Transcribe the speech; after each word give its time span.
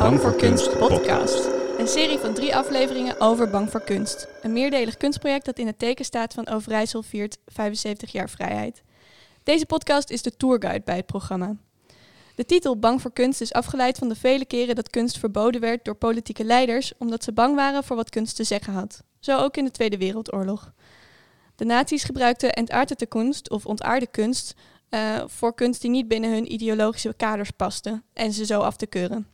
Bang 0.00 0.20
voor 0.20 0.36
Kunst 0.36 0.78
podcast. 0.78 1.50
Een 1.78 1.88
serie 1.88 2.18
van 2.18 2.34
drie 2.34 2.56
afleveringen 2.56 3.20
over 3.20 3.50
Bang 3.50 3.70
voor 3.70 3.80
Kunst. 3.80 4.28
Een 4.42 4.52
meerdelig 4.52 4.96
kunstproject 4.96 5.44
dat 5.44 5.58
in 5.58 5.66
het 5.66 5.78
teken 5.78 6.04
staat 6.04 6.34
van 6.34 6.48
Overijssel 6.48 7.02
viert 7.02 7.38
75 7.46 8.12
jaar 8.12 8.30
vrijheid. 8.30 8.82
Deze 9.42 9.66
podcast 9.66 10.10
is 10.10 10.22
de 10.22 10.36
tourguide 10.36 10.84
bij 10.84 10.96
het 10.96 11.06
programma. 11.06 11.56
De 12.34 12.44
titel 12.44 12.78
Bang 12.78 13.00
voor 13.00 13.12
Kunst 13.12 13.40
is 13.40 13.52
afgeleid 13.52 13.98
van 13.98 14.08
de 14.08 14.14
vele 14.14 14.44
keren 14.44 14.74
dat 14.74 14.90
kunst 14.90 15.18
verboden 15.18 15.60
werd 15.60 15.84
door 15.84 15.94
politieke 15.94 16.44
leiders 16.44 16.92
omdat 16.98 17.24
ze 17.24 17.32
bang 17.32 17.54
waren 17.54 17.84
voor 17.84 17.96
wat 17.96 18.10
kunst 18.10 18.36
te 18.36 18.44
zeggen 18.44 18.72
had. 18.72 19.02
Zo 19.18 19.38
ook 19.38 19.56
in 19.56 19.64
de 19.64 19.70
Tweede 19.70 19.98
Wereldoorlog. 19.98 20.72
De 21.56 21.64
nazi's 21.64 22.04
gebruikten 22.04 22.52
entartete 22.52 23.06
kunst 23.06 23.50
of 23.50 23.66
ontaarde 23.66 24.06
kunst 24.06 24.54
uh, 24.90 25.22
voor 25.26 25.54
kunst 25.54 25.80
die 25.80 25.90
niet 25.90 26.08
binnen 26.08 26.32
hun 26.32 26.52
ideologische 26.52 27.14
kaders 27.16 27.50
paste 27.50 28.02
en 28.12 28.32
ze 28.32 28.46
zo 28.46 28.60
af 28.60 28.76
te 28.76 28.86
keuren. 28.86 29.26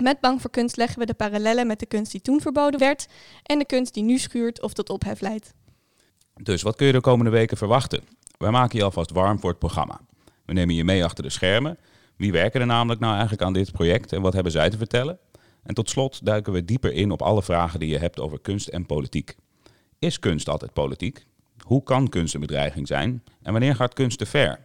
Met 0.00 0.20
Bang 0.20 0.40
voor 0.40 0.50
Kunst 0.50 0.76
leggen 0.76 0.98
we 0.98 1.06
de 1.06 1.14
parallellen 1.14 1.66
met 1.66 1.78
de 1.78 1.86
kunst 1.86 2.12
die 2.12 2.20
toen 2.20 2.40
verboden 2.40 2.80
werd 2.80 3.06
en 3.42 3.58
de 3.58 3.66
kunst 3.66 3.94
die 3.94 4.02
nu 4.02 4.18
schuurt 4.18 4.62
of 4.62 4.72
tot 4.72 4.90
ophef 4.90 5.20
leidt. 5.20 5.54
Dus 6.42 6.62
wat 6.62 6.76
kun 6.76 6.86
je 6.86 6.92
de 6.92 7.00
komende 7.00 7.30
weken 7.30 7.56
verwachten? 7.56 8.02
Wij 8.38 8.50
maken 8.50 8.78
je 8.78 8.84
alvast 8.84 9.10
warm 9.10 9.40
voor 9.40 9.50
het 9.50 9.58
programma. 9.58 10.00
We 10.44 10.52
nemen 10.52 10.74
je 10.74 10.84
mee 10.84 11.04
achter 11.04 11.24
de 11.24 11.30
schermen. 11.30 11.78
Wie 12.16 12.32
werken 12.32 12.60
er 12.60 12.66
namelijk 12.66 13.00
nou 13.00 13.12
eigenlijk 13.12 13.42
aan 13.42 13.52
dit 13.52 13.72
project 13.72 14.12
en 14.12 14.22
wat 14.22 14.32
hebben 14.32 14.52
zij 14.52 14.70
te 14.70 14.76
vertellen? 14.76 15.18
En 15.62 15.74
tot 15.74 15.90
slot 15.90 16.24
duiken 16.24 16.52
we 16.52 16.64
dieper 16.64 16.92
in 16.92 17.10
op 17.10 17.22
alle 17.22 17.42
vragen 17.42 17.80
die 17.80 17.88
je 17.88 17.98
hebt 17.98 18.20
over 18.20 18.40
kunst 18.40 18.68
en 18.68 18.86
politiek. 18.86 19.36
Is 19.98 20.18
kunst 20.18 20.48
altijd 20.48 20.72
politiek? 20.72 21.26
Hoe 21.66 21.82
kan 21.82 22.08
kunst 22.08 22.34
een 22.34 22.40
bedreiging 22.40 22.86
zijn? 22.86 23.22
En 23.42 23.52
wanneer 23.52 23.74
gaat 23.74 23.94
kunst 23.94 24.18
te 24.18 24.26
ver? 24.26 24.60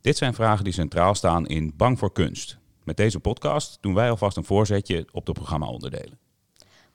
Dit 0.00 0.16
zijn 0.16 0.34
vragen 0.34 0.64
die 0.64 0.72
centraal 0.72 1.14
staan 1.14 1.46
in 1.46 1.72
Bang 1.76 1.98
voor 1.98 2.12
Kunst. 2.12 2.58
Met 2.86 2.96
deze 2.96 3.20
podcast 3.20 3.78
doen 3.80 3.94
wij 3.94 4.10
alvast 4.10 4.36
een 4.36 4.44
voorzetje 4.44 5.06
op 5.12 5.26
de 5.26 5.32
programmaonderdelen. 5.32 6.18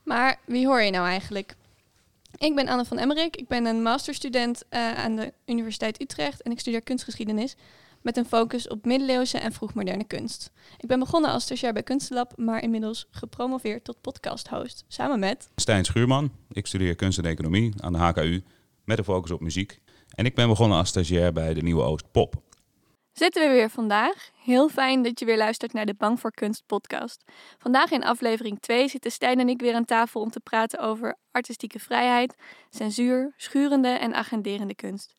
Maar 0.04 0.40
wie 0.46 0.68
hoor 0.68 0.82
je 0.82 0.92
nou 0.92 1.08
eigenlijk? 1.08 1.56
Ik 2.38 2.56
ben 2.56 2.68
Anne 2.68 2.86
van 2.86 2.98
Emmerik. 2.98 3.36
Ik 3.36 3.48
ben 3.48 3.66
een 3.66 3.82
masterstudent 3.82 4.64
uh, 4.70 4.94
aan 4.94 5.16
de 5.16 5.34
Universiteit 5.46 6.02
Utrecht 6.02 6.42
en 6.42 6.52
ik 6.52 6.60
studeer 6.60 6.82
kunstgeschiedenis 6.82 7.56
met 8.02 8.18
een 8.18 8.26
focus 8.26 8.68
op 8.68 8.86
middeleeuwse 8.86 9.38
en 9.38 9.52
vroegmoderne 9.52 10.04
kunst. 10.04 10.52
Ik 10.78 10.88
ben 10.88 11.00
begonnen 11.00 11.32
als 11.32 11.44
stagiair 11.44 11.74
bij 11.74 11.84
Kunstlab, 11.84 12.34
maar 12.38 12.64
inmiddels 12.64 13.08
gepromoveerd 13.12 13.84
tot 13.84 14.02
podcasthost, 14.02 14.86
samen 14.88 15.20
met... 15.20 15.50
Stijn 15.56 15.86
Schuurman. 15.86 16.32
Ik 16.52 16.68
studeer 16.68 16.96
kunst 16.96 17.18
en 17.18 17.26
economie 17.26 17.74
aan 17.78 17.94
de 17.94 18.00
HKU 18.00 18.44
met 18.84 18.98
een 18.98 19.04
focus 19.04 19.32
op 19.32 19.42
muziek. 19.42 19.82
En 20.10 20.26
ik 20.26 20.36
ben 20.36 20.48
begonnen 20.48 20.78
als 20.78 20.90
stagiair 20.90 21.34
bij 21.34 21.54
de 21.54 21.62
Nieuwe 21.62 21.84
Oost 21.84 22.12
Pop. 22.12 22.42
Zitten 23.14 23.42
we 23.42 23.54
weer 23.54 23.70
vandaag. 23.70 24.30
Heel 24.44 24.70
fijn 24.70 25.02
dat 25.02 25.20
je 25.20 25.26
weer 25.26 25.38
luistert 25.38 25.74
naar 25.74 25.86
de 25.86 25.94
Bang 25.94 26.20
voor 26.20 26.32
Kunst 26.32 26.64
podcast. 26.66 27.24
Vandaag 27.58 27.92
in 27.92 28.04
aflevering 28.04 28.60
2 28.60 28.88
zitten 28.88 29.12
Stijn 29.12 29.40
en 29.40 29.50
ik 29.50 29.62
weer 29.62 29.74
aan 29.74 29.86
tafel 29.86 30.22
om 30.22 30.30
te 30.30 30.40
praten 30.40 30.80
over 30.80 31.16
artistieke 31.32 31.80
vrijheid, 31.80 32.36
censuur, 32.70 33.34
schurende 33.38 33.88
en 33.88 34.14
agenderende 34.14 34.76
kunst. 34.76 35.16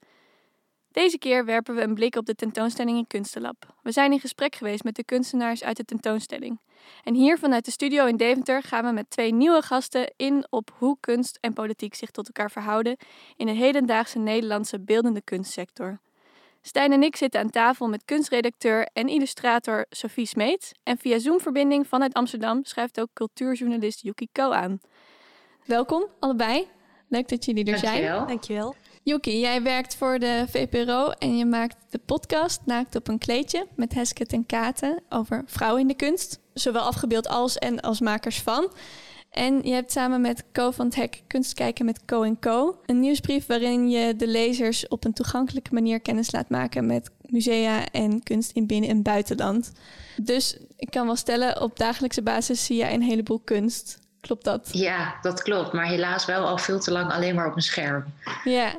Deze 0.89 1.19
keer 1.19 1.45
werpen 1.45 1.75
we 1.75 1.83
een 1.83 1.95
blik 1.95 2.17
op 2.17 2.27
de 2.27 2.35
tentoonstelling 2.35 2.99
in 2.99 3.07
Kunstenlab. 3.07 3.75
We 3.83 3.93
zijn 3.93 4.13
in 4.13 4.21
gesprek 4.21 4.55
geweest 4.55 4.85
met 4.85 4.95
de 4.95 5.05
kunstenaars 5.05 5.65
uit 5.65 5.77
de 5.77 5.85
tentoonstelling. 5.85 6.61
En 7.05 7.15
hier 7.15 7.39
vanuit 7.39 7.65
de 7.65 7.71
studio 7.71 8.07
in 8.07 8.17
Deventer 8.17 8.63
gaan 8.63 8.85
we 8.85 8.93
met 8.93 9.11
twee 9.11 9.33
nieuwe 9.33 9.63
gasten 9.63 10.13
in 10.17 10.47
op 10.51 10.75
hoe 10.79 10.97
kunst 11.01 11.39
en 11.41 11.53
politiek 11.53 11.95
zich 11.95 12.11
tot 12.11 12.27
elkaar 12.27 12.51
verhouden 12.51 12.97
in 13.37 13.47
de 13.47 13.53
hedendaagse 13.53 14.19
Nederlandse 14.19 14.81
beeldende 14.81 15.23
kunstsector. 15.23 16.01
Stijn 16.65 16.93
en 16.93 17.03
ik 17.03 17.17
zitten 17.17 17.41
aan 17.41 17.51
tafel 17.51 17.89
met 17.89 18.05
kunstredacteur 18.05 18.89
en 18.93 19.09
illustrator 19.09 19.87
Sophie 19.91 20.27
Smeets. 20.27 20.73
En 20.83 20.99
via 20.99 21.19
Zoom-verbinding 21.19 21.87
vanuit 21.87 22.15
Amsterdam 22.15 22.65
schrijft 22.65 23.01
ook 23.01 23.09
cultuurjournalist 23.13 24.03
Yuki 24.03 24.29
Ko 24.33 24.51
aan. 24.51 24.81
Welkom, 25.65 26.07
allebei. 26.19 26.69
Leuk 27.09 27.29
dat 27.29 27.45
jullie 27.45 27.65
er 27.65 27.79
zijn. 27.79 27.93
Dankjewel. 27.93 28.27
Dankjewel. 28.27 28.75
Yuki, 29.03 29.41
jij 29.41 29.63
werkt 29.63 29.97
voor 29.97 30.19
de 30.19 30.45
VPRO 30.49 31.11
en 31.11 31.37
je 31.37 31.45
maakt 31.45 31.77
de 31.91 31.99
podcast 31.99 32.61
Naakt 32.65 32.97
op 32.97 33.09
een 33.09 33.19
kleedje 33.19 33.67
met 33.77 33.95
Hesket 33.95 34.33
en 34.33 34.47
Katen 34.47 35.03
over 35.09 35.43
vrouwen 35.47 35.81
in 35.81 35.89
de 35.89 35.97
kunst. 35.97 36.41
Zowel 36.55 36.83
afgebeeld 36.83 37.29
als 37.29 37.59
en 37.59 37.81
als 37.81 38.01
makers 38.01 38.41
van. 38.41 38.73
En 39.33 39.63
je 39.63 39.73
hebt 39.73 39.93
samen 39.93 40.21
met 40.21 40.45
Co 40.53 40.71
van 40.71 40.87
het 40.87 40.95
Hek 40.95 41.23
Kunst 41.27 41.55
kijken 41.55 41.85
met 41.85 42.05
Co 42.05 42.37
Co. 42.41 42.81
Een 42.87 43.01
nieuwsbrief 43.01 43.47
waarin 43.47 43.91
je 43.91 44.17
de 44.17 44.27
lezers 44.27 44.89
op 44.89 45.05
een 45.05 45.13
toegankelijke 45.13 45.75
manier 45.75 46.01
kennis 46.01 46.33
laat 46.33 46.49
maken 46.49 46.87
met 46.87 47.11
musea 47.21 47.89
en 47.91 48.23
kunst 48.23 48.51
in 48.51 48.67
binnen- 48.67 48.91
en 48.91 49.03
buitenland. 49.03 49.73
Dus 50.17 50.57
ik 50.77 50.91
kan 50.91 51.07
wel 51.07 51.17
stellen, 51.17 51.61
op 51.61 51.79
dagelijkse 51.79 52.23
basis 52.23 52.65
zie 52.65 52.77
je 52.77 52.91
een 52.91 53.03
heleboel 53.03 53.41
kunst. 53.45 53.99
Klopt 54.21 54.45
dat? 54.45 54.69
Ja, 54.73 55.15
dat 55.23 55.43
klopt. 55.43 55.73
Maar 55.73 55.87
helaas 55.87 56.25
wel 56.25 56.47
al 56.47 56.59
veel 56.59 56.81
te 56.81 56.91
lang 56.91 57.13
alleen 57.13 57.35
maar 57.35 57.47
op 57.47 57.57
een 57.57 57.63
scherm. 57.63 58.05
Ja. 58.45 58.75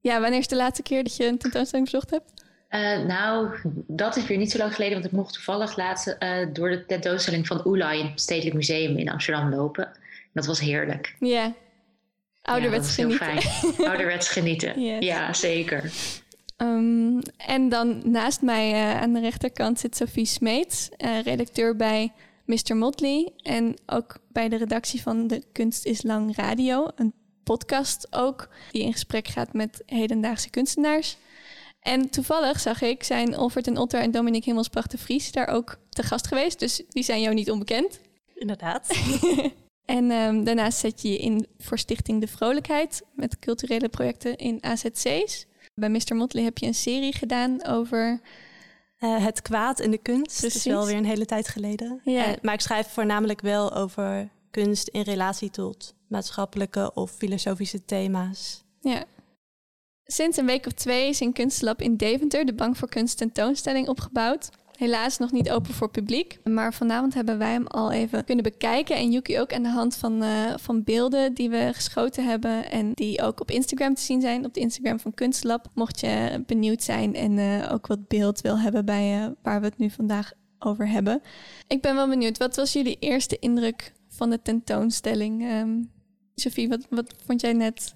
Ja, 0.00 0.20
wanneer 0.20 0.38
is 0.38 0.48
de 0.48 0.56
laatste 0.56 0.82
keer 0.82 1.02
dat 1.02 1.16
je 1.16 1.26
een 1.26 1.38
tentoonstelling 1.38 1.90
bezocht 1.90 2.10
hebt? 2.10 2.32
Uh, 2.70 2.98
nou, 3.04 3.54
dat 3.86 4.16
is 4.16 4.26
weer 4.26 4.38
niet 4.38 4.50
zo 4.50 4.58
lang 4.58 4.74
geleden, 4.74 4.94
want 4.94 5.06
ik 5.06 5.18
mocht 5.18 5.32
toevallig 5.32 5.76
laatst 5.76 6.16
uh, 6.18 6.46
door 6.52 6.70
de 6.70 6.86
tentoonstelling 6.86 7.46
van 7.46 7.66
Oela 7.66 7.92
in 7.92 8.06
het 8.06 8.20
Stedelijk 8.20 8.54
Museum 8.54 8.96
in 8.96 9.10
Amsterdam 9.10 9.50
lopen. 9.50 9.90
Dat 10.32 10.46
was 10.46 10.60
heerlijk. 10.60 11.16
Ja, 11.20 11.54
ouderwets 12.42 12.96
ja, 12.96 13.02
genieten. 13.02 13.50
ouderwets 13.90 14.28
genieten, 14.28 14.82
yes. 14.82 15.04
ja 15.04 15.32
zeker. 15.32 15.92
Um, 16.56 17.20
en 17.36 17.68
dan 17.68 18.10
naast 18.10 18.42
mij 18.42 18.72
uh, 18.72 19.00
aan 19.00 19.12
de 19.12 19.20
rechterkant 19.20 19.80
zit 19.80 19.96
Sophie 19.96 20.26
Smeets, 20.26 20.88
redacteur 21.24 21.76
bij 21.76 22.12
Mr. 22.44 22.76
Motley 22.76 23.32
en 23.42 23.76
ook 23.86 24.18
bij 24.28 24.48
de 24.48 24.56
redactie 24.56 25.02
van 25.02 25.26
de 25.26 25.42
Kunst 25.52 25.84
is 25.84 26.02
Lang 26.02 26.36
Radio, 26.36 26.88
een 26.94 27.12
podcast 27.44 28.06
ook 28.10 28.48
die 28.70 28.82
in 28.82 28.92
gesprek 28.92 29.28
gaat 29.28 29.52
met 29.52 29.82
hedendaagse 29.86 30.50
kunstenaars. 30.50 31.16
En 31.80 32.10
toevallig 32.10 32.60
zag 32.60 32.82
ik, 32.82 33.02
zijn 33.02 33.38
Olvert 33.38 33.66
en 33.66 33.78
Otter 33.78 34.00
en 34.00 34.10
Dominique 34.10 34.44
Himmelspracht 34.44 34.90
de 34.90 34.98
Vries 34.98 35.32
daar 35.32 35.48
ook 35.48 35.78
te 35.88 36.02
gast 36.02 36.26
geweest. 36.26 36.58
Dus 36.58 36.82
die 36.88 37.02
zijn 37.02 37.20
jou 37.20 37.34
niet 37.34 37.50
onbekend. 37.50 38.00
Inderdaad. 38.34 38.86
en 39.84 40.10
um, 40.10 40.44
daarnaast 40.44 40.78
zet 40.78 41.02
je 41.02 41.10
je 41.10 41.18
in 41.18 41.46
voor 41.58 41.78
Stichting 41.78 42.20
De 42.20 42.26
Vrolijkheid 42.26 43.02
met 43.12 43.38
culturele 43.38 43.88
projecten 43.88 44.36
in 44.36 44.58
AZC's. 44.60 45.46
Bij 45.74 45.88
Mr. 45.88 46.16
Motley 46.16 46.44
heb 46.44 46.58
je 46.58 46.66
een 46.66 46.74
serie 46.74 47.14
gedaan 47.14 47.66
over... 47.66 48.20
Uh, 49.00 49.24
het 49.24 49.42
kwaad 49.42 49.80
in 49.80 49.90
de 49.90 49.98
kunst. 49.98 50.42
Dat 50.42 50.54
is 50.54 50.64
wel 50.64 50.86
weer 50.86 50.96
een 50.96 51.04
hele 51.04 51.24
tijd 51.24 51.48
geleden. 51.48 52.00
Ja. 52.04 52.28
Uh, 52.28 52.34
maar 52.42 52.54
ik 52.54 52.60
schrijf 52.60 52.86
voornamelijk 52.86 53.40
wel 53.40 53.74
over 53.74 54.28
kunst 54.50 54.88
in 54.88 55.02
relatie 55.02 55.50
tot 55.50 55.94
maatschappelijke 56.06 56.90
of 56.94 57.10
filosofische 57.10 57.84
thema's. 57.84 58.64
Ja. 58.80 59.04
Sinds 60.12 60.36
een 60.36 60.46
week 60.46 60.66
of 60.66 60.72
twee 60.72 61.08
is 61.08 61.20
in 61.20 61.32
Kunstlab 61.32 61.82
in 61.82 61.96
Deventer 61.96 62.44
de 62.44 62.54
Bank 62.54 62.76
voor 62.76 62.88
Kunst 62.88 63.16
tentoonstelling 63.16 63.88
opgebouwd. 63.88 64.48
Helaas 64.76 65.18
nog 65.18 65.32
niet 65.32 65.50
open 65.50 65.74
voor 65.74 65.90
publiek. 65.90 66.38
Maar 66.44 66.74
vanavond 66.74 67.14
hebben 67.14 67.38
wij 67.38 67.52
hem 67.52 67.66
al 67.66 67.92
even 67.92 68.24
kunnen 68.24 68.44
bekijken. 68.44 68.96
En 68.96 69.10
Yuki 69.10 69.40
ook 69.40 69.52
aan 69.52 69.62
de 69.62 69.68
hand 69.68 69.96
van, 69.96 70.22
uh, 70.22 70.56
van 70.56 70.84
beelden 70.84 71.34
die 71.34 71.50
we 71.50 71.70
geschoten 71.72 72.26
hebben. 72.26 72.70
En 72.70 72.92
die 72.92 73.22
ook 73.22 73.40
op 73.40 73.50
Instagram 73.50 73.94
te 73.94 74.02
zien 74.02 74.20
zijn. 74.20 74.44
Op 74.44 74.54
de 74.54 74.60
Instagram 74.60 75.00
van 75.00 75.14
Kunstlab. 75.14 75.66
Mocht 75.74 76.00
je 76.00 76.42
benieuwd 76.46 76.82
zijn 76.82 77.14
en 77.14 77.32
uh, 77.38 77.72
ook 77.72 77.86
wat 77.86 78.08
beeld 78.08 78.40
wil 78.40 78.58
hebben 78.58 78.84
bij 78.84 79.20
uh, 79.20 79.26
waar 79.42 79.60
we 79.60 79.66
het 79.66 79.78
nu 79.78 79.90
vandaag 79.90 80.32
over 80.58 80.88
hebben. 80.88 81.22
Ik 81.66 81.82
ben 81.82 81.94
wel 81.94 82.08
benieuwd. 82.08 82.38
Wat 82.38 82.56
was 82.56 82.72
jullie 82.72 82.96
eerste 82.98 83.38
indruk 83.38 83.92
van 84.08 84.30
de 84.30 84.42
tentoonstelling? 84.42 85.52
Um, 85.52 85.90
Sophie, 86.34 86.68
wat, 86.68 86.86
wat 86.90 87.14
vond 87.26 87.40
jij 87.40 87.52
net 87.52 87.94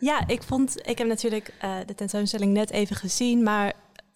ja, 0.00 0.26
ik 0.26 0.42
vond, 0.42 0.88
ik 0.88 0.98
heb 0.98 1.06
natuurlijk 1.06 1.54
uh, 1.64 1.76
de 1.86 1.94
tentoonstelling 1.94 2.52
net 2.52 2.70
even 2.70 2.96
gezien, 2.96 3.42
maar 3.42 3.72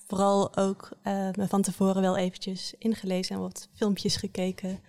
vooral 0.06 0.56
ook 0.56 0.88
uh, 1.04 1.28
me 1.32 1.48
van 1.48 1.62
tevoren 1.62 2.02
wel 2.02 2.16
eventjes 2.16 2.74
ingelezen 2.78 3.36
en 3.36 3.42
wat 3.42 3.68
filmpjes 3.74 4.16
gekeken 4.16 4.80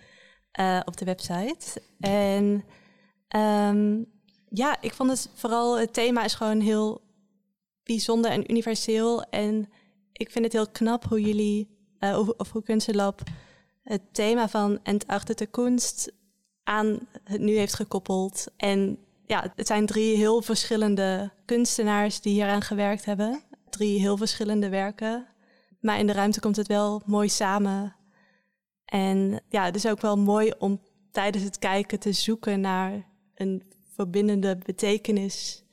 uh, 0.59 0.79
op 0.85 0.97
de 0.97 1.05
website. 1.05 1.81
En 1.99 2.63
um, 3.35 4.05
ja, 4.49 4.81
ik 4.81 4.93
vond 4.93 5.09
het 5.09 5.29
vooral, 5.33 5.77
het 5.79 5.93
thema 5.93 6.23
is 6.23 6.33
gewoon 6.33 6.59
heel 6.59 7.01
bijzonder 7.83 8.31
en 8.31 8.51
universeel. 8.51 9.21
En 9.21 9.69
ik 10.13 10.31
vind 10.31 10.45
het 10.45 10.53
heel 10.53 10.69
knap 10.69 11.05
hoe 11.05 11.21
jullie, 11.21 11.67
of, 11.99 12.27
of 12.27 12.51
hoe 12.51 12.63
Kunstenlab 12.63 13.21
het 13.83 14.01
thema 14.11 14.49
van 14.49 14.79
entartete 14.83 15.45
kunst 15.45 16.11
aan 16.63 16.99
het 17.23 17.41
nu 17.41 17.57
heeft 17.57 17.73
gekoppeld. 17.73 18.47
En 18.57 18.97
ja, 19.29 19.51
het 19.55 19.67
zijn 19.67 19.85
drie 19.85 20.15
heel 20.15 20.41
verschillende 20.41 21.31
kunstenaars 21.45 22.21
die 22.21 22.33
hieraan 22.33 22.61
gewerkt 22.61 23.05
hebben. 23.05 23.43
Drie 23.69 23.99
heel 23.99 24.17
verschillende 24.17 24.69
werken. 24.69 25.27
Maar 25.81 25.99
in 25.99 26.07
de 26.07 26.13
ruimte 26.13 26.39
komt 26.39 26.55
het 26.55 26.67
wel 26.67 27.01
mooi 27.05 27.29
samen. 27.29 27.95
En 28.85 29.41
ja, 29.49 29.65
het 29.65 29.75
is 29.75 29.87
ook 29.87 30.01
wel 30.01 30.17
mooi 30.17 30.53
om 30.57 30.81
tijdens 31.11 31.43
het 31.43 31.59
kijken 31.59 31.99
te 31.99 32.11
zoeken 32.11 32.61
naar 32.61 33.05
een 33.35 33.63
verbindende 33.95 34.57
betekenis. 34.57 35.63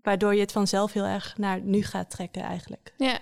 Waardoor 0.00 0.34
je 0.34 0.40
het 0.40 0.52
vanzelf 0.52 0.92
heel 0.92 1.04
erg 1.04 1.38
naar 1.38 1.60
nu 1.60 1.82
gaat 1.82 2.10
trekken 2.10 2.42
eigenlijk. 2.42 2.94
Ja. 2.96 3.18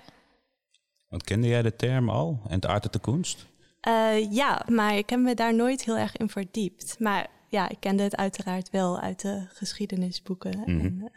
Want 1.09 1.23
kende 1.23 1.49
jij 1.49 1.62
de 1.62 1.77
term 1.77 2.11
al, 2.11 2.41
entartete 2.49 3.01
kunst? 3.01 3.47
Uh, 3.89 4.33
ja, 4.33 4.62
maar 4.69 4.97
ik 4.97 5.11
heb 5.11 5.21
me 5.21 5.35
daar 5.35 5.55
nooit 5.55 5.85
heel 5.85 5.97
erg 5.97 6.17
in 6.17 6.29
verdiept. 6.29 6.99
Maar 6.99 7.39
ja, 7.50 7.69
ik 7.69 7.81
kende 7.81 8.02
het 8.02 8.17
uiteraard 8.17 8.70
wel 8.70 9.00
uit 9.00 9.20
de 9.20 9.47
geschiedenisboeken. 9.49 10.62
Mm 10.64 10.81
-hmm. 10.81 11.11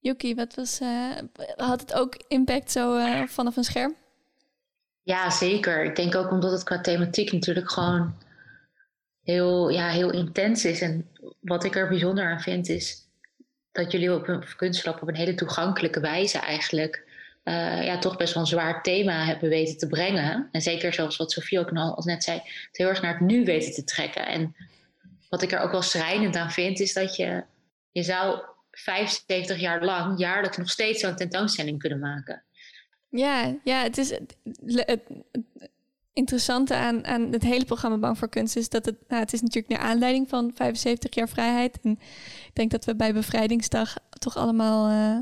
Yuki, 0.00 0.34
wat 0.34 0.54
was, 0.54 0.80
uh, 0.80 1.16
had 1.56 1.80
het 1.80 1.94
ook 1.94 2.14
impact 2.28 2.70
zo 2.70 2.96
uh, 2.96 3.22
vanaf 3.26 3.56
een 3.56 3.64
scherm? 3.64 3.94
Ja, 5.02 5.30
zeker. 5.30 5.84
Ik 5.84 5.96
denk 5.96 6.14
ook 6.14 6.30
omdat 6.30 6.50
het 6.50 6.62
qua 6.62 6.80
thematiek 6.80 7.32
natuurlijk 7.32 7.70
gewoon 7.70 8.14
heel, 9.22 9.68
ja, 9.68 9.88
heel 9.88 10.12
intens 10.12 10.64
is. 10.64 10.80
En 10.80 11.08
wat 11.40 11.64
ik 11.64 11.76
er 11.76 11.88
bijzonder 11.88 12.30
aan 12.30 12.40
vind 12.40 12.68
is 12.68 13.06
dat 13.72 13.92
jullie 13.92 14.14
op 14.14 14.28
een 14.28 14.44
kunstlab 14.56 15.02
op 15.02 15.08
een 15.08 15.14
hele 15.14 15.34
toegankelijke 15.34 16.00
wijze 16.00 16.38
eigenlijk 16.38 17.06
uh, 17.44 17.84
ja, 17.84 17.98
toch 17.98 18.16
best 18.16 18.34
wel 18.34 18.42
een 18.42 18.48
zwaar 18.48 18.82
thema 18.82 19.24
hebben 19.24 19.48
weten 19.48 19.78
te 19.78 19.86
brengen. 19.86 20.48
En 20.52 20.60
zeker 20.60 20.92
zoals 20.92 21.16
wat 21.16 21.32
Sofie 21.32 21.58
ook 21.58 21.72
al 21.72 22.02
net 22.04 22.24
zei, 22.24 22.36
het 22.36 22.76
heel 22.76 22.88
erg 22.88 23.02
naar 23.02 23.12
het 23.12 23.20
nu 23.20 23.44
weten 23.44 23.72
te 23.72 23.84
trekken. 23.84 24.26
En 24.26 24.56
wat 25.28 25.42
ik 25.42 25.52
er 25.52 25.60
ook 25.60 25.70
wel 25.70 25.82
schrijnend 25.82 26.36
aan 26.36 26.50
vind, 26.50 26.80
is 26.80 26.92
dat 26.92 27.16
je, 27.16 27.44
je 27.90 28.02
zou 28.02 28.42
75 28.70 29.60
jaar 29.60 29.84
lang 29.84 30.18
jaarlijks 30.18 30.56
nog 30.56 30.70
steeds 30.70 31.00
zo'n 31.00 31.16
tentoonstelling 31.16 31.78
kunnen 31.78 31.98
maken. 31.98 32.42
Ja, 33.08 33.56
ja 33.64 33.82
het 33.82 33.98
is 33.98 34.10
het, 34.10 35.02
interessante 36.12 36.74
aan, 36.74 37.06
aan 37.06 37.32
het 37.32 37.42
hele 37.42 37.64
programma 37.64 37.98
Bang 37.98 38.18
voor 38.18 38.28
Kunst 38.28 38.56
is 38.56 38.68
dat 38.68 38.84
het, 38.84 38.96
nou, 39.08 39.22
het 39.22 39.32
is 39.32 39.40
natuurlijk 39.40 39.68
naar 39.68 39.90
aanleiding 39.90 40.28
van 40.28 40.50
75 40.54 41.14
jaar 41.14 41.28
vrijheid. 41.28 41.78
En 41.82 41.90
ik 42.46 42.54
denk 42.54 42.70
dat 42.70 42.84
we 42.84 42.96
bij 42.96 43.12
Bevrijdingsdag 43.12 43.96
toch 44.18 44.36
allemaal 44.36 44.90
uh, 44.90 45.18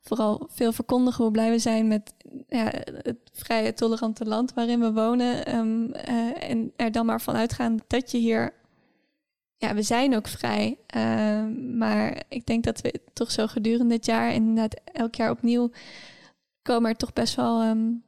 vooral 0.00 0.48
veel 0.50 0.72
verkondigen 0.72 1.22
hoe 1.22 1.32
blij 1.32 1.50
we 1.50 1.58
zijn 1.58 1.88
met 1.88 2.14
ja, 2.48 2.70
het 3.02 3.18
vrije, 3.32 3.74
tolerante 3.74 4.24
land 4.24 4.54
waarin 4.54 4.80
we 4.80 4.92
wonen. 4.92 5.56
Um, 5.56 5.94
uh, 6.08 6.50
en 6.50 6.72
er 6.76 6.92
dan 6.92 7.06
maar 7.06 7.20
van 7.20 7.34
uitgaan 7.34 7.78
dat 7.86 8.10
je 8.10 8.18
hier. 8.18 8.52
Ja, 9.64 9.74
we 9.74 9.82
zijn 9.82 10.14
ook 10.14 10.28
vrij. 10.28 10.78
Uh, 10.96 11.46
maar 11.76 12.22
ik 12.28 12.46
denk 12.46 12.64
dat 12.64 12.80
we 12.80 13.00
toch 13.12 13.30
zo 13.30 13.46
gedurende 13.46 13.94
het 13.94 14.06
jaar, 14.06 14.32
inderdaad 14.32 14.80
elk 14.84 15.14
jaar 15.14 15.30
opnieuw, 15.30 15.70
komen 16.62 16.90
er 16.90 16.96
toch 16.96 17.12
best 17.12 17.34
wel 17.34 17.62
um, 17.62 18.04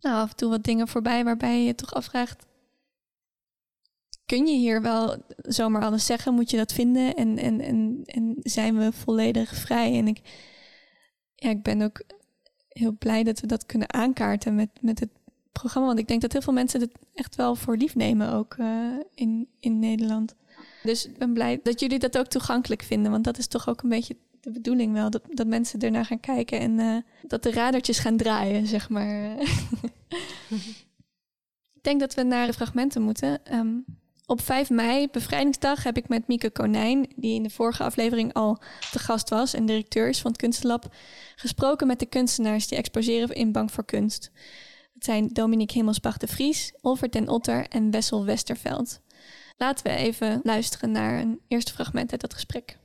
nou, 0.00 0.16
af 0.16 0.30
en 0.30 0.36
toe 0.36 0.50
wat 0.50 0.64
dingen 0.64 0.88
voorbij 0.88 1.24
waarbij 1.24 1.58
je 1.58 1.64
je 1.64 1.74
toch 1.74 1.94
afvraagt. 1.94 2.46
Kun 4.26 4.46
je 4.46 4.56
hier 4.56 4.82
wel 4.82 5.16
zomaar 5.36 5.82
alles 5.82 6.06
zeggen? 6.06 6.34
Moet 6.34 6.50
je 6.50 6.56
dat 6.56 6.72
vinden? 6.72 7.14
En, 7.14 7.38
en, 7.38 7.60
en, 7.60 8.02
en 8.04 8.34
zijn 8.38 8.78
we 8.78 8.92
volledig 8.92 9.54
vrij? 9.54 9.98
En 9.98 10.08
ik, 10.08 10.20
ja, 11.34 11.50
ik 11.50 11.62
ben 11.62 11.82
ook 11.82 12.02
heel 12.68 12.92
blij 12.92 13.22
dat 13.22 13.40
we 13.40 13.46
dat 13.46 13.66
kunnen 13.66 13.92
aankaarten 13.92 14.54
met, 14.54 14.70
met 14.80 15.00
het 15.00 15.10
programma. 15.58 15.86
Want 15.86 15.98
ik 15.98 16.08
denk 16.08 16.20
dat 16.20 16.32
heel 16.32 16.42
veel 16.42 16.52
mensen 16.52 16.80
het 16.80 16.92
echt 17.14 17.36
wel 17.36 17.54
voor 17.54 17.76
lief 17.76 17.94
nemen, 17.94 18.32
ook 18.32 18.56
uh, 18.58 18.92
in, 19.14 19.48
in 19.60 19.78
Nederland. 19.78 20.34
Dus 20.82 21.06
ik 21.06 21.18
ben 21.18 21.32
blij 21.32 21.60
dat 21.62 21.80
jullie 21.80 21.98
dat 21.98 22.18
ook 22.18 22.26
toegankelijk 22.26 22.82
vinden. 22.82 23.10
Want 23.10 23.24
dat 23.24 23.38
is 23.38 23.46
toch 23.46 23.68
ook 23.68 23.82
een 23.82 23.88
beetje 23.88 24.16
de 24.40 24.50
bedoeling 24.50 24.92
wel. 24.92 25.10
Dat, 25.10 25.22
dat 25.30 25.46
mensen 25.46 25.80
ernaar 25.80 26.04
gaan 26.04 26.20
kijken 26.20 26.60
en 26.60 26.78
uh, 26.78 26.96
dat 27.22 27.42
de 27.42 27.50
radertjes 27.50 27.98
gaan 27.98 28.16
draaien, 28.16 28.66
zeg 28.66 28.88
maar. 28.88 29.40
ik 31.78 31.82
denk 31.82 32.00
dat 32.00 32.14
we 32.14 32.22
naar 32.22 32.46
de 32.46 32.52
fragmenten 32.52 33.02
moeten. 33.02 33.40
Um, 33.52 33.84
op 34.28 34.40
5 34.40 34.70
mei, 34.70 35.08
bevrijdingsdag, 35.10 35.82
heb 35.82 35.96
ik 35.96 36.08
met 36.08 36.28
Mieke 36.28 36.50
Konijn, 36.50 37.06
die 37.16 37.34
in 37.34 37.42
de 37.42 37.50
vorige 37.50 37.82
aflevering 37.82 38.32
al 38.32 38.58
te 38.90 38.98
gast 38.98 39.28
was 39.28 39.54
en 39.54 39.66
directeur 39.66 40.08
is 40.08 40.20
van 40.20 40.30
het 40.30 40.40
Kunstenlab, 40.40 40.94
gesproken 41.36 41.86
met 41.86 41.98
de 41.98 42.06
kunstenaars 42.06 42.66
die 42.66 42.78
exposeren 42.78 43.34
in 43.34 43.52
Bank 43.52 43.70
voor 43.70 43.84
Kunst. 43.84 44.30
Het 44.98 45.06
zijn 45.06 45.28
Dominique 45.28 45.74
Himmelsbach 45.74 46.16
de 46.16 46.26
Vries, 46.26 46.72
Olver 46.80 47.10
ten 47.10 47.28
Otter 47.28 47.68
en 47.68 47.90
Wessel 47.90 48.24
Westerveld. 48.24 49.00
Laten 49.56 49.86
we 49.86 49.90
even 49.90 50.40
luisteren 50.42 50.90
naar 50.90 51.20
een 51.20 51.40
eerste 51.48 51.72
fragment 51.72 52.10
uit 52.12 52.20
dat 52.20 52.34
gesprek. 52.34 52.78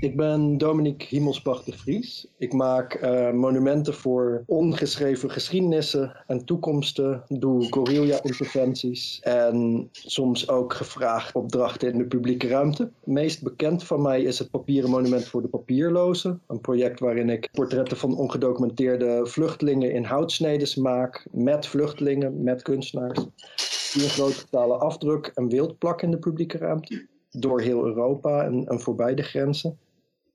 Ik 0.00 0.16
ben 0.16 0.58
Dominique 0.58 1.08
Himmelsbach 1.08 1.64
de 1.64 1.72
Vries. 1.72 2.26
Ik 2.38 2.52
maak 2.52 3.02
uh, 3.02 3.30
monumenten 3.30 3.94
voor 3.94 4.42
ongeschreven 4.46 5.30
geschiedenissen 5.30 6.24
en 6.26 6.44
toekomsten. 6.44 7.24
Doe 7.28 7.66
guerrilla-interventies 7.70 9.20
en 9.22 9.88
soms 9.90 10.48
ook 10.48 10.74
gevraagd 10.74 11.34
opdrachten 11.34 11.92
in 11.92 11.98
de 11.98 12.06
publieke 12.06 12.48
ruimte. 12.48 12.90
Meest 13.04 13.42
bekend 13.42 13.84
van 13.84 14.02
mij 14.02 14.22
is 14.22 14.38
het 14.38 14.50
papieren 14.50 14.90
monument 14.90 15.24
voor 15.28 15.42
de 15.42 15.48
papierlozen. 15.48 16.40
Een 16.46 16.60
project 16.60 17.00
waarin 17.00 17.30
ik 17.30 17.48
portretten 17.52 17.96
van 17.96 18.16
ongedocumenteerde 18.16 19.26
vluchtelingen 19.26 19.92
in 19.92 20.04
houtsnedes 20.04 20.74
maak. 20.76 21.26
Met 21.30 21.66
vluchtelingen, 21.66 22.42
met 22.42 22.62
kunstenaars. 22.62 23.18
Die 23.92 24.02
een 24.02 24.08
grote 24.08 24.48
totale 24.48 24.74
afdruk 24.74 25.30
en 25.34 25.48
wild 25.48 25.78
plakken 25.78 26.06
in 26.06 26.14
de 26.14 26.18
publieke 26.18 26.58
ruimte 26.58 27.08
door 27.30 27.60
heel 27.60 27.86
Europa 27.86 28.44
en, 28.44 28.66
en 28.66 28.80
voorbij 28.80 29.14
de 29.14 29.22
grenzen 29.22 29.78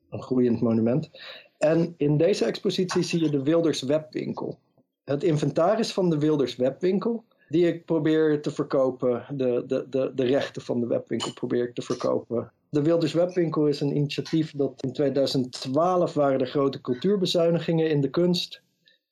een 0.09 0.21
groeiend 0.21 0.61
monument. 0.61 1.09
En 1.57 1.93
in 1.97 2.17
deze 2.17 2.45
expositie 2.45 3.03
zie 3.03 3.23
je 3.23 3.29
de 3.29 3.43
Wilders 3.43 3.81
Webwinkel. 3.81 4.59
Het 5.03 5.23
inventaris 5.23 5.93
van 5.93 6.09
de 6.09 6.17
Wilders 6.17 6.55
Webwinkel, 6.55 7.23
die 7.49 7.67
ik 7.67 7.85
probeer 7.85 8.41
te 8.41 8.51
verkopen, 8.51 9.25
de, 9.33 9.63
de, 9.67 9.85
de, 9.89 10.11
de 10.15 10.25
rechten 10.25 10.61
van 10.61 10.79
de 10.79 10.87
webwinkel 10.87 11.33
probeer 11.33 11.67
ik 11.67 11.73
te 11.73 11.81
verkopen. 11.81 12.51
De 12.69 12.81
Wilders 12.81 13.13
Webwinkel 13.13 13.67
is 13.67 13.81
een 13.81 13.95
initiatief 13.95 14.51
dat 14.51 14.83
in 14.83 14.93
2012 14.93 16.13
waren 16.13 16.39
er 16.39 16.47
grote 16.47 16.81
cultuurbezuinigingen 16.81 17.89
in 17.89 18.01
de 18.01 18.09
kunst. 18.09 18.61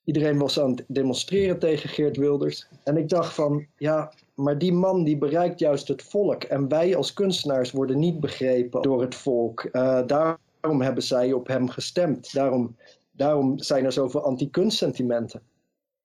Iedereen 0.04 0.38
was 0.38 0.60
aan 0.60 0.70
het 0.70 0.84
demonstreren 0.88 1.58
tegen 1.58 1.88
Geert 1.88 2.16
Wilders. 2.16 2.68
En 2.84 2.96
ik 2.96 3.08
dacht 3.08 3.34
van, 3.34 3.66
ja, 3.76 4.12
maar 4.34 4.58
die 4.58 4.72
man 4.72 5.04
die 5.04 5.18
bereikt 5.18 5.58
juist 5.58 5.88
het 5.88 6.02
volk. 6.02 6.42
En 6.44 6.68
wij 6.68 6.96
als 6.96 7.12
kunstenaars 7.12 7.70
worden 7.70 7.98
niet 7.98 8.20
begrepen 8.20 8.82
door 8.82 9.00
het 9.00 9.14
volk. 9.14 9.68
Daar 10.06 10.38
Daarom 10.64 10.82
hebben 10.82 11.02
zij 11.02 11.32
op 11.32 11.46
hem 11.46 11.68
gestemd. 11.68 12.32
Daarom, 12.32 12.76
daarom 13.10 13.58
zijn 13.58 13.84
er 13.84 13.92
zoveel 13.92 14.24
anti-kunstsentimenten. 14.24 15.42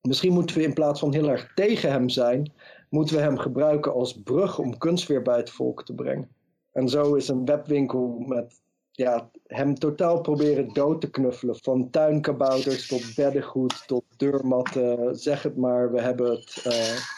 Misschien 0.02 0.34
moeten 0.34 0.56
we 0.58 0.64
in 0.64 0.74
plaats 0.74 1.00
van 1.00 1.14
heel 1.14 1.30
erg 1.30 1.52
tegen 1.56 1.92
hem 1.92 2.10
zijn, 2.10 2.52
moeten 2.90 3.16
we 3.16 3.22
hem 3.22 3.38
gebruiken 3.38 3.94
als 3.94 4.22
brug 4.22 4.60
om 4.60 4.78
kunst 4.78 5.08
weer 5.08 5.22
bij 5.22 5.38
het 5.38 5.50
volk 5.50 5.86
te 5.86 5.96
brengen. 5.96 6.30
En 6.72 6.90
zo 6.90 7.16
is 7.16 7.28
een 7.28 7.46
webwinkel 7.46 8.24
met 8.28 8.62
ja, 8.92 9.30
hem 9.44 9.76
totaal 9.76 10.22
proberen 10.22 10.74
dood 10.74 11.02
te 11.02 11.10
knuffelen. 11.10 11.56
Van 11.62 11.90
tuinkabouters 11.90 12.88
tot 12.88 13.16
beddengoed 13.16 13.88
tot 13.88 14.04
deurmatten, 14.18 15.16
zeg 15.16 15.44
het 15.44 15.58
maar, 15.58 15.92
we 15.92 16.02
hebben 16.02 16.32
het. 16.32 16.64
Uh... 16.68 17.18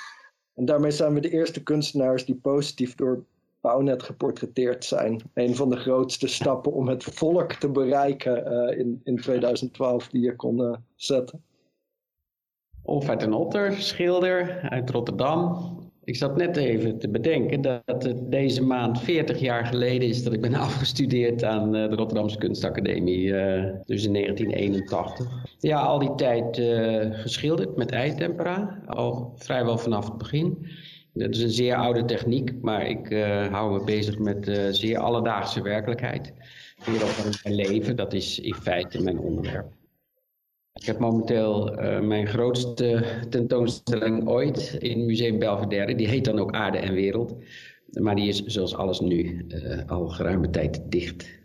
En 0.54 0.66
daarmee 0.66 0.92
zijn 0.92 1.14
we 1.14 1.20
de 1.20 1.30
eerste 1.30 1.64
kunstenaars 1.64 2.26
die 2.26 2.36
positief 2.36 2.96
door 2.96 3.24
Bouwnet 3.62 4.04
geportretteerd 4.04 4.86
zijn. 4.86 5.22
Een 5.34 5.56
van 5.56 5.70
de 5.70 5.78
grootste 5.78 6.28
stappen 6.28 6.72
om 6.72 6.88
het 6.88 7.04
volk 7.04 7.54
te 7.54 7.70
bereiken 7.70 8.54
uh, 8.54 8.80
in, 8.80 9.02
in 9.04 9.22
2012 9.22 10.08
die 10.08 10.22
je 10.22 10.36
kon 10.36 10.62
uh, 10.62 10.74
zetten. 10.96 11.44
Olfert 12.82 13.24
en 13.24 13.34
Otter, 13.34 13.74
schilder 13.74 14.62
uit 14.70 14.90
Rotterdam. 14.90 15.81
Ik 16.12 16.18
zat 16.18 16.38
net 16.38 16.58
even 16.58 16.98
te 16.98 17.10
bedenken 17.10 17.62
dat 17.62 18.04
het 18.04 18.32
deze 18.32 18.64
maand 18.64 19.00
40 19.00 19.40
jaar 19.40 19.66
geleden 19.66 20.08
is 20.08 20.24
dat 20.24 20.34
ik 20.34 20.42
ben 20.42 20.54
afgestudeerd 20.68 21.44
aan 21.44 21.76
uh, 21.76 21.90
de 21.90 21.96
Rotterdamse 21.96 22.38
Kunstacademie, 22.38 23.32
dus 23.86 24.06
in 24.06 24.14
1981. 24.14 25.28
Ja, 25.60 25.80
al 25.80 26.00
die 26.00 26.16
tijd 26.16 26.62
geschilderd 27.14 27.76
met 27.76 27.92
eitempera, 27.92 28.82
al 28.88 29.34
vrijwel 29.36 29.78
vanaf 29.78 30.06
het 30.06 30.18
begin. 30.18 30.68
Dat 31.14 31.36
is 31.36 31.42
een 31.42 31.50
zeer 31.50 31.76
oude 31.76 32.06
techniek, 32.06 32.54
maar 32.62 32.88
ik 32.88 33.14
hou 33.52 33.74
me 33.74 33.84
bezig 33.84 34.20
met 34.20 34.70
zeer 34.72 34.98
alledaagse 34.98 35.62
werkelijkheid. 35.62 36.34
Van 36.78 37.34
mijn 37.44 37.56
leven, 37.56 37.96
dat 37.96 38.14
is 38.14 38.40
in 38.40 38.56
feite 38.56 39.04
mijn 39.04 39.20
onderwerp. 39.20 39.72
Ik 40.74 40.86
heb 40.86 41.00
momenteel 41.00 41.84
uh, 41.84 42.00
mijn 42.00 42.28
grootste 42.28 43.04
tentoonstelling 43.30 44.28
ooit 44.28 44.78
in 44.80 45.06
Museum 45.06 45.40
Belvedere. 45.40 45.96
Die 45.96 46.08
heet 46.08 46.26
dan 46.26 46.40
ook 46.40 46.52
Aarde 46.52 46.78
en 46.78 46.94
Wereld. 46.94 47.36
Maar 47.86 48.16
die 48.16 48.28
is 48.28 48.44
zoals 48.46 48.76
alles 48.76 49.00
nu 49.00 49.46
al 49.88 50.08
geruime 50.08 50.50
tijd 50.50 50.92
dicht. 50.92 51.40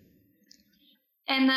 En, 1.24 1.50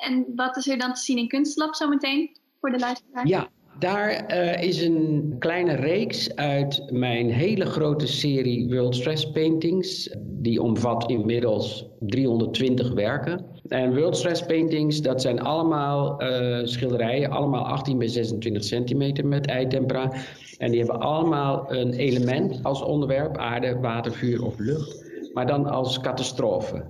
en 0.00 0.32
wat 0.34 0.56
is 0.56 0.68
er 0.68 0.78
dan 0.78 0.94
te 0.94 1.00
zien 1.00 1.18
in 1.18 1.28
Kunstlab 1.28 1.74
zometeen 1.74 2.36
voor 2.60 2.70
de 2.70 2.78
luisteraars? 2.78 3.28
Ja, 3.28 3.48
daar 3.78 4.24
uh, 4.30 4.62
is 4.62 4.82
een 4.82 5.36
kleine 5.38 5.74
reeks 5.74 6.34
uit 6.34 6.82
mijn 6.90 7.30
hele 7.30 7.66
grote 7.66 8.06
serie 8.06 8.68
World 8.68 8.94
Stress 8.94 9.30
Paintings. 9.30 10.16
Die 10.22 10.62
omvat 10.62 11.10
inmiddels 11.10 11.86
320 12.00 12.92
werken. 12.92 13.44
En 13.68 13.94
World 13.94 14.16
Stress 14.16 14.46
Paintings, 14.46 15.00
dat 15.00 15.20
zijn 15.20 15.40
allemaal 15.40 16.22
uh, 16.22 16.58
schilderijen, 16.62 17.30
allemaal 17.30 17.64
18 17.64 17.98
bij 17.98 18.08
26 18.08 18.64
centimeter 18.64 19.26
met 19.26 19.46
eitempera. 19.46 20.12
En 20.58 20.70
die 20.70 20.80
hebben 20.80 21.00
allemaal 21.00 21.72
een 21.72 21.92
element 21.92 22.60
als 22.62 22.82
onderwerp, 22.82 23.36
aarde, 23.36 23.78
water, 23.80 24.12
vuur 24.12 24.44
of 24.44 24.58
lucht. 24.58 25.04
Maar 25.32 25.46
dan 25.46 25.66
als 25.66 26.00
catastrofe. 26.00 26.84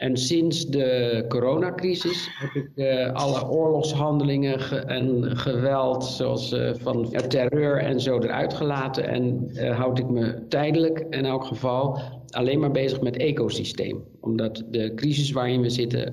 En 0.00 0.16
sinds 0.16 0.66
de 0.66 1.24
coronacrisis 1.28 2.28
heb 2.38 2.62
ik 2.62 2.70
uh, 2.74 3.12
alle 3.12 3.48
oorlogshandelingen 3.48 4.60
ge 4.60 4.76
en 4.76 5.36
geweld, 5.36 6.04
zoals 6.04 6.52
uh, 6.52 6.70
van 6.74 7.10
terreur 7.28 7.78
en 7.78 8.00
zo, 8.00 8.18
eruit 8.18 8.54
gelaten. 8.54 9.08
En 9.08 9.50
uh, 9.52 9.76
houd 9.76 9.98
ik 9.98 10.08
me 10.08 10.46
tijdelijk 10.48 11.06
in 11.10 11.24
elk 11.24 11.44
geval 11.44 12.00
alleen 12.30 12.60
maar 12.60 12.70
bezig 12.70 13.00
met 13.00 13.16
ecosysteem. 13.16 14.04
Omdat 14.20 14.64
de 14.70 14.94
crisis 14.94 15.30
waarin 15.30 15.60
we 15.60 15.70
zitten 15.70 16.12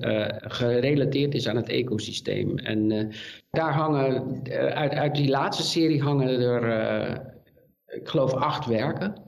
gerelateerd 0.50 1.34
is 1.34 1.48
aan 1.48 1.56
het 1.56 1.68
ecosysteem. 1.68 2.58
En 2.58 3.10
daar 3.50 3.72
hangen, 3.72 4.42
uit, 4.74 4.92
uit 4.92 5.14
die 5.14 5.28
laatste 5.28 5.62
serie 5.62 6.02
hangen 6.02 6.40
er, 6.40 6.62
ik 7.86 8.08
geloof, 8.08 8.32
acht 8.32 8.66
werken 8.66 9.26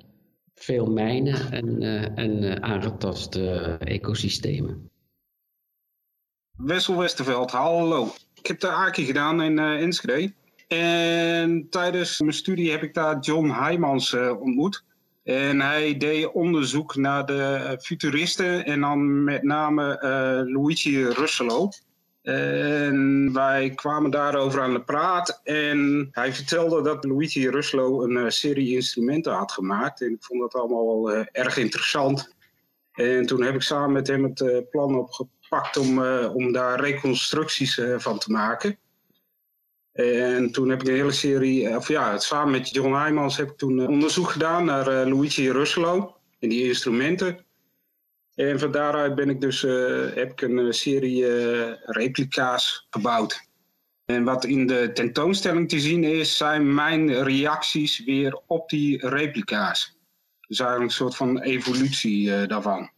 veel 0.62 0.86
mijnen 0.86 1.52
en, 1.52 1.82
uh, 1.82 2.18
en 2.18 2.42
uh, 2.42 2.54
aangetaste 2.54 3.76
ecosystemen. 3.78 4.90
Wessel 6.56 6.98
Westerveld, 6.98 7.50
hallo. 7.50 8.12
Ik 8.34 8.46
heb 8.46 8.60
de 8.60 8.68
AKI 8.68 9.04
gedaan 9.04 9.42
in 9.42 9.58
uh, 9.58 9.80
Enschede. 9.80 10.32
En 10.68 11.66
tijdens 11.70 12.20
mijn 12.20 12.32
studie 12.32 12.70
heb 12.70 12.82
ik 12.82 12.94
daar 12.94 13.18
John 13.18 13.48
Heijmans 13.48 14.14
ontmoet. 14.14 14.84
En 15.22 15.60
hij 15.60 15.96
deed 15.96 16.32
onderzoek 16.32 16.96
naar 16.96 17.26
de 17.26 17.76
futuristen 17.82 18.64
en 18.64 18.80
dan 18.80 19.24
met 19.24 19.42
name 19.42 19.98
Luigi 20.48 21.04
Russelo. 21.04 21.70
En 22.22 23.32
wij 23.32 23.70
kwamen 23.70 24.10
daarover 24.10 24.60
aan 24.60 24.72
de 24.72 24.82
praat. 24.82 25.40
En 25.44 26.08
hij 26.10 26.32
vertelde 26.32 26.82
dat 26.82 27.04
Luigi 27.04 27.48
Ruslo 27.48 28.02
een 28.02 28.16
uh, 28.16 28.28
serie 28.28 28.74
instrumenten 28.74 29.32
had 29.32 29.52
gemaakt. 29.52 30.00
En 30.00 30.12
ik 30.12 30.24
vond 30.24 30.40
dat 30.40 30.54
allemaal 30.54 30.86
wel 30.86 31.16
uh, 31.16 31.26
erg 31.32 31.56
interessant. 31.56 32.34
En 32.92 33.26
toen 33.26 33.42
heb 33.42 33.54
ik 33.54 33.62
samen 33.62 33.92
met 33.92 34.06
hem 34.06 34.24
het 34.24 34.40
uh, 34.40 34.58
plan 34.70 34.98
opgepakt 34.98 35.76
om, 35.76 36.04
om 36.26 36.52
daar 36.52 36.80
reconstructies 36.80 37.80
van 37.96 38.18
te 38.18 38.30
maken. 38.30 38.78
En 39.92 40.52
toen 40.52 40.68
heb 40.68 40.80
ik 40.80 40.88
een 40.88 40.94
hele 40.94 41.12
serie, 41.12 41.76
of 41.76 41.88
ja, 41.88 42.18
samen 42.18 42.50
met 42.50 42.70
John 42.70 42.94
Heijmans 42.94 43.36
heb 43.36 43.50
ik 43.50 43.56
toen 43.56 43.86
onderzoek 43.86 44.30
gedaan 44.30 44.64
naar 44.64 45.08
Luigi 45.08 45.50
Ruslo 45.50 46.16
en 46.38 46.48
die 46.48 46.64
instrumenten. 46.64 47.44
En 48.48 48.58
van 48.58 48.70
daaruit 48.70 49.14
ben 49.14 49.28
ik 49.28 49.40
dus, 49.40 49.62
uh, 49.62 50.14
heb 50.14 50.30
ik 50.30 50.40
een 50.40 50.58
eh, 50.58 50.70
serie 50.70 51.22
uh, 51.22 51.72
replica's 51.84 52.86
gebouwd. 52.90 53.48
En 54.04 54.24
wat 54.24 54.44
in 54.44 54.66
de 54.66 54.90
tentoonstelling 54.94 55.68
te 55.68 55.80
zien 55.80 56.04
is, 56.04 56.36
zijn 56.36 56.74
mijn 56.74 57.22
reacties 57.22 58.04
weer 58.04 58.40
op 58.46 58.68
die 58.68 59.08
replica's. 59.08 59.98
Dus 60.46 60.58
eigenlijk 60.58 60.90
een 60.90 60.96
soort 60.96 61.16
van 61.16 61.40
evolutie 61.40 62.46
daarvan. 62.46 62.90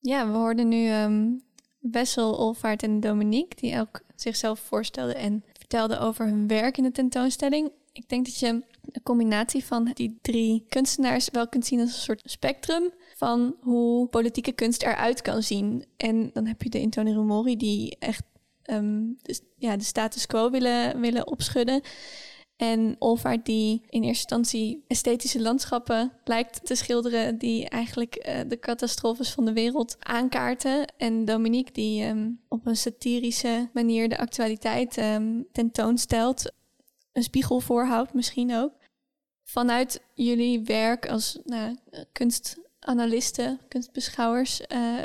Ja, 0.00 0.26
we 0.26 0.32
hoorden 0.36 0.68
nu 0.68 0.92
um, 0.92 1.42
Wessel, 1.78 2.38
Olvaart 2.38 2.82
en 2.82 3.00
Dominique, 3.00 3.60
die 3.60 3.80
ook 3.80 4.00
zichzelf 4.16 4.60
voorstelden 4.60 5.16
en 5.16 5.44
vertelden 5.52 6.00
over 6.00 6.26
hun 6.26 6.46
werk 6.46 6.76
in 6.76 6.82
de 6.82 6.92
tentoonstelling. 6.92 7.72
Ik 7.92 8.08
denk 8.08 8.24
dat 8.24 8.38
je 8.38 8.62
een 8.92 9.02
combinatie 9.02 9.64
van 9.64 9.90
die 9.94 10.18
drie 10.22 10.64
kunstenaars 10.68 11.28
wel 11.30 11.48
kunt 11.48 11.66
zien 11.66 11.80
als 11.80 11.88
een 11.94 12.00
soort 12.00 12.22
spectrum 12.24 12.92
van 13.16 13.56
hoe 13.60 14.08
politieke 14.08 14.52
kunst 14.52 14.82
eruit 14.82 15.22
kan 15.22 15.42
zien. 15.42 15.84
En 15.96 16.30
dan 16.32 16.46
heb 16.46 16.62
je 16.62 16.70
de 16.70 16.80
Intoni 16.80 17.12
Rumori 17.12 17.56
die 17.56 17.96
echt 17.98 18.22
um, 18.70 19.16
de, 19.22 19.40
ja, 19.56 19.76
de 19.76 19.84
status 19.84 20.26
quo 20.26 20.50
willen, 20.50 21.00
willen 21.00 21.26
opschudden. 21.26 21.80
En 22.56 22.96
Olvaart 22.98 23.46
die 23.46 23.82
in 23.88 24.02
eerste 24.02 24.08
instantie 24.08 24.84
esthetische 24.86 25.40
landschappen 25.40 26.12
lijkt 26.24 26.66
te 26.66 26.74
schilderen... 26.74 27.38
die 27.38 27.68
eigenlijk 27.68 28.26
uh, 28.28 28.40
de 28.48 28.58
catastrofes 28.58 29.30
van 29.30 29.44
de 29.44 29.52
wereld 29.52 29.96
aankaarten. 29.98 30.86
En 30.96 31.24
Dominique 31.24 31.72
die 31.72 32.04
um, 32.04 32.40
op 32.48 32.66
een 32.66 32.76
satirische 32.76 33.70
manier 33.72 34.08
de 34.08 34.18
actualiteit 34.18 34.96
um, 34.96 35.46
tentoonstelt. 35.52 36.52
Een 37.12 37.22
spiegel 37.22 37.60
voorhoudt 37.60 38.14
misschien 38.14 38.54
ook. 38.54 38.72
Vanuit 39.52 40.02
jullie 40.14 40.60
werk 40.60 41.08
als 41.08 41.38
nou, 41.44 41.76
kunst 42.12 42.58
analisten, 42.78 43.60
kunstbeschouwers. 43.68 44.60
Uh, 44.68 45.02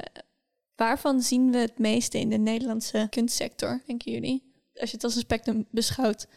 waarvan 0.75 1.21
zien 1.21 1.51
we 1.51 1.57
het 1.57 1.79
meeste 1.79 2.19
in 2.19 2.29
de 2.29 2.37
Nederlandse 2.37 3.07
kunstsector, 3.09 3.81
denken 3.85 4.11
jullie? 4.11 4.53
Als 4.73 4.89
je 4.89 4.95
het 4.95 5.03
als 5.03 5.15
een 5.15 5.21
spectrum 5.21 5.67
beschouwt. 5.71 6.27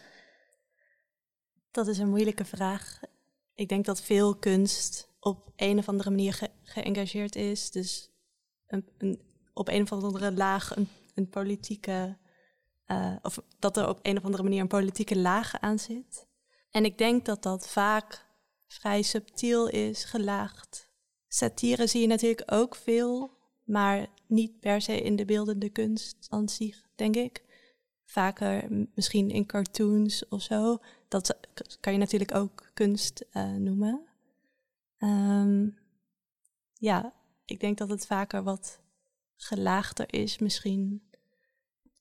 Dat 1.70 1.86
is 1.86 1.98
een 1.98 2.08
moeilijke 2.08 2.44
vraag. 2.44 3.00
Ik 3.54 3.68
denk 3.68 3.84
dat 3.84 4.02
veel 4.02 4.36
kunst 4.36 5.08
op 5.20 5.52
een 5.56 5.78
of 5.78 5.88
andere 5.88 6.10
manier 6.10 6.32
ge 6.32 6.50
geëngageerd 6.62 7.36
is. 7.36 7.70
Dus 7.70 8.10
een, 8.66 9.20
op 9.52 9.68
een 9.68 9.82
of 9.82 9.92
andere 9.92 10.32
laag 10.32 10.76
een, 10.76 10.88
een 11.14 11.28
politieke. 11.28 12.16
Uh, 12.86 13.16
of 13.22 13.42
dat 13.58 13.76
er 13.76 13.88
op 13.88 13.98
een 14.02 14.16
of 14.16 14.24
andere 14.24 14.42
manier 14.42 14.60
een 14.60 14.66
politieke 14.66 15.18
laag 15.18 15.60
aan 15.60 15.78
zit. 15.78 16.28
En 16.70 16.84
ik 16.84 16.98
denk 16.98 17.24
dat 17.24 17.42
dat 17.42 17.68
vaak 17.68 18.26
vrij 18.66 19.02
subtiel 19.02 19.68
is, 19.68 20.04
gelaagd, 20.04 20.88
Satire 21.28 21.86
zie 21.86 22.00
je 22.00 22.06
natuurlijk 22.06 22.52
ook 22.52 22.74
veel, 22.74 23.38
maar 23.64 24.06
niet 24.26 24.60
per 24.60 24.80
se 24.80 25.00
in 25.00 25.16
de 25.16 25.24
beeldende 25.24 25.68
kunst 25.68 26.26
aan 26.28 26.48
zich, 26.48 26.82
denk 26.94 27.16
ik. 27.16 27.44
Vaker 28.04 28.66
misschien 28.94 29.30
in 29.30 29.46
cartoons 29.46 30.28
of 30.28 30.42
zo. 30.42 30.78
Dat 31.08 31.38
kan 31.80 31.92
je 31.92 31.98
natuurlijk 31.98 32.34
ook 32.34 32.70
kunst 32.74 33.24
uh, 33.32 33.54
noemen. 33.54 34.06
Um, 34.98 35.78
ja, 36.74 37.12
ik 37.44 37.60
denk 37.60 37.78
dat 37.78 37.88
het 37.88 38.06
vaker 38.06 38.42
wat 38.42 38.80
gelaagder 39.36 40.14
is 40.14 40.38
misschien. 40.38 41.02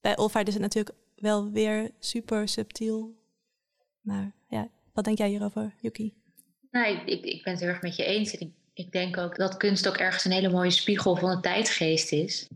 Bij 0.02 0.18
Olvaart 0.18 0.48
is 0.48 0.54
het 0.54 0.64
natuurlijk 0.64 0.98
wel 1.16 1.50
weer 1.52 1.92
super 2.00 2.48
subtiel. 2.48 3.19
Maar 4.02 4.32
ja, 4.48 4.70
wat 4.94 5.04
denk 5.04 5.18
jij 5.18 5.30
hierover, 5.30 5.74
Yuki? 5.82 6.14
Nou, 6.72 6.88
ik, 6.88 7.24
ik 7.24 7.44
ben 7.44 7.54
het 7.54 7.62
heel 7.62 7.72
erg 7.72 7.82
met 7.82 7.96
je 7.96 8.04
eens. 8.04 8.34
Ik 8.74 8.92
denk 8.92 9.18
ook 9.18 9.36
dat 9.36 9.58
kunst 9.58 9.88
ook 9.88 9.98
ergens 9.98 10.26
een 10.26 10.32
hele 10.32 10.50
mooie 10.50 10.72
spiegel 10.72 11.16
van 11.16 11.36
de 11.36 11.40
tijdgeest 11.40 12.12
is. 12.12 12.48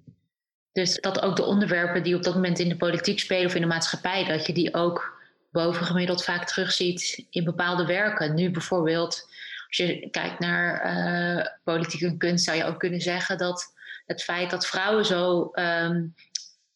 Dus 0.71 1.01
dat 1.01 1.21
ook 1.21 1.35
de 1.35 1.43
onderwerpen 1.43 2.03
die 2.03 2.15
op 2.15 2.23
dat 2.23 2.33
moment 2.33 2.59
in 2.59 2.69
de 2.69 2.77
politiek 2.77 3.19
spelen 3.19 3.45
of 3.45 3.55
in 3.55 3.61
de 3.61 3.67
maatschappij, 3.67 4.25
dat 4.25 4.45
je 4.45 4.53
die 4.53 4.73
ook 4.73 5.21
bovengemiddeld 5.51 6.23
vaak 6.23 6.47
terugziet 6.47 7.25
in 7.29 7.43
bepaalde 7.43 7.85
werken. 7.85 8.35
Nu 8.35 8.51
bijvoorbeeld, 8.51 9.29
als 9.67 9.77
je 9.77 10.09
kijkt 10.09 10.39
naar 10.39 10.85
uh, 10.85 11.45
politiek 11.63 12.01
en 12.01 12.17
kunst, 12.17 12.45
zou 12.45 12.57
je 12.57 12.65
ook 12.65 12.79
kunnen 12.79 13.01
zeggen 13.01 13.37
dat 13.37 13.73
het 14.05 14.23
feit 14.23 14.49
dat 14.49 14.67
vrouwen 14.67 15.05
zo 15.05 15.51
um, 15.53 16.15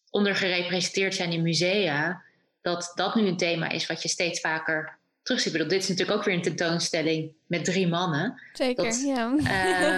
ondergerepresenteerd 0.10 1.16
zijn 1.16 1.32
in 1.32 1.42
musea, 1.42 2.24
dat 2.62 2.92
dat 2.96 3.16
nu 3.16 3.28
een 3.28 3.38
thema 3.38 3.70
is 3.70 3.88
wat 3.88 4.02
je 4.02 4.10
steeds 4.10 4.40
vaker 4.40 4.98
terugziet. 5.28 5.54
Ik 5.54 5.58
bedoel, 5.58 5.74
dit 5.74 5.84
is 5.84 5.90
natuurlijk 5.90 6.18
ook 6.18 6.26
weer 6.26 6.36
een 6.36 6.42
tentoonstelling 6.42 7.32
met 7.46 7.66
drie 7.66 7.88
mannen. 7.88 8.42
Zeker, 8.54 8.84
dat, 8.84 9.04
ja. 9.06 9.32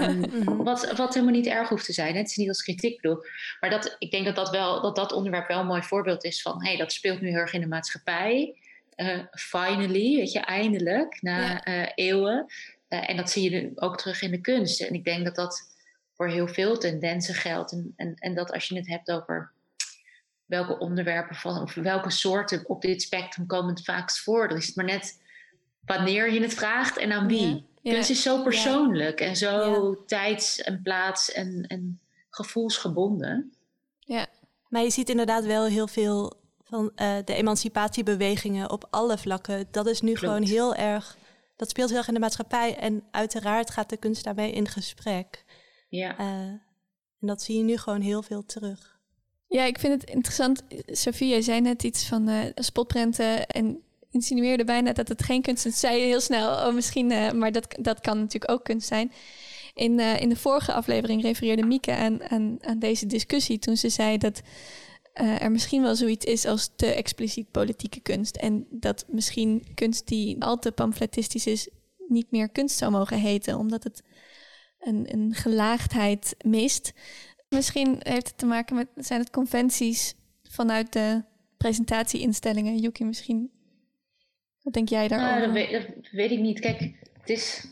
Um, 0.07 0.45
wat, 0.69 0.91
wat 0.91 1.13
helemaal 1.13 1.35
niet 1.35 1.47
erg 1.47 1.69
hoeft 1.69 1.85
te 1.85 1.93
zijn. 1.93 2.13
Hè? 2.13 2.19
Het 2.19 2.29
is 2.29 2.35
niet 2.35 2.47
als 2.47 2.63
kritiek 2.63 3.01
bedoel. 3.01 3.23
Maar 3.59 3.69
dat, 3.69 3.95
ik 3.99 4.11
denk 4.11 4.25
dat 4.25 4.35
dat, 4.35 4.49
wel, 4.49 4.81
dat 4.81 4.95
dat 4.95 5.11
onderwerp 5.11 5.47
wel 5.47 5.59
een 5.59 5.65
mooi 5.65 5.83
voorbeeld 5.83 6.23
is 6.23 6.41
van... 6.41 6.63
hé, 6.63 6.69
hey, 6.69 6.77
dat 6.77 6.91
speelt 6.91 7.21
nu 7.21 7.27
heel 7.27 7.37
erg 7.37 7.53
in 7.53 7.61
de 7.61 7.67
maatschappij. 7.67 8.55
Uh, 8.95 9.19
finally, 9.31 10.15
weet 10.15 10.31
je, 10.31 10.39
eindelijk, 10.39 11.21
na 11.21 11.39
ja. 11.39 11.67
uh, 11.67 11.89
eeuwen. 11.95 12.45
Uh, 12.89 13.09
en 13.09 13.17
dat 13.17 13.29
zie 13.29 13.51
je 13.51 13.71
ook 13.75 13.97
terug 13.97 14.21
in 14.21 14.31
de 14.31 14.41
kunst. 14.41 14.81
En 14.81 14.93
ik 14.93 15.03
denk 15.03 15.23
dat 15.23 15.35
dat 15.35 15.69
voor 16.13 16.29
heel 16.29 16.47
veel 16.47 16.77
tendensen 16.77 17.35
geldt. 17.35 17.71
En, 17.71 17.93
en, 17.95 18.13
en 18.15 18.35
dat 18.35 18.51
als 18.51 18.67
je 18.67 18.75
het 18.75 18.87
hebt 18.87 19.11
over 19.11 19.51
welke 20.49 20.77
onderwerpen 20.77 21.35
van, 21.35 21.61
of 21.61 21.73
welke 21.73 22.09
soorten 22.09 22.63
op 22.67 22.81
dit 22.81 23.01
spectrum 23.01 23.45
komen 23.45 23.69
het 23.69 23.83
vaakst 23.83 24.19
voor. 24.19 24.47
Dan 24.47 24.57
is 24.57 24.65
het 24.65 24.75
maar 24.75 24.85
net 24.85 25.21
wanneer 25.85 26.33
je 26.33 26.41
het 26.41 26.53
vraagt 26.53 26.97
en 26.97 27.11
aan 27.11 27.27
wie. 27.27 27.67
Ja, 27.81 27.93
Kunst 27.93 28.09
is 28.09 28.21
zo 28.21 28.43
persoonlijk 28.43 29.19
en 29.19 29.35
zo 29.35 29.95
tijds- 30.05 30.61
en 30.61 30.81
plaats- 30.81 31.31
en, 31.31 31.65
en 31.67 31.99
gevoelsgebonden. 32.29 33.53
Ja, 33.99 34.27
maar 34.67 34.81
je 34.81 34.89
ziet 34.89 35.09
inderdaad 35.09 35.45
wel 35.45 35.65
heel 35.65 35.87
veel 35.87 36.33
van 36.63 36.91
uh, 36.95 37.17
de 37.25 37.33
emancipatiebewegingen 37.33 38.71
op 38.71 38.87
alle 38.89 39.17
vlakken. 39.17 39.67
Dat 39.71 39.87
is 39.87 40.01
nu 40.01 40.15
gewoon 40.15 40.43
heel 40.43 40.75
erg. 40.75 41.17
Dat 41.55 41.69
speelt 41.69 41.89
heel 41.89 41.97
erg 41.97 42.07
in 42.07 42.13
de 42.13 42.19
maatschappij. 42.19 42.77
En 42.77 43.03
uiteraard 43.11 43.69
gaat 43.69 43.89
de 43.89 43.97
kunst 43.97 44.23
daarmee 44.23 44.51
in 44.51 44.67
gesprek. 44.67 45.45
Ja. 45.89 46.19
Uh, 46.19 46.27
en 47.19 47.27
dat 47.27 47.41
zie 47.41 47.57
je 47.57 47.63
nu 47.63 47.77
gewoon 47.77 48.01
heel 48.01 48.21
veel 48.21 48.45
terug. 48.45 48.98
Ja, 49.49 49.63
ik 49.63 49.79
vind 49.79 50.01
het 50.01 50.09
interessant. 50.09 50.63
Sophie, 50.85 51.29
jij 51.29 51.41
zei 51.41 51.61
net 51.61 51.83
iets 51.83 52.07
van 52.07 52.29
uh, 52.29 52.39
spotprenten 52.55 53.47
en 53.47 53.81
insinueerde 54.11 54.63
bijna 54.63 54.93
dat 54.93 55.07
het 55.07 55.23
geen 55.23 55.41
kunst 55.41 55.65
is. 55.65 55.79
Zei 55.79 55.97
je 55.99 56.05
heel 56.05 56.21
snel, 56.21 56.67
oh 56.67 56.73
misschien, 56.73 57.11
uh, 57.11 57.31
maar 57.31 57.51
dat, 57.51 57.75
dat 57.79 57.99
kan 57.99 58.17
natuurlijk 58.17 58.51
ook 58.51 58.63
kunst 58.63 58.87
zijn. 58.87 59.11
In, 59.73 59.99
uh, 59.99 60.21
in 60.21 60.29
de 60.29 60.35
vorige 60.35 60.73
aflevering 60.73 61.21
refereerde 61.21 61.65
Mieke 61.65 61.91
aan, 61.91 62.29
aan, 62.29 62.57
aan 62.61 62.79
deze 62.79 63.05
discussie 63.05 63.59
toen 63.59 63.77
ze 63.77 63.89
zei 63.89 64.17
dat 64.17 64.41
er 65.13 65.51
misschien 65.51 65.81
wel 65.81 65.95
zoiets 65.95 66.25
is 66.25 66.45
als 66.45 66.69
te 66.75 66.85
expliciet 66.85 67.51
politieke 67.51 67.99
kunst. 67.99 68.35
En 68.35 68.67
dat 68.69 69.05
misschien 69.07 69.65
kunst 69.73 70.07
die 70.07 70.43
al 70.43 70.59
te 70.59 70.71
pamfletistisch 70.71 71.47
is, 71.47 71.69
niet 72.07 72.31
meer 72.31 72.49
kunst 72.49 72.77
zou 72.77 72.91
mogen 72.91 73.17
heten, 73.19 73.57
omdat 73.57 73.83
het 73.83 74.03
een, 74.79 75.13
een 75.13 75.33
gelaagdheid 75.33 76.35
mist. 76.45 76.93
Misschien 77.49 77.99
heeft 77.99 78.27
het 78.27 78.37
te 78.37 78.45
maken 78.45 78.75
met, 78.75 78.87
zijn 78.95 79.19
het 79.19 79.29
conventies 79.29 80.13
vanuit 80.49 80.93
de 80.93 81.23
presentatieinstellingen? 81.57 82.77
Yuki, 82.77 83.05
misschien, 83.05 83.51
wat 84.61 84.73
denk 84.73 84.89
jij 84.89 85.07
daarover? 85.07 85.33
Nou, 85.33 85.45
dat, 85.45 85.53
weet, 85.53 85.71
dat 85.71 86.11
weet 86.11 86.31
ik 86.31 86.39
niet. 86.39 86.59
Kijk, 86.59 86.79
het 87.19 87.29
is, 87.29 87.65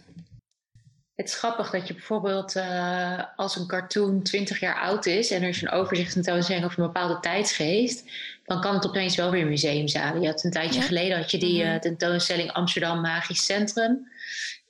het 1.15 1.27
is 1.27 1.35
grappig 1.35 1.69
dat 1.69 1.87
je 1.87 1.93
bijvoorbeeld 1.93 2.55
uh, 2.55 3.23
als 3.35 3.55
een 3.55 3.67
cartoon 3.67 4.23
20 4.23 4.59
jaar 4.59 4.79
oud 4.79 5.05
is 5.05 5.31
en 5.31 5.41
er 5.41 5.49
is 5.49 5.61
een 5.61 5.69
overzicht 5.69 6.13
tentoonstelling 6.13 6.65
over 6.65 6.79
een 6.79 6.85
bepaalde 6.85 7.19
tijdsgeest, 7.19 8.09
dan 8.45 8.61
kan 8.61 8.73
het 8.73 8.87
opeens 8.87 9.15
wel 9.15 9.31
weer 9.31 9.47
museumzalen. 9.47 10.21
Je 10.21 10.27
had 10.27 10.43
een 10.43 10.51
tijdje 10.51 10.79
ja. 10.79 10.85
geleden 10.85 11.17
had 11.17 11.31
je 11.31 11.37
die 11.37 11.63
uh, 11.63 11.75
tentoonstelling 11.75 12.51
Amsterdam 12.51 13.01
Magisch 13.01 13.45
Centrum. 13.45 14.07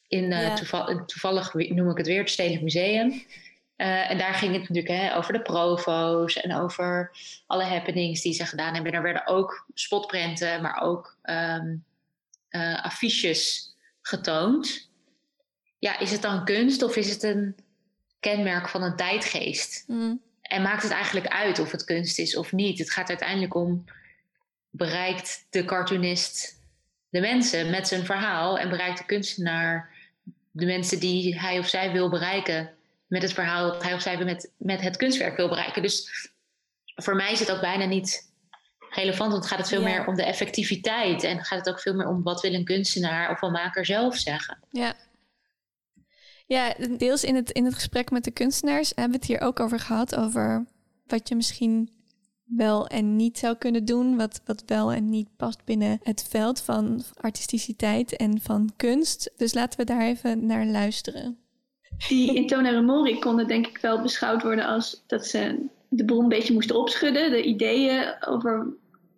In, 0.07 0.23
uh, 0.23 0.41
ja. 0.41 0.55
toeval, 0.55 1.05
toevallig 1.05 1.53
noem 1.53 1.89
ik 1.89 1.97
het 1.97 2.07
weer 2.07 2.19
het 2.19 2.29
Stedelijk 2.29 2.63
Museum. 2.63 3.23
En 3.77 4.17
daar 4.17 4.33
ging 4.33 4.53
het 4.53 4.61
natuurlijk 4.69 5.01
hè, 5.01 5.15
over 5.15 5.33
de 5.33 5.41
provo's 5.41 6.37
en 6.37 6.55
over 6.55 7.11
alle 7.47 7.63
happenings 7.63 8.21
die 8.21 8.33
ze 8.33 8.45
gedaan 8.45 8.73
hebben. 8.73 8.91
Er 8.91 9.01
werden 9.01 9.27
ook 9.27 9.65
spotprenten, 9.73 10.61
maar 10.61 10.81
ook 10.81 11.17
um, 11.23 11.85
affiches 12.81 13.75
getoond 14.01 14.87
ja, 15.79 15.99
is 15.99 16.11
het 16.11 16.21
dan 16.21 16.45
kunst 16.45 16.83
of 16.83 16.95
is 16.95 17.09
het 17.09 17.23
een 17.23 17.55
kenmerk 18.19 18.69
van 18.69 18.83
een 18.83 18.95
tijdgeest? 18.95 19.83
Mm. 19.87 20.21
En 20.41 20.61
maakt 20.61 20.83
het 20.83 20.91
eigenlijk 20.91 21.27
uit 21.27 21.59
of 21.59 21.71
het 21.71 21.83
kunst 21.83 22.19
is 22.19 22.35
of 22.35 22.51
niet? 22.51 22.79
Het 22.79 22.91
gaat 22.91 23.09
uiteindelijk 23.09 23.55
om, 23.55 23.83
bereikt 24.69 25.47
de 25.49 25.65
cartoonist 25.65 26.55
de 27.09 27.19
mensen 27.19 27.69
met 27.69 27.87
zijn 27.87 28.05
verhaal 28.05 28.59
en 28.59 28.69
bereikt 28.69 28.97
de 28.97 29.05
kunstenaar 29.05 29.95
de 30.51 30.65
mensen 30.65 30.99
die 30.99 31.39
hij 31.39 31.59
of 31.59 31.67
zij 31.67 31.91
wil 31.91 32.09
bereiken 32.09 32.73
met 33.07 33.21
het 33.21 33.33
verhaal 33.33 33.71
dat 33.71 33.83
hij 33.83 33.93
of 33.93 34.01
zij 34.01 34.23
met, 34.23 34.51
met 34.57 34.81
het 34.81 34.97
kunstwerk 34.97 35.37
wil 35.37 35.49
bereiken. 35.49 35.81
Dus 35.81 36.29
voor 36.95 37.15
mij 37.15 37.31
is 37.31 37.39
het 37.39 37.51
ook 37.51 37.61
bijna 37.61 37.85
niet 37.85 38.31
relevant, 38.89 39.31
want 39.31 39.45
gaat 39.45 39.57
het 39.59 39.67
veel 39.67 39.81
Ja. 39.81 39.85
meer 39.85 40.07
om 40.07 40.15
de 40.15 40.23
effectiviteit 40.23 41.23
en 41.23 41.43
gaat 41.43 41.59
het 41.59 41.69
ook 41.69 41.79
veel 41.79 41.93
meer 41.93 42.07
om 42.07 42.23
wat 42.23 42.41
wil 42.41 42.53
een 42.53 42.65
kunstenaar 42.65 43.31
of 43.31 43.41
een 43.41 43.51
maker 43.51 43.85
zelf 43.85 44.17
zeggen. 44.17 44.57
Ja. 44.69 44.95
Ja, 46.45 46.73
deels 46.97 47.23
in 47.23 47.35
het, 47.35 47.51
in 47.51 47.65
het 47.65 47.73
gesprek 47.73 48.11
met 48.11 48.23
de 48.23 48.31
kunstenaars 48.31 48.89
hebben 48.95 49.11
we 49.11 49.17
het 49.17 49.25
hier 49.25 49.41
ook 49.41 49.59
over 49.59 49.79
gehad. 49.79 50.15
Over 50.15 50.65
wat 51.05 51.29
je 51.29 51.35
misschien 51.35 51.89
wel 52.45 52.87
en 52.87 53.15
niet 53.15 53.37
zou 53.37 53.55
kunnen 53.55 53.85
doen. 53.85 54.17
Wat, 54.17 54.41
wat 54.45 54.63
wel 54.65 54.91
en 54.93 55.09
niet 55.09 55.35
past 55.37 55.65
binnen 55.65 55.99
het 56.03 56.25
veld 56.29 56.61
van 56.61 57.03
artisticiteit 57.21 58.15
en 58.15 58.41
van 58.41 58.73
kunst. 58.75 59.31
Dus 59.37 59.53
laten 59.53 59.79
we 59.79 59.85
daar 59.85 60.01
even 60.01 60.45
naar 60.45 60.65
luisteren. 60.65 61.37
Die 62.07 62.33
in 62.37 62.47
Tona 62.47 62.69
Remori 62.69 63.19
konden 63.19 63.47
denk 63.47 63.67
ik 63.67 63.77
wel 63.77 64.01
beschouwd 64.01 64.43
worden 64.43 64.65
als 64.65 65.03
dat 65.07 65.25
ze 65.25 65.65
de 65.89 66.05
boel 66.05 66.19
een 66.21 66.29
beetje 66.29 66.53
moesten 66.53 66.75
opschudden. 66.75 67.31
De 67.31 67.43
ideeën 67.43 68.15
over 68.27 68.67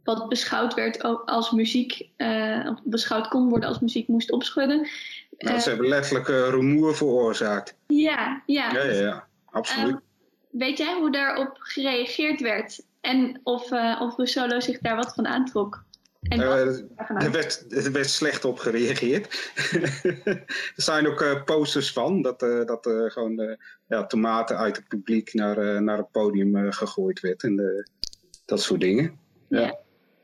wat 0.03 0.29
beschouwd 0.29 0.73
werd 0.73 1.03
als 1.25 1.51
muziek, 1.51 2.09
eh, 2.15 2.67
of 2.71 2.79
beschouwd 2.83 3.27
kon 3.27 3.49
worden 3.49 3.69
als 3.69 3.79
muziek, 3.79 4.07
moest 4.07 4.31
opschudden. 4.31 4.77
Nou, 5.38 5.55
Eh, 5.55 5.61
ze 5.61 5.69
hebben 5.69 5.88
letterlijk 5.88 6.27
eh, 6.27 6.49
rumoer 6.49 6.95
veroorzaakt. 6.95 7.75
ja, 7.88 8.43
ja. 8.45 8.71
Ja, 8.73 8.83
ja, 8.83 8.91
ja. 9.01 9.27
Absoluut. 9.51 9.89
Ehm, 9.89 9.99
weet 10.49 10.77
jij 10.77 10.93
hoe 10.93 11.11
daarop 11.11 11.57
gereageerd 11.59 12.41
werd? 12.41 12.81
En 13.01 13.39
of, 13.43 13.71
eh 13.71 14.01
of 14.01 14.17
Russolo 14.17 14.59
zich 14.59 14.79
daar 14.79 14.95
wat 14.95 15.13
van 15.13 15.27
aantrok? 15.27 15.83
En 16.19 16.39
Eh, 16.41 16.51
er, 16.59 16.85
er 17.17 17.31
werd, 17.31 17.65
er 17.85 17.91
werd 17.91 18.09
slecht 18.09 18.45
op 18.45 18.57
gereageerd. 18.59 19.51
er 20.35 20.43
zijn 20.75 21.07
ook 21.07 21.21
eh, 21.21 21.43
posters 21.43 21.91
van 21.93 22.21
dat, 22.21 22.43
eh, 22.43 22.65
dat 22.65 22.85
eh, 22.85 23.03
gewoon 23.09 23.39
eh, 23.39 23.55
ja, 23.88 24.05
tomaten 24.05 24.57
uit 24.57 24.75
het 24.75 24.88
publiek 24.88 25.33
naar, 25.33 25.57
eh, 25.57 25.79
naar 25.81 25.97
het 25.97 26.11
podium 26.11 26.55
eh, 26.55 26.71
gegooid 26.71 27.19
werd. 27.19 27.43
En 27.43 27.59
eh, 27.59 27.83
dat 28.45 28.61
soort 28.61 28.79
dingen. 28.81 29.19
Ja, 29.47 29.60
Ja. 29.60 29.77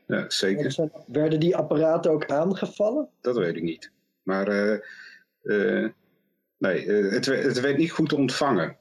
ja 0.06 0.24
zeker. 0.30 0.72
Zijn- 0.72 0.92
Werden 1.06 1.40
die 1.40 1.56
apparaten 1.56 2.10
ook 2.10 2.26
aangevallen? 2.26 3.08
Dat 3.20 3.36
weet 3.36 3.56
ik 3.56 3.62
niet. 3.62 3.90
Maar 4.22 4.48
eh, 4.48 4.72
eh, 5.42 5.90
nee, 6.58 6.84
eh, 6.86 7.12
het, 7.12 7.26
het 7.26 7.60
werd 7.60 7.76
niet 7.76 7.90
goed 7.92 8.12
ontvangen. 8.12 8.76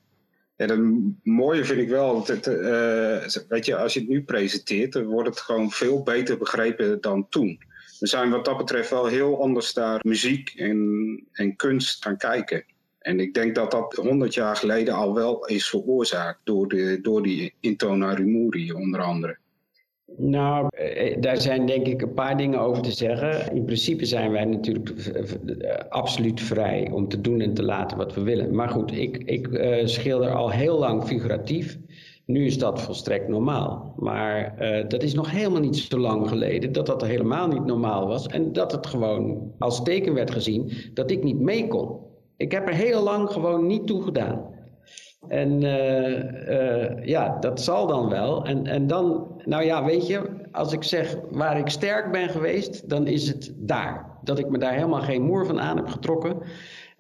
En 0.55 0.69
het 0.69 0.79
mooie 1.23 1.65
vind 1.65 1.79
ik 1.79 1.89
wel, 1.89 2.13
dat 2.13 2.27
het, 2.27 2.47
eh, 2.47 3.43
weet 3.47 3.65
je, 3.65 3.75
als 3.75 3.93
je 3.93 3.99
het 3.99 4.09
nu 4.09 4.23
presenteert, 4.23 4.93
dan 4.93 5.05
wordt 5.05 5.29
het 5.29 5.39
gewoon 5.39 5.71
veel 5.71 6.03
beter 6.03 6.37
begrepen 6.37 7.01
dan 7.01 7.29
toen. 7.29 7.59
We 7.99 8.07
zijn 8.07 8.29
wat 8.29 8.45
dat 8.45 8.57
betreft 8.57 8.89
wel 8.89 9.05
heel 9.05 9.41
anders 9.41 9.73
naar 9.73 9.99
muziek 10.03 10.53
en, 10.55 11.27
en 11.31 11.55
kunst 11.55 12.03
gaan 12.03 12.17
kijken. 12.17 12.65
En 12.99 13.19
ik 13.19 13.33
denk 13.33 13.55
dat 13.55 13.71
dat 13.71 13.95
honderd 13.95 14.33
jaar 14.33 14.55
geleden 14.55 14.93
al 14.93 15.13
wel 15.13 15.45
is 15.45 15.69
veroorzaakt 15.69 16.39
door, 16.43 16.67
de, 16.67 16.99
door 17.01 17.23
die 17.23 17.53
Intona 17.59 18.13
Rumuri 18.13 18.71
onder 18.71 19.01
andere. 19.01 19.37
Nou, 20.17 20.67
eh, 20.69 21.21
daar 21.21 21.41
zijn 21.41 21.65
denk 21.65 21.87
ik 21.87 22.01
een 22.01 22.13
paar 22.13 22.37
dingen 22.37 22.59
over 22.59 22.83
te 22.83 22.91
zeggen. 22.91 23.55
In 23.55 23.65
principe 23.65 24.05
zijn 24.05 24.31
wij 24.31 24.45
natuurlijk 24.45 24.89
eh, 24.89 25.89
absoluut 25.89 26.41
vrij 26.41 26.89
om 26.91 27.07
te 27.07 27.21
doen 27.21 27.41
en 27.41 27.53
te 27.53 27.63
laten 27.63 27.97
wat 27.97 28.13
we 28.13 28.21
willen. 28.21 28.55
Maar 28.55 28.69
goed, 28.69 28.91
ik, 28.91 29.17
ik 29.17 29.47
eh, 29.47 29.85
schilder 29.85 30.33
al 30.33 30.49
heel 30.51 30.79
lang 30.79 31.03
figuratief. 31.03 31.77
Nu 32.25 32.45
is 32.45 32.57
dat 32.57 32.81
volstrekt 32.81 33.27
normaal. 33.27 33.93
Maar 33.97 34.57
eh, 34.57 34.87
dat 34.87 35.03
is 35.03 35.13
nog 35.13 35.31
helemaal 35.31 35.61
niet 35.61 35.77
zo 35.77 35.97
lang 35.97 36.29
geleden 36.29 36.71
dat 36.71 36.85
dat 36.85 37.01
helemaal 37.05 37.47
niet 37.47 37.65
normaal 37.65 38.07
was. 38.07 38.27
En 38.27 38.53
dat 38.53 38.71
het 38.71 38.87
gewoon 38.87 39.53
als 39.59 39.83
teken 39.83 40.13
werd 40.13 40.31
gezien 40.31 40.71
dat 40.93 41.11
ik 41.11 41.23
niet 41.23 41.39
mee 41.39 41.67
kon. 41.67 41.99
Ik 42.37 42.51
heb 42.51 42.67
er 42.67 42.73
heel 42.73 43.03
lang 43.03 43.29
gewoon 43.29 43.67
niet 43.67 43.87
toe 43.87 44.03
gedaan. 44.03 44.54
En 45.27 45.63
eh, 45.63 46.85
eh, 46.85 47.05
ja, 47.05 47.37
dat 47.39 47.61
zal 47.61 47.87
dan 47.87 48.09
wel. 48.09 48.45
En, 48.45 48.67
en 48.67 48.87
dan, 48.87 49.27
nou 49.45 49.63
ja, 49.63 49.83
weet 49.83 50.07
je, 50.07 50.21
als 50.51 50.73
ik 50.73 50.83
zeg 50.83 51.15
waar 51.31 51.57
ik 51.57 51.69
sterk 51.69 52.11
ben 52.11 52.29
geweest, 52.29 52.89
dan 52.89 53.07
is 53.07 53.27
het 53.27 53.53
daar. 53.55 54.05
Dat 54.23 54.39
ik 54.39 54.49
me 54.49 54.57
daar 54.57 54.73
helemaal 54.73 55.01
geen 55.01 55.21
moer 55.21 55.45
van 55.45 55.61
aan 55.61 55.77
heb 55.77 55.87
getrokken. 55.87 56.37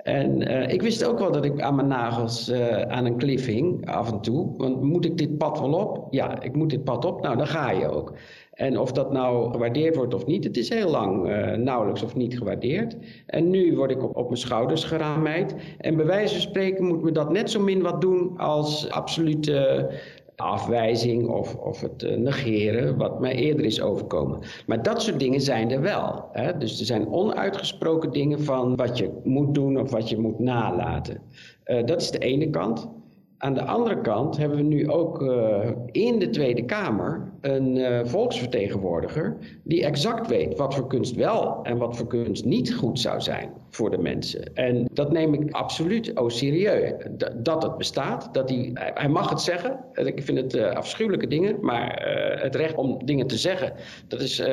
En 0.05 0.47
eh, 0.47 0.73
ik 0.73 0.81
wist 0.81 1.05
ook 1.05 1.19
wel 1.19 1.31
dat 1.31 1.45
ik 1.45 1.61
aan 1.61 1.75
mijn 1.75 1.87
nagels 1.87 2.49
eh, 2.49 2.81
aan 2.81 3.05
een 3.05 3.17
klif 3.17 3.45
hing, 3.45 3.89
af 3.89 4.11
en 4.11 4.21
toe. 4.21 4.53
Want 4.57 4.81
moet 4.81 5.05
ik 5.05 5.17
dit 5.17 5.37
pad 5.37 5.59
wel 5.59 5.73
op? 5.73 6.07
Ja, 6.09 6.41
ik 6.41 6.55
moet 6.55 6.69
dit 6.69 6.83
pad 6.83 7.05
op. 7.05 7.21
Nou, 7.21 7.37
dan 7.37 7.47
ga 7.47 7.71
je 7.71 7.89
ook. 7.89 8.13
En 8.55 8.79
of 8.79 8.91
dat 8.91 9.11
nou 9.11 9.51
gewaardeerd 9.51 9.95
wordt 9.95 10.13
of 10.13 10.25
niet, 10.25 10.43
het 10.43 10.57
is 10.57 10.69
heel 10.69 10.89
lang 10.89 11.29
eh, 11.29 11.57
nauwelijks 11.57 12.03
of 12.03 12.15
niet 12.15 12.37
gewaardeerd. 12.37 12.97
En 13.25 13.49
nu 13.49 13.75
word 13.75 13.91
ik 13.91 14.03
op, 14.03 14.15
op 14.15 14.25
mijn 14.25 14.37
schouders 14.37 14.83
geraamheid. 14.83 15.55
En 15.77 15.95
bij 15.95 16.05
wijze 16.05 16.33
van 16.33 16.41
spreken 16.41 16.85
moet 16.85 17.01
me 17.01 17.11
dat 17.11 17.31
net 17.31 17.51
zo 17.51 17.59
min 17.59 17.81
wat 17.81 18.01
doen 18.01 18.37
als 18.37 18.89
absolute 18.89 19.89
afwijzing 20.35 21.27
of, 21.27 21.55
of 21.55 21.81
het 21.81 22.03
eh, 22.03 22.17
negeren 22.17 22.97
wat 22.97 23.19
mij 23.19 23.35
eerder 23.35 23.65
is 23.65 23.81
overkomen. 23.81 24.39
Maar 24.65 24.83
dat 24.83 25.01
soort 25.01 25.19
dingen 25.19 25.41
zijn 25.41 25.71
er 25.71 25.81
wel. 25.81 26.29
Hè? 26.31 26.57
Dus 26.57 26.79
er 26.79 26.85
zijn 26.85 27.07
onuitgesproken 27.07 28.11
dingen 28.11 28.43
van 28.43 28.75
wat 28.75 28.97
je 28.97 29.11
moet 29.23 29.53
doen 29.53 29.79
of 29.79 29.91
wat 29.91 30.09
je 30.09 30.17
moet 30.17 30.39
nalaten. 30.39 31.21
Eh, 31.63 31.85
dat 31.85 32.01
is 32.01 32.11
de 32.11 32.19
ene 32.19 32.49
kant. 32.49 32.89
Aan 33.37 33.53
de 33.53 33.63
andere 33.63 34.01
kant 34.01 34.37
hebben 34.37 34.57
we 34.57 34.63
nu 34.63 34.89
ook 34.89 35.21
eh, 35.21 35.69
in 35.91 36.19
de 36.19 36.29
Tweede 36.29 36.65
Kamer 36.65 37.31
een 37.41 37.77
eh, 37.77 38.05
volksvertegenwoordiger 38.05 39.37
die 39.63 39.85
exact 39.85 40.27
weet 40.27 40.57
wat 40.57 40.75
voor 40.75 40.87
kunst 40.87 41.15
wel 41.15 41.59
en 41.63 41.77
wat 41.77 41.97
voor 41.97 42.07
kunst 42.07 42.45
niet 42.45 42.73
goed 42.73 42.99
zou 42.99 43.21
zijn 43.21 43.49
voor 43.69 43.89
de 43.89 43.97
mensen. 43.97 44.53
En 44.55 44.87
dat 44.93 45.11
neem 45.11 45.33
ik 45.33 45.51
absoluut 45.51 46.13
au 46.13 46.29
serieus. 46.31 46.93
Dat 47.35 47.63
het 47.63 47.77
bestaat, 47.77 48.33
dat 48.33 48.49
hij, 48.49 48.71
hij- 48.73 49.09
mag 49.09 49.29
het 49.29 49.41
zeggen. 49.41 49.79
Ik 49.93 50.23
vind 50.23 50.37
het 50.37 50.53
eh, 50.53 50.71
afschuwelijke 50.71 51.27
dingen, 51.27 51.57
maar 51.61 52.01
het 52.41 52.55
recht 52.55 52.75
om 52.75 53.05
dingen 53.05 53.27
te 53.27 53.37
zeggen, 53.37 53.73
dat 54.07 54.21
is 54.21 54.43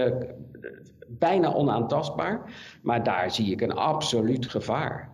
bijna 1.08 1.54
onaantastbaar. 1.54 2.52
Maar 2.82 3.02
daar 3.02 3.30
zie 3.30 3.52
ik 3.52 3.60
een 3.60 3.72
absoluut 3.74 4.46
gevaar. 4.46 5.11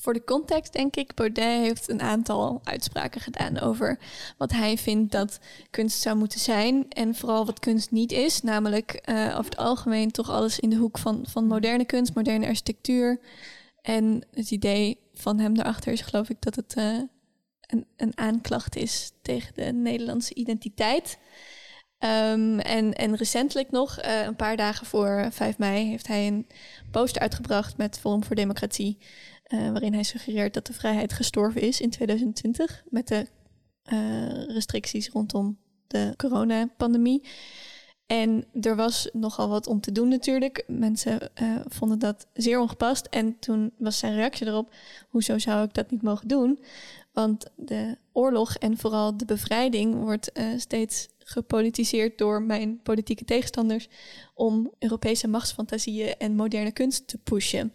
Voor 0.00 0.12
de 0.12 0.24
context 0.24 0.72
denk 0.72 0.96
ik, 0.96 1.14
Baudet 1.14 1.44
heeft 1.44 1.88
een 1.88 2.02
aantal 2.02 2.60
uitspraken 2.64 3.20
gedaan 3.20 3.60
over 3.60 3.98
wat 4.36 4.52
hij 4.52 4.78
vindt 4.78 5.12
dat 5.12 5.38
kunst 5.70 6.00
zou 6.00 6.16
moeten 6.16 6.40
zijn. 6.40 6.86
En 6.88 7.14
vooral 7.14 7.46
wat 7.46 7.58
kunst 7.58 7.90
niet 7.90 8.12
is. 8.12 8.42
Namelijk 8.42 8.92
eh, 8.92 9.24
over 9.24 9.44
het 9.44 9.56
algemeen 9.56 10.10
toch 10.10 10.30
alles 10.30 10.58
in 10.58 10.70
de 10.70 10.76
hoek 10.76 10.98
van, 10.98 11.24
van 11.28 11.46
moderne 11.46 11.84
kunst, 11.84 12.14
moderne 12.14 12.46
architectuur. 12.46 13.20
En 13.82 14.26
het 14.34 14.50
idee 14.50 14.98
van 15.14 15.38
hem 15.38 15.54
daarachter 15.54 15.92
is 15.92 16.00
geloof 16.00 16.28
ik 16.28 16.40
dat 16.40 16.56
het 16.56 16.74
eh, 16.74 16.98
een, 17.60 17.86
een 17.96 18.18
aanklacht 18.18 18.76
is 18.76 19.12
tegen 19.22 19.54
de 19.54 19.72
Nederlandse 19.72 20.34
identiteit. 20.34 21.18
Ehm, 21.98 22.58
en, 22.58 22.94
en 22.94 23.16
recentelijk 23.16 23.70
nog, 23.70 23.98
eh, 23.98 24.22
een 24.22 24.36
paar 24.36 24.56
dagen 24.56 24.86
voor 24.86 25.28
5 25.30 25.58
mei, 25.58 25.88
heeft 25.88 26.06
hij 26.06 26.26
een 26.26 26.46
poster 26.90 27.22
uitgebracht 27.22 27.76
met 27.76 27.98
Forum 27.98 28.24
voor 28.24 28.36
Democratie. 28.36 28.98
Eh, 29.48 29.70
waarin 29.70 29.92
hij 29.92 30.02
suggereert 30.02 30.54
dat 30.54 30.66
de 30.66 30.72
vrijheid 30.72 31.12
gestorven 31.12 31.60
is 31.60 31.80
in 31.80 31.90
2020 31.90 32.84
met 32.88 33.08
de 33.08 33.26
eh, 33.82 34.46
restricties 34.46 35.08
rondom 35.08 35.58
de 35.86 36.14
coronapandemie. 36.16 37.22
En 38.06 38.44
er 38.60 38.76
was 38.76 39.08
nogal 39.12 39.48
wat 39.48 39.66
om 39.66 39.80
te 39.80 39.92
doen 39.92 40.08
natuurlijk. 40.08 40.64
Mensen 40.66 41.34
eh, 41.34 41.56
vonden 41.66 41.98
dat 41.98 42.26
zeer 42.32 42.60
ongepast. 42.60 43.06
En 43.06 43.38
toen 43.38 43.72
was 43.78 43.98
zijn 43.98 44.14
reactie 44.14 44.46
erop: 44.46 44.74
hoezo 45.08 45.38
zou 45.38 45.64
ik 45.64 45.74
dat 45.74 45.90
niet 45.90 46.02
mogen 46.02 46.28
doen? 46.28 46.58
Want 47.12 47.46
de 47.56 47.96
oorlog 48.12 48.56
en 48.56 48.76
vooral 48.76 49.16
de 49.16 49.24
bevrijding 49.24 49.94
wordt 49.94 50.32
steeds 50.56 51.08
gepolitiseerd 51.18 52.18
door 52.18 52.42
mijn 52.42 52.82
politieke 52.82 53.24
tegenstanders 53.24 53.88
om 54.34 54.70
Europese 54.78 55.28
machtsfantasieën 55.28 56.16
en 56.16 56.34
moderne 56.34 56.72
kunst 56.72 57.08
te 57.08 57.18
pushen. 57.18 57.72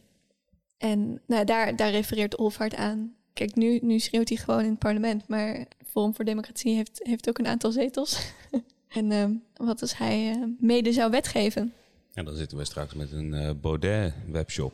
En 0.84 1.22
nou, 1.28 1.46
daar, 1.46 1.76
daar 1.76 1.92
refereert 1.92 2.38
Olvaart 2.38 2.76
aan. 2.76 3.14
Kijk, 3.34 3.56
nu, 3.56 3.80
nu 3.82 4.00
schreeuwt 4.00 4.30
hij 4.30 4.38
gewoon 4.38 4.64
in 4.64 4.70
het 4.70 4.80
parlement, 4.80 5.28
maar 5.28 5.66
Forum 5.86 6.16
voor 6.16 6.26
Democratie 6.26 6.76
heeft, 6.76 7.00
heeft 7.04 7.30
ook 7.30 7.38
een 7.38 7.48
aantal 7.48 7.72
zetels. 7.72 8.32
en 8.98 9.12
uh, 9.12 9.26
wat 9.54 9.82
als 9.82 9.98
hij 9.98 10.36
uh, 10.36 10.44
mede 10.60 10.92
zou 10.92 11.12
wetgeven? 11.12 11.74
Ja, 12.14 12.24
dan 12.24 12.36
zitten 12.36 12.58
we 12.58 12.66
straks 12.66 12.94
met 12.94 13.12
een 13.12 13.34
uh, 13.34 13.52
Baudet-webshop. 13.62 14.74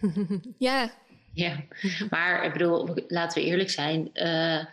ja. 0.58 0.90
Ja, 1.32 1.64
maar 2.10 2.44
ik 2.44 2.52
bedoel, 2.52 2.94
laten 3.08 3.42
we 3.42 3.48
eerlijk 3.48 3.70
zijn. 3.70 4.10
Uh, 4.14 4.64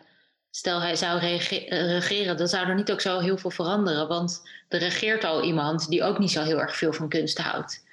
stel 0.50 0.82
hij 0.82 0.96
zou 0.96 1.20
regeren, 1.20 2.38
dan 2.38 2.48
zou 2.48 2.68
er 2.68 2.76
niet 2.76 2.92
ook 2.92 3.02
zo 3.02 3.20
heel 3.20 3.38
veel 3.38 3.52
veranderen. 3.52 4.08
Want 4.08 4.42
er 4.68 4.80
regeert 4.80 5.24
al 5.24 5.44
iemand 5.44 5.90
die 5.90 6.04
ook 6.04 6.20
niet 6.20 6.32
zo 6.32 6.44
heel 6.44 6.62
erg 6.62 6.76
veel 6.76 6.94
van 6.94 7.10
kunst 7.10 7.38
houdt. 7.38 7.86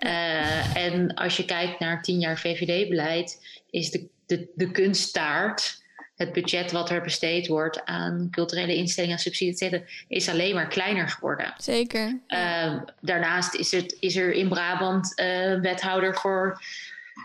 Uh, 0.00 0.76
en 0.76 1.14
als 1.14 1.36
je 1.36 1.44
kijkt 1.44 1.80
naar 1.80 2.02
tien 2.02 2.18
jaar 2.18 2.38
VVD-beleid, 2.38 3.40
is 3.70 3.90
de, 3.90 4.08
de, 4.26 4.48
de 4.54 4.70
kunsttaart 4.70 5.80
het 6.20 6.32
budget 6.32 6.72
wat 6.72 6.90
er 6.90 7.02
besteed 7.02 7.46
wordt 7.46 7.84
aan 7.84 8.28
culturele 8.30 8.76
instellingen 8.76 9.16
en 9.16 9.22
subsidies, 9.22 9.80
is 10.08 10.28
alleen 10.28 10.54
maar 10.54 10.68
kleiner 10.68 11.08
geworden. 11.08 11.54
Zeker. 11.56 12.18
Uh, 12.28 12.82
daarnaast 13.00 13.54
is, 13.54 13.70
het, 13.70 13.96
is 14.00 14.16
er 14.16 14.32
in 14.32 14.48
Brabant 14.48 15.20
uh, 15.20 15.60
wethouder 15.60 16.14
voor 16.14 16.62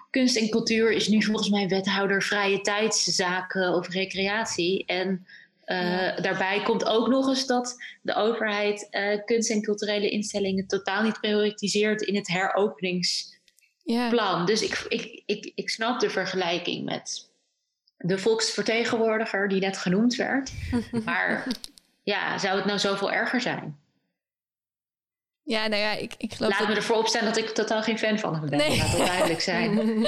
kunst 0.10 0.38
en 0.38 0.50
cultuur, 0.50 0.92
is 0.92 1.08
nu 1.08 1.24
volgens 1.24 1.50
mij 1.50 1.68
wethouder 1.68 2.24
vrije 2.24 2.62
tijdszaken 2.62 3.74
of 3.74 3.90
recreatie. 3.90 4.86
En 4.86 5.26
uh, 5.66 5.92
ja. 5.92 6.16
daarbij 6.16 6.62
komt 6.64 6.86
ook 6.86 7.08
nog 7.08 7.28
eens 7.28 7.46
dat 7.46 7.76
de 8.02 8.16
overheid 8.16 8.88
kunst 9.26 9.50
en 9.50 9.62
culturele 9.62 10.10
instellingen 10.10 10.68
totaal 10.68 11.04
niet 11.04 11.20
prioritiseert 11.20 12.02
in 12.02 12.16
het 12.16 12.28
heropeningsplan. 12.28 14.46
Dus 14.46 14.62
ik, 14.62 14.86
ik, 14.88 15.24
ik, 15.26 15.52
ik 15.56 15.70
snap 15.70 16.00
de 16.00 16.10
vergelijking 16.10 16.86
met 16.86 17.30
de 17.98 18.18
volksvertegenwoordiger 18.18 19.48
die 19.48 19.60
net 19.60 19.78
genoemd 19.78 20.16
werd. 20.16 20.52
maar 21.06 21.48
ja, 22.04 22.38
zou 22.38 22.56
het 22.56 22.66
nou 22.66 22.80
zoveel 22.80 23.12
erger 23.12 23.42
zijn? 23.42 23.78
Ja, 25.44 25.68
nou 25.68 25.82
ja, 25.82 25.92
ik, 25.92 26.14
ik 26.18 26.34
geloof... 26.34 26.60
Laat 26.60 26.68
me 26.68 26.76
ervoor 26.76 26.98
opstaan 26.98 27.26
dat 27.26 27.38
ik 27.38 27.50
totaal 27.50 27.84
geen 27.84 28.00
fan 28.00 28.20
van 28.20 28.36
hem 28.36 28.50
ben. 28.50 28.58
Nee. 28.58 28.78
Laat 28.78 28.98
dat 28.98 29.08
duidelijk 29.08 29.42
zijn. 29.42 29.78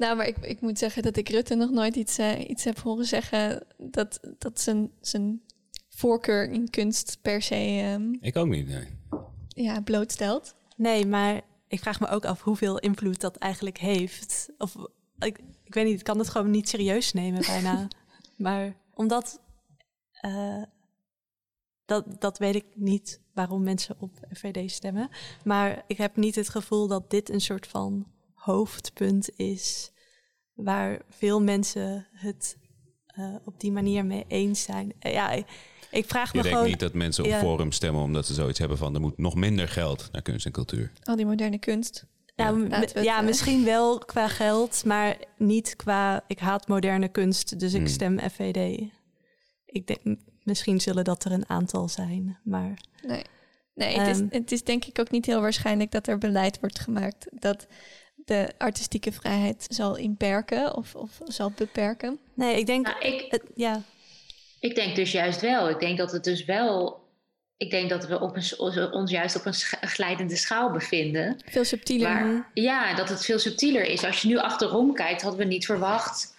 nou, 0.00 0.16
maar 0.16 0.26
ik, 0.26 0.36
ik 0.36 0.60
moet 0.60 0.78
zeggen 0.78 1.02
dat 1.02 1.16
ik 1.16 1.28
Rutte 1.28 1.54
nog 1.54 1.70
nooit 1.70 1.96
iets, 1.96 2.18
uh, 2.18 2.48
iets 2.48 2.64
heb 2.64 2.78
horen 2.78 3.04
zeggen... 3.04 3.66
dat, 3.76 4.20
dat 4.38 4.60
zijn, 4.60 4.90
zijn 5.00 5.42
voorkeur 5.88 6.50
in 6.50 6.70
kunst 6.70 7.18
per 7.22 7.42
se... 7.42 7.92
Um, 7.94 8.16
ik 8.20 8.36
ook 8.36 8.48
niet, 8.48 8.66
nee. 8.68 8.88
Ja, 9.48 9.80
blootstelt. 9.80 10.54
Nee, 10.76 11.06
maar 11.06 11.40
ik 11.68 11.80
vraag 11.80 12.00
me 12.00 12.08
ook 12.08 12.24
af 12.24 12.42
hoeveel 12.42 12.78
invloed 12.78 13.20
dat 13.20 13.36
eigenlijk 13.36 13.78
heeft. 13.78 14.50
Of 14.58 14.76
ik, 15.18 15.38
ik 15.64 15.74
weet 15.74 15.84
niet, 15.84 15.98
ik 15.98 16.04
kan 16.04 16.18
het 16.18 16.28
gewoon 16.28 16.50
niet 16.50 16.68
serieus 16.68 17.12
nemen 17.12 17.40
bijna. 17.40 17.88
maar 18.36 18.76
omdat, 18.94 19.40
uh, 20.26 20.62
dat, 21.84 22.20
dat 22.20 22.38
weet 22.38 22.54
ik 22.54 22.66
niet 22.74 23.20
waarom 23.34 23.62
mensen 23.62 23.96
op 23.98 24.18
FVD 24.32 24.70
stemmen. 24.70 25.08
Maar 25.44 25.84
ik 25.86 25.96
heb 25.96 26.16
niet 26.16 26.34
het 26.34 26.48
gevoel 26.48 26.86
dat 26.86 27.10
dit 27.10 27.30
een 27.30 27.40
soort 27.40 27.66
van 27.66 28.06
hoofdpunt 28.40 29.30
is 29.36 29.92
waar 30.54 31.00
veel 31.08 31.42
mensen 31.42 32.06
het 32.12 32.56
uh, 33.18 33.34
op 33.44 33.60
die 33.60 33.72
manier 33.72 34.04
mee 34.06 34.24
eens 34.28 34.62
zijn. 34.62 34.92
Uh, 35.06 35.12
ja, 35.12 35.30
ik, 35.90 36.04
vraag 36.06 36.32
je 36.32 36.36
me 36.36 36.42
denkt 36.42 36.48
gewoon... 36.48 36.70
niet 36.70 36.80
dat 36.80 36.92
mensen 36.92 37.24
op 37.24 37.30
ja. 37.30 37.38
Forum 37.38 37.72
stemmen 37.72 38.02
omdat 38.02 38.26
ze 38.26 38.34
zoiets 38.34 38.58
hebben 38.58 38.78
van... 38.78 38.94
er 38.94 39.00
moet 39.00 39.18
nog 39.18 39.34
minder 39.34 39.68
geld 39.68 40.08
naar 40.12 40.22
kunst 40.22 40.46
en 40.46 40.52
cultuur. 40.52 40.92
Al 41.02 41.16
die 41.16 41.26
moderne 41.26 41.58
kunst. 41.58 42.06
Nou, 42.36 42.68
ja, 42.68 43.00
ja 43.02 43.20
misschien 43.20 43.64
wel 43.64 43.98
qua 43.98 44.28
geld, 44.28 44.84
maar 44.84 45.16
niet 45.36 45.76
qua 45.76 46.24
ik 46.26 46.38
haat 46.38 46.68
moderne 46.68 47.08
kunst, 47.08 47.58
dus 47.58 47.72
ik 47.72 47.80
Hmm. 47.80 47.88
stem 47.88 48.18
FVD. 48.18 48.90
Ik 49.64 49.86
denk, 49.86 50.18
misschien 50.42 50.80
zullen 50.80 51.04
dat 51.04 51.24
er 51.24 51.32
een 51.32 51.48
aantal 51.48 51.88
zijn, 51.88 52.38
maar... 52.44 52.78
Nee, 53.02 53.24
nee 53.74 53.98
het, 53.98 54.08
is, 54.08 54.20
Ehm. 54.20 54.28
het 54.30 54.52
is 54.52 54.64
denk 54.64 54.84
ik 54.84 54.98
ook 54.98 55.10
niet 55.10 55.26
heel 55.26 55.40
waarschijnlijk 55.40 55.90
dat 55.90 56.06
er 56.06 56.18
beleid 56.18 56.60
wordt 56.60 56.78
gemaakt 56.78 57.26
dat 57.30 57.66
de 58.30 58.48
artistieke 58.58 59.12
vrijheid 59.12 59.64
zal 59.68 59.96
inperken 59.96 60.76
of, 60.76 60.94
of 60.94 61.10
zal 61.24 61.52
beperken. 61.56 62.18
Nee, 62.34 62.58
ik 62.58 62.66
denk... 62.66 62.86
Nou, 62.86 63.00
ik, 63.00 63.26
het- 63.30 63.42
ja, 63.54 63.82
ik 64.60 64.74
denk 64.74 64.96
dus 64.96 65.12
juist 65.12 65.40
wel. 65.40 65.68
Ik 65.68 65.80
denk 65.80 65.98
dat 65.98 66.12
het 66.12 66.24
dus 66.24 66.44
wel. 66.44 67.00
Ik 67.56 67.70
denk 67.70 67.90
dat 67.90 68.06
we 68.06 68.20
op 68.20 68.36
een, 68.36 68.92
ons 68.92 69.10
juist 69.10 69.36
op 69.36 69.46
een 69.46 69.54
glijdende 69.80 70.36
schaal 70.36 70.70
bevinden. 70.70 71.36
Veel 71.44 71.64
subtieler. 71.64 72.08
Waar, 72.08 72.50
ja, 72.54 72.94
dat 72.94 73.08
het 73.08 73.24
veel 73.24 73.38
subtieler 73.38 73.84
is. 73.84 74.04
Als 74.04 74.22
je 74.22 74.28
nu 74.28 74.38
achterom 74.38 74.94
kijkt, 74.94 75.22
hadden 75.22 75.40
we 75.40 75.46
niet 75.46 75.66
verwacht 75.66 76.34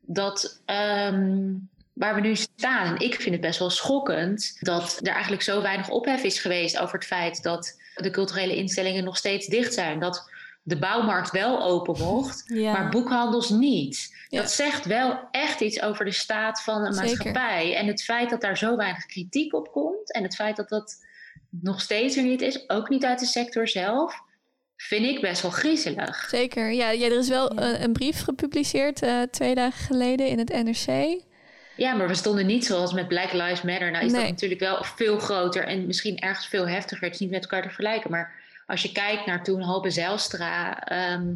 dat 0.00 0.60
ehm, 0.64 1.52
waar 1.92 2.14
we 2.14 2.20
nu 2.20 2.36
staan. 2.36 2.86
En 2.96 3.00
ik 3.00 3.14
vind 3.14 3.34
het 3.34 3.40
best 3.40 3.58
wel 3.58 3.70
schokkend 3.70 4.56
dat 4.60 4.98
er 5.02 5.12
eigenlijk 5.12 5.42
zo 5.42 5.62
weinig 5.62 5.88
ophef 5.88 6.22
is 6.22 6.38
geweest 6.38 6.78
over 6.78 6.94
het 6.94 7.06
feit 7.06 7.42
dat 7.42 7.76
de 7.96 8.10
culturele 8.10 8.56
instellingen 8.56 9.04
nog 9.04 9.16
steeds 9.16 9.46
dicht 9.46 9.74
zijn. 9.74 10.00
Dat 10.00 10.30
de 10.68 10.78
bouwmarkt 10.78 11.30
wel 11.30 11.62
open 11.62 12.04
mocht, 12.04 12.42
ja. 12.46 12.72
maar 12.72 12.88
boekhandels 12.88 13.48
niet. 13.50 14.14
Ja. 14.28 14.40
Dat 14.40 14.50
zegt 14.50 14.84
wel 14.84 15.18
echt 15.30 15.60
iets 15.60 15.82
over 15.82 16.04
de 16.04 16.10
staat 16.10 16.62
van 16.62 16.84
een 16.84 16.92
Zeker. 16.92 17.08
maatschappij. 17.08 17.76
En 17.76 17.86
het 17.86 18.02
feit 18.02 18.30
dat 18.30 18.40
daar 18.40 18.58
zo 18.58 18.76
weinig 18.76 19.06
kritiek 19.06 19.54
op 19.54 19.72
komt. 19.72 20.12
En 20.12 20.22
het 20.22 20.34
feit 20.34 20.56
dat 20.56 20.68
dat 20.68 21.04
nog 21.50 21.80
steeds 21.80 22.16
er 22.16 22.22
niet 22.22 22.40
is, 22.42 22.68
ook 22.68 22.88
niet 22.88 23.04
uit 23.04 23.18
de 23.18 23.26
sector 23.26 23.68
zelf, 23.68 24.20
vind 24.76 25.06
ik 25.06 25.20
best 25.20 25.42
wel 25.42 25.50
griezelig. 25.50 26.26
Zeker. 26.28 26.72
Ja, 26.72 26.90
ja, 26.90 27.06
er 27.06 27.18
is 27.18 27.28
wel 27.28 27.54
Ja. 27.54 27.60
eh, 27.74 27.80
een 27.82 27.92
brief 27.92 28.22
gepubliceerd 28.22 29.02
eh, 29.02 29.22
twee 29.30 29.54
dagen 29.54 29.84
geleden 29.84 30.26
in 30.28 30.38
het 30.38 30.48
NRC. 30.64 31.20
Ja, 31.76 31.94
maar 31.94 32.08
we 32.08 32.14
stonden 32.14 32.46
niet 32.46 32.64
zoals 32.66 32.92
met 32.92 33.08
Black 33.08 33.32
Lives 33.32 33.62
Matter. 33.62 33.90
Nou 33.90 34.04
is 34.04 34.12
Nee. 34.12 34.20
dat 34.20 34.30
natuurlijk 34.30 34.60
wel 34.60 34.84
veel 34.84 35.18
groter 35.18 35.64
en 35.66 35.86
misschien 35.86 36.18
ergens 36.18 36.46
veel 36.46 36.68
heftiger. 36.68 37.04
Het 37.04 37.14
is 37.14 37.20
niet 37.20 37.30
met 37.30 37.42
elkaar 37.42 37.62
te 37.62 37.68
vergelijken. 37.68 38.10
Maar 38.10 38.44
als 38.66 38.82
je 38.82 38.92
kijkt 38.92 39.26
naar 39.26 39.44
toen 39.44 39.60
Halbe 39.60 39.90
Zijlstra 39.90 40.84
ehm, 40.84 41.34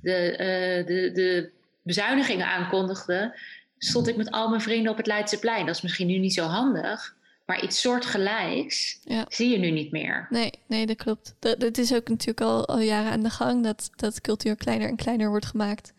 de, 0.00 0.36
eh, 0.36 0.86
de, 0.86 1.10
de 1.12 1.50
bezuinigingen 1.82 2.46
aankondigde, 2.46 3.38
stond 3.78 4.08
ik 4.08 4.16
met 4.16 4.30
al 4.30 4.48
mijn 4.48 4.60
vrienden 4.60 4.90
op 4.90 4.96
het 4.96 5.06
Leidseplein. 5.06 5.66
Dat 5.66 5.74
is 5.74 5.82
misschien 5.82 6.06
nu 6.06 6.18
niet 6.18 6.34
zo 6.34 6.44
handig, 6.44 7.16
maar 7.46 7.62
iets 7.62 7.80
soortgelijks 7.80 8.98
Ja. 9.04 9.24
zie 9.28 9.50
je 9.50 9.58
nu 9.58 9.70
niet 9.70 9.90
meer. 9.90 10.26
Nee, 10.30 10.52
nee, 10.66 10.86
dat 10.86 10.96
klopt. 10.96 11.34
Dat, 11.38 11.60
dat 11.60 11.78
is 11.78 11.94
ook 11.94 12.08
natuurlijk 12.08 12.40
al, 12.40 12.66
al 12.66 12.80
jaren 12.80 13.12
aan 13.12 13.22
de 13.22 13.30
gang 13.30 13.64
dat, 13.64 13.90
dat 13.96 14.20
cultuur 14.20 14.56
kleiner 14.56 14.88
en 14.88 14.96
kleiner 14.96 15.28
wordt 15.28 15.46
gemaakt. 15.46 15.92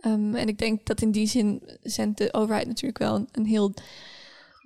Ehm, 0.00 0.34
en 0.34 0.48
ik 0.48 0.58
denk 0.58 0.86
dat 0.86 1.00
in 1.00 1.10
die 1.10 1.26
zin 1.26 1.62
zendt 1.82 2.18
de 2.18 2.34
overheid 2.34 2.66
natuurlijk 2.66 2.98
wel 2.98 3.14
een, 3.14 3.28
een 3.32 3.46
heel 3.46 3.74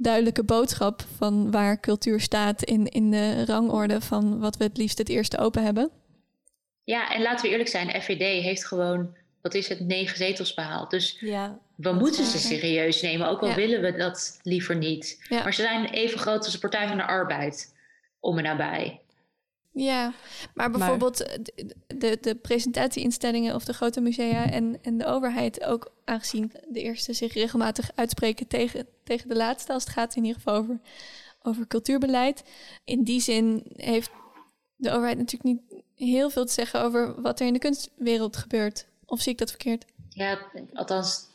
duidelijke 0.02 0.44
boodschap 0.44 1.04
van 1.16 1.50
waar 1.50 1.80
cultuur 1.80 2.20
staat 2.20 2.62
in, 2.62 2.86
in 2.86 3.10
de 3.10 3.44
rangorde 3.44 4.00
van 4.00 4.38
wat 4.40 4.56
we 4.56 4.64
het 4.64 4.76
liefst 4.76 4.98
het 4.98 5.08
eerste 5.08 5.38
open 5.38 5.64
hebben. 5.64 5.90
Ja, 6.84 7.14
en 7.14 7.22
laten 7.22 7.44
we 7.44 7.50
eerlijk 7.50 7.68
zijn, 7.68 8.02
FVD 8.02 8.42
heeft 8.42 8.66
gewoon, 8.66 9.16
wat 9.42 9.54
is 9.54 9.68
het, 9.68 9.80
negen 9.80 10.16
zetels 10.16 10.54
behaald. 10.54 10.90
Dus 10.90 11.16
ja, 11.20 11.58
we 11.76 11.92
moeten 11.92 12.24
ze 12.24 12.38
serieus 12.38 13.02
nemen, 13.02 13.28
ook 13.28 13.40
al 13.40 13.48
Ja. 13.48 13.54
willen 13.54 13.80
we 13.80 13.96
dat 13.96 14.38
liever 14.42 14.76
niet. 14.76 15.24
Ja. 15.28 15.42
Maar 15.42 15.54
ze 15.54 15.62
zijn 15.62 15.84
even 15.84 16.18
groot 16.18 16.44
als 16.44 16.52
de 16.52 16.58
Partij 16.58 16.88
van 16.88 16.96
de 16.96 17.06
Arbeid, 17.06 17.74
om 18.20 18.38
en 18.38 18.44
nabij. 18.44 19.00
Ja, 19.74 20.12
maar 20.54 20.70
bijvoorbeeld 20.70 21.22
eh, 21.22 21.38
de, 21.42 21.74
de, 21.86 22.18
de 22.20 22.34
presentatieinstellingen 22.34 23.54
of 23.54 23.64
de 23.64 23.72
grote 23.72 24.00
musea 24.00 24.50
en, 24.50 24.78
en 24.82 24.98
de 24.98 25.06
overheid 25.06 25.64
ook 25.64 25.92
aangezien 26.04 26.52
de 26.68 26.80
eerste 26.80 27.12
zich 27.12 27.34
regelmatig 27.34 27.90
uitspreken 27.94 28.46
tegen, 28.46 28.86
tegen 29.04 29.28
de 29.28 29.36
laatste 29.36 29.72
als 29.72 29.84
het 29.84 29.92
gaat 29.92 30.16
in 30.16 30.24
ieder 30.24 30.40
geval 30.40 30.54
over, 30.54 30.80
over 31.42 31.66
cultuurbeleid. 31.66 32.42
In 32.84 33.02
die 33.02 33.20
zin 33.20 33.64
heeft 33.76 34.10
de 34.76 34.90
overheid 34.90 35.18
natuurlijk 35.18 35.44
niet 35.44 35.82
heel 35.94 36.30
veel 36.30 36.44
te 36.44 36.52
zeggen 36.52 36.80
over 36.80 37.22
wat 37.22 37.40
er 37.40 37.46
in 37.46 37.52
de 37.52 37.58
kunstwereld 37.58 38.36
gebeurt. 38.36 38.86
Of 39.04 39.20
zie 39.20 39.32
ik 39.32 39.38
dat 39.38 39.50
verkeerd? 39.50 39.84
Ja, 40.08 40.38
althans, 40.72 41.26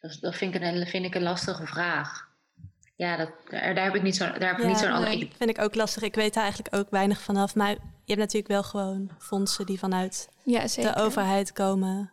dat, 0.00 0.18
dat 0.20 0.34
vind, 0.34 0.54
ik 0.54 0.62
een, 0.62 0.86
vind 0.86 1.04
ik 1.04 1.14
een 1.14 1.22
lastige 1.22 1.66
vraag. 1.66 2.23
Ja, 2.96 3.16
dat, 3.16 3.30
daar, 3.50 3.74
daar 3.74 3.84
heb 3.84 3.94
ik 3.94 4.02
niet 4.02 4.16
zo- 4.16 4.24
daar 4.24 4.48
heb 4.48 4.56
ik 4.56 4.62
Ja, 4.62 4.66
niet 4.68 4.78
zo'n 4.78 4.90
andere... 4.92 5.14
nee. 5.14 5.22
ik- 5.24 5.32
vind 5.36 5.50
ik 5.50 5.60
ook 5.60 5.74
lastig. 5.74 6.02
Ik 6.02 6.14
weet 6.14 6.34
daar 6.34 6.42
eigenlijk 6.42 6.74
ook 6.74 6.90
weinig 6.90 7.20
vanaf. 7.20 7.54
Maar 7.54 7.70
je 7.70 7.78
hebt 8.14 8.18
natuurlijk 8.18 8.48
wel 8.48 8.62
gewoon 8.62 9.10
fondsen 9.18 9.66
die 9.66 9.78
vanuit 9.78 10.28
Ja, 10.42 10.68
zeker. 10.68 10.94
de 10.94 11.00
overheid 11.00 11.52
komen. 11.52 12.12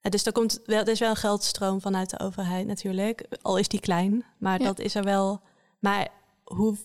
Eh, 0.00 0.10
Dus 0.10 0.26
er, 0.26 0.32
komt 0.32 0.60
wel, 0.64 0.80
er 0.80 0.88
is 0.88 0.98
wel 1.00 1.10
een 1.10 1.16
geldstroom 1.16 1.80
vanuit 1.80 2.10
de 2.10 2.18
overheid 2.18 2.66
natuurlijk. 2.66 3.26
Al 3.42 3.56
is 3.56 3.68
die 3.68 3.80
klein, 3.80 4.24
maar 4.38 4.58
Ja. 4.60 4.64
dat 4.66 4.78
is 4.78 4.94
er 4.94 5.04
wel. 5.04 5.40
Maar 5.78 6.08
hoe, 6.44 6.76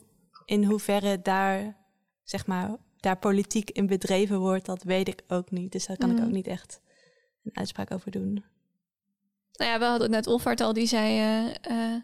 in 0.45 0.63
hoeverre 0.63 1.21
daar, 1.21 1.76
zeg 2.23 2.45
maar, 2.45 2.76
daar 3.00 3.17
politiek 3.17 3.69
in 3.69 3.88
bedreven 3.88 4.39
wordt, 4.39 4.65
dat 4.65 4.84
weet 4.84 5.08
ik 5.08 5.21
ook 5.28 5.52
niet. 5.52 5.71
Dus 5.71 5.86
daar 5.86 5.97
kan 5.97 6.10
Mm. 6.10 6.17
ik 6.17 6.23
ook 6.23 6.32
niet 6.32 6.47
echt 6.47 6.82
een 7.43 7.52
uitspraak 7.58 7.91
over 7.91 8.12
doen. 8.12 8.43
Nou 9.54 9.71
ja, 9.71 9.80
we 9.80 9.86
hadden 9.86 10.10
net 10.10 10.28
Olvaart 10.28 10.62
al, 10.62 10.73
die 10.73 10.88
zei... 10.88 11.19
eh, 11.19 11.93
eh, 11.95 12.02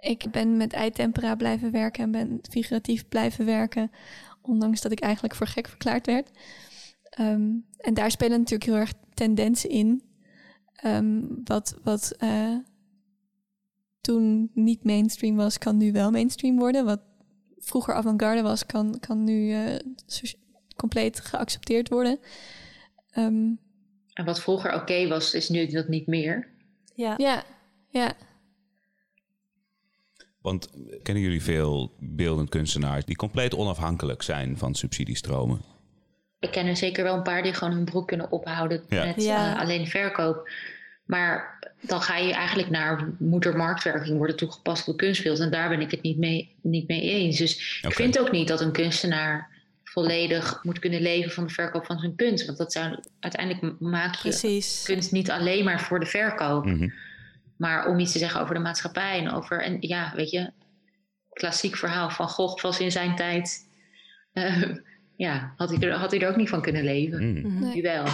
ik 0.00 0.30
ben 0.30 0.56
met 0.56 0.72
eitempera 0.72 1.34
blijven 1.34 1.70
werken 1.70 2.02
en 2.02 2.10
ben 2.10 2.38
figuratief 2.50 3.08
blijven 3.08 3.44
werken... 3.44 3.90
ondanks 4.42 4.80
dat 4.80 4.92
ik 4.92 5.00
eigenlijk 5.00 5.34
voor 5.34 5.46
gek 5.46 5.68
verklaard 5.68 6.06
werd. 6.06 6.30
Ehm, 7.02 7.50
en 7.76 7.94
daar 7.94 8.10
spelen 8.10 8.38
natuurlijk 8.38 8.70
heel 8.70 8.80
erg 8.80 8.92
tendensen 9.14 9.70
in... 9.70 10.02
Ehm, 10.74 11.22
wat 11.44 11.78
wat 11.82 12.14
eh, 12.18 12.56
toen 14.00 14.50
niet 14.54 14.84
mainstream 14.84 15.36
was, 15.36 15.58
kan 15.58 15.76
nu 15.76 15.92
wel 15.92 16.10
mainstream 16.10 16.58
worden. 16.58 16.84
Wat 16.84 17.00
vroeger 17.58 17.94
avant-garde 17.94 18.42
was, 18.42 18.66
kan, 18.66 18.98
kan 19.00 19.24
nu 19.24 19.52
eh, 19.52 19.76
compleet 20.76 21.20
geaccepteerd 21.20 21.88
worden. 21.88 22.18
Ehm, 23.10 23.52
En 24.12 24.24
wat 24.24 24.40
vroeger 24.40 24.74
oké 24.74 25.08
was, 25.08 25.34
is 25.34 25.48
nu 25.48 25.66
dat 25.66 25.88
niet 25.88 26.06
meer. 26.06 26.48
Ja. 26.94 27.14
ja, 27.16 27.44
ja. 27.88 28.12
Want 30.48 30.68
eh, 30.70 30.98
kennen 31.02 31.22
jullie 31.22 31.42
veel 31.42 31.92
beeldend 31.98 32.48
kunstenaars 32.48 33.04
die 33.04 33.16
compleet 33.16 33.54
onafhankelijk 33.54 34.22
zijn 34.22 34.58
van 34.58 34.74
subsidiestromen? 34.74 35.60
Ik 36.40 36.50
ken 36.50 36.66
er 36.66 36.76
zeker 36.76 37.04
wel 37.04 37.14
een 37.16 37.22
paar 37.22 37.42
die 37.42 37.54
gewoon 37.54 37.74
hun 37.74 37.84
broek 37.84 38.08
kunnen 38.08 38.32
ophouden 38.32 38.82
Ja. 38.88 39.04
met 39.04 39.24
Ja. 39.24 39.54
eh, 39.54 39.60
alleen 39.60 39.86
verkoop. 39.86 40.50
Maar 41.04 41.58
dan 41.80 42.00
ga 42.02 42.16
je 42.16 42.32
eigenlijk 42.32 42.70
naar 42.70 43.08
moedermarktwerking 43.18 44.16
worden 44.16 44.36
toegepast 44.36 44.88
op 44.88 44.98
de 44.98 45.04
kunstbeeld. 45.04 45.38
En 45.38 45.50
daar 45.50 45.68
ben 45.68 45.80
ik 45.80 45.90
het 45.90 46.02
niet 46.02 46.18
mee, 46.18 46.54
niet 46.62 46.88
mee 46.88 47.00
eens. 47.00 47.36
Dus 47.38 47.80
ik 47.82 47.92
vind 47.94 48.18
ook 48.18 48.30
niet 48.30 48.48
dat 48.48 48.60
een 48.60 48.72
kunstenaar 48.72 49.48
volledig 49.84 50.60
moet 50.62 50.78
kunnen 50.78 51.00
leven 51.02 51.30
van 51.30 51.46
de 51.46 51.52
verkoop 51.52 51.86
van 51.86 51.98
zijn 51.98 52.14
kunst. 52.16 52.46
Want 52.46 52.58
dat 52.58 52.72
zou 52.72 52.98
uiteindelijk 53.20 53.80
maak 53.80 54.14
je 54.14 54.20
Precies. 54.28 54.82
kunst 54.84 55.12
niet 55.12 55.30
alleen 55.30 55.64
maar 55.64 55.80
voor 55.80 56.00
de 56.00 56.06
verkoop. 56.06 56.64
Mhm. 56.64 56.88
Maar 57.58 57.86
om 57.86 57.98
iets 57.98 58.12
te 58.12 58.18
zeggen 58.18 58.40
over 58.40 58.54
de 58.54 58.60
maatschappij 58.60 59.18
en 59.18 59.30
over, 59.30 59.62
en 59.62 59.76
ja, 59.80 60.12
weet 60.14 60.30
je, 60.30 60.52
klassiek 61.32 61.76
verhaal 61.76 62.10
van 62.10 62.28
Gogh 62.28 62.62
was 62.62 62.80
in 62.80 62.92
zijn 62.92 63.16
tijd. 63.16 63.68
eh, 64.32 64.62
ja, 65.16 65.52
had 65.56 65.70
hij, 65.70 65.78
er, 65.78 65.92
had 65.92 66.10
hij 66.10 66.20
er 66.20 66.28
ook 66.28 66.36
niet 66.36 66.48
van 66.48 66.62
kunnen 66.62 66.84
leven. 66.84 67.42
Mm. 67.42 67.72
Nu 67.74 67.82
wel. 67.82 68.04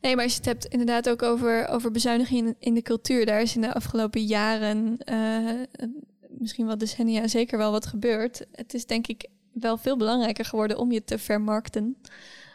Nee, 0.00 0.14
maar 0.14 0.24
als 0.24 0.32
je 0.32 0.38
het 0.38 0.48
hebt 0.48 0.64
inderdaad 0.64 1.08
ook 1.08 1.22
over, 1.22 1.68
over 1.68 1.90
bezuinigingen 1.90 2.46
in, 2.46 2.56
in 2.58 2.74
de 2.74 2.82
cultuur. 2.82 3.26
Daar 3.26 3.40
is 3.40 3.54
in 3.54 3.60
de 3.60 3.74
afgelopen 3.74 4.24
jaren, 4.24 4.98
eh, 4.98 5.88
misschien 6.28 6.66
wel 6.66 6.78
decennia, 6.78 7.28
zeker 7.28 7.58
wel 7.58 7.70
wat 7.70 7.86
gebeurd. 7.86 8.46
Het 8.52 8.74
is 8.74 8.86
denk 8.86 9.06
ik 9.06 9.28
wel 9.52 9.76
veel 9.76 9.96
belangrijker 9.96 10.44
geworden 10.44 10.78
om 10.78 10.92
je 10.92 11.04
te 11.04 11.18
vermarkten 11.18 11.96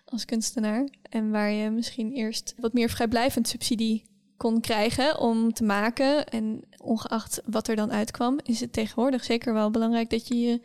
als 0.06 0.25
kunstenaar. 0.25 0.88
En 1.10 1.32
waar 1.32 1.51
je 1.51 1.69
misschien 1.69 2.12
eerst 2.12 2.54
wat 2.58 2.73
meer 2.73 2.89
vrijblijvend 2.89 3.47
subsidie 3.47 4.04
kon 4.41 4.62
krijgen 4.62 5.19
om 5.19 5.54
te 5.54 5.63
maken. 5.63 6.25
En 6.27 6.63
ongeacht 6.84 7.41
wat 7.45 7.67
er 7.67 7.75
dan 7.75 7.91
uitkwam, 7.91 8.39
is 8.43 8.60
het 8.60 8.73
tegenwoordig 8.73 9.23
zeker 9.23 9.54
wel 9.54 9.71
belangrijk 9.71 10.10
dat 10.10 10.27
je 10.27 10.39
je 10.39 10.62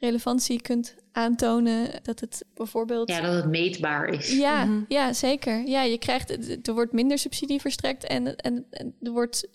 relevantie 0.00 0.60
kunt 0.62 0.94
aantonen. 1.12 2.00
Dat 2.02 2.20
het 2.20 2.44
bijvoorbeeld. 2.54 3.08
Ja, 3.08 3.20
dat 3.20 3.34
het 3.34 3.46
meetbaar 3.46 4.08
is. 4.08 4.36
Ja, 4.36 4.64
Mhm. 4.64 4.84
ja, 4.88 5.12
zeker. 5.12 5.66
Ja, 5.66 5.82
je 5.82 5.98
krijgt, 5.98 6.30
er 6.68 6.74
wordt 6.74 6.92
minder 6.92 7.18
subsidie 7.18 7.60
verstrekt 7.60 8.04
en, 8.04 8.36
en, 8.36 8.66
en 8.70 8.94
er 9.02 9.10
wordt 9.12 9.48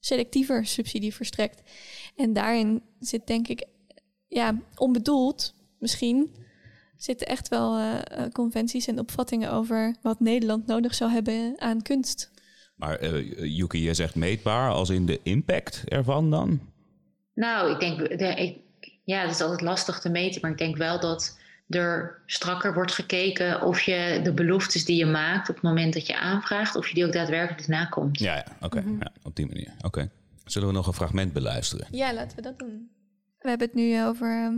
selectiever 0.00 0.66
subsidie 0.66 1.14
verstrekt. 1.14 1.62
En 2.16 2.32
daarin 2.32 2.82
zit 2.98 3.26
denk 3.26 3.48
ik, 3.48 3.64
ja, 4.28 4.58
onbedoeld 4.76 5.54
misschien, 5.78 6.34
zitten 6.96 7.26
echt 7.26 7.48
wel 7.48 7.76
eh, 7.76 7.94
eh, 7.94 8.30
conventies 8.32 8.86
en 8.86 8.98
opvattingen 8.98 9.52
over 9.52 9.96
wat 10.02 10.20
Nederland 10.20 10.66
nodig 10.66 10.94
zou 10.94 11.10
hebben 11.10 11.54
aan 11.60 11.82
kunst. 11.82 12.32
Maar 12.74 12.96
eh 12.96 13.56
Yuki, 13.56 13.82
je 13.82 13.94
zegt 13.94 14.14
meetbaar 14.14 14.70
als 14.70 14.90
in 14.90 15.06
de 15.06 15.20
impact 15.22 15.82
ervan 15.88 16.30
dan? 16.30 16.60
Nou, 17.34 17.72
ik 17.72 17.80
denk, 17.80 18.18
de, 18.18 18.34
ik, 18.34 18.58
ja, 19.04 19.20
het 19.20 19.30
is 19.30 19.40
altijd 19.40 19.60
lastig 19.60 20.00
te 20.00 20.08
meten, 20.08 20.40
maar 20.40 20.50
ik 20.50 20.58
denk 20.58 20.76
wel 20.76 21.00
dat 21.00 21.38
er 21.68 22.22
strakker 22.26 22.74
wordt 22.74 22.92
gekeken 22.92 23.62
of 23.62 23.80
je 23.80 24.20
de 24.22 24.32
beloftes 24.32 24.84
die 24.84 24.96
je 24.96 25.06
maakt 25.06 25.48
op 25.48 25.54
het 25.54 25.64
moment 25.64 25.92
dat 25.92 26.06
je 26.06 26.18
aanvraagt, 26.18 26.76
of 26.76 26.88
je 26.88 26.94
die 26.94 27.06
ook 27.06 27.12
daadwerkelijk 27.12 27.68
nakomt. 27.68 28.18
Ja, 28.18 28.34
ja 28.34 28.46
oké. 28.60 28.84
Ja, 29.00 29.12
op 29.22 29.36
die 29.36 29.46
manier. 29.46 29.72
Oké. 29.82 30.10
Zullen 30.44 30.68
we 30.68 30.74
nog 30.74 30.86
een 30.86 30.92
fragment 30.92 31.32
beluisteren? 31.32 31.86
Ja, 31.90 32.14
laten 32.14 32.36
we 32.36 32.42
dat 32.42 32.58
doen. 32.58 32.90
We 33.38 33.48
hebben 33.48 33.66
het 33.66 33.76
nu 33.76 34.04
over 34.04 34.44
ehm, 34.44 34.54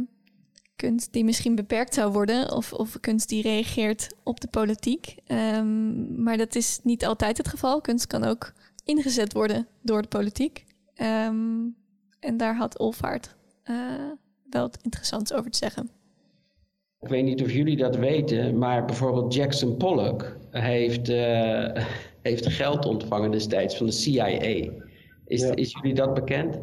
kunst 0.77 1.13
die 1.13 1.25
misschien 1.25 1.55
beperkt 1.55 1.95
zou 1.95 2.13
worden, 2.13 2.53
of, 2.53 2.73
of 2.73 3.01
kunst 3.01 3.29
die 3.29 3.43
reageert 3.43 4.15
op 4.23 4.41
de 4.41 4.49
politiek. 4.49 5.17
Ehm, 5.27 6.23
maar 6.23 6.37
dat 6.37 6.55
is 6.55 6.81
niet 6.83 7.07
altijd 7.07 7.37
het 7.37 7.49
geval. 7.49 7.81
Kunst 7.81 8.07
kan 8.07 8.25
ook 8.25 8.53
ingezet 8.85 9.33
worden 9.33 9.67
door 9.83 10.03
de 10.03 10.09
politiek. 10.09 10.65
Ehm, 10.95 11.69
en 12.21 12.37
daar 12.37 12.57
had 12.57 12.79
Olvaart 12.79 13.35
eh, 13.63 13.77
wel 14.51 14.63
wat 14.63 14.79
interessants 14.83 15.33
over 15.33 15.51
te 15.51 15.59
zeggen. 15.59 15.91
Ik 17.01 17.09
weet 17.09 17.25
niet 17.25 17.43
of 17.43 17.53
jullie 17.53 17.77
dat 17.77 17.97
weten, 17.97 18.59
maar 18.59 18.85
bijvoorbeeld 18.85 19.35
Jackson 19.35 19.77
Pollock 19.77 20.37
heeft, 20.51 21.09
eh, 21.09 21.85
heeft 22.23 22.47
geld 22.47 22.85
ontvangen 22.85 23.31
destijds 23.31 23.77
van 23.77 23.87
de 23.87 23.93
CIA. 23.93 24.71
Is, 25.27 25.41
Ja. 25.41 25.55
is 25.55 25.73
jullie 25.73 25.95
dat 25.95 26.15
bekend? 26.15 26.61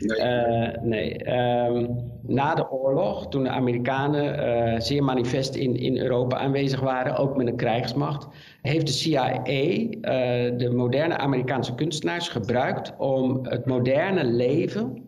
Nee. 0.00 0.16
Eh, 0.18 0.82
nee. 0.82 1.16
Ehm, 1.16 1.86
na 2.22 2.54
de 2.54 2.70
oorlog, 2.70 3.28
toen 3.28 3.42
de 3.42 3.48
Amerikanen 3.48 4.38
eh, 4.38 4.80
zeer 4.80 5.04
manifest 5.04 5.54
in, 5.54 5.76
in 5.76 5.98
Europa 5.98 6.36
aanwezig 6.36 6.80
waren, 6.80 7.16
ook 7.16 7.36
met 7.36 7.46
een 7.46 7.56
krijgsmacht, 7.56 8.28
heeft 8.62 8.86
de 8.86 8.92
CIA 8.92 9.42
eh, 9.42 9.92
de 10.56 10.70
moderne 10.74 11.16
Amerikaanse 11.16 11.74
kunstenaars 11.74 12.28
gebruikt 12.28 12.94
om 12.98 13.40
het 13.46 13.66
moderne 13.66 14.24
leven 14.24 15.05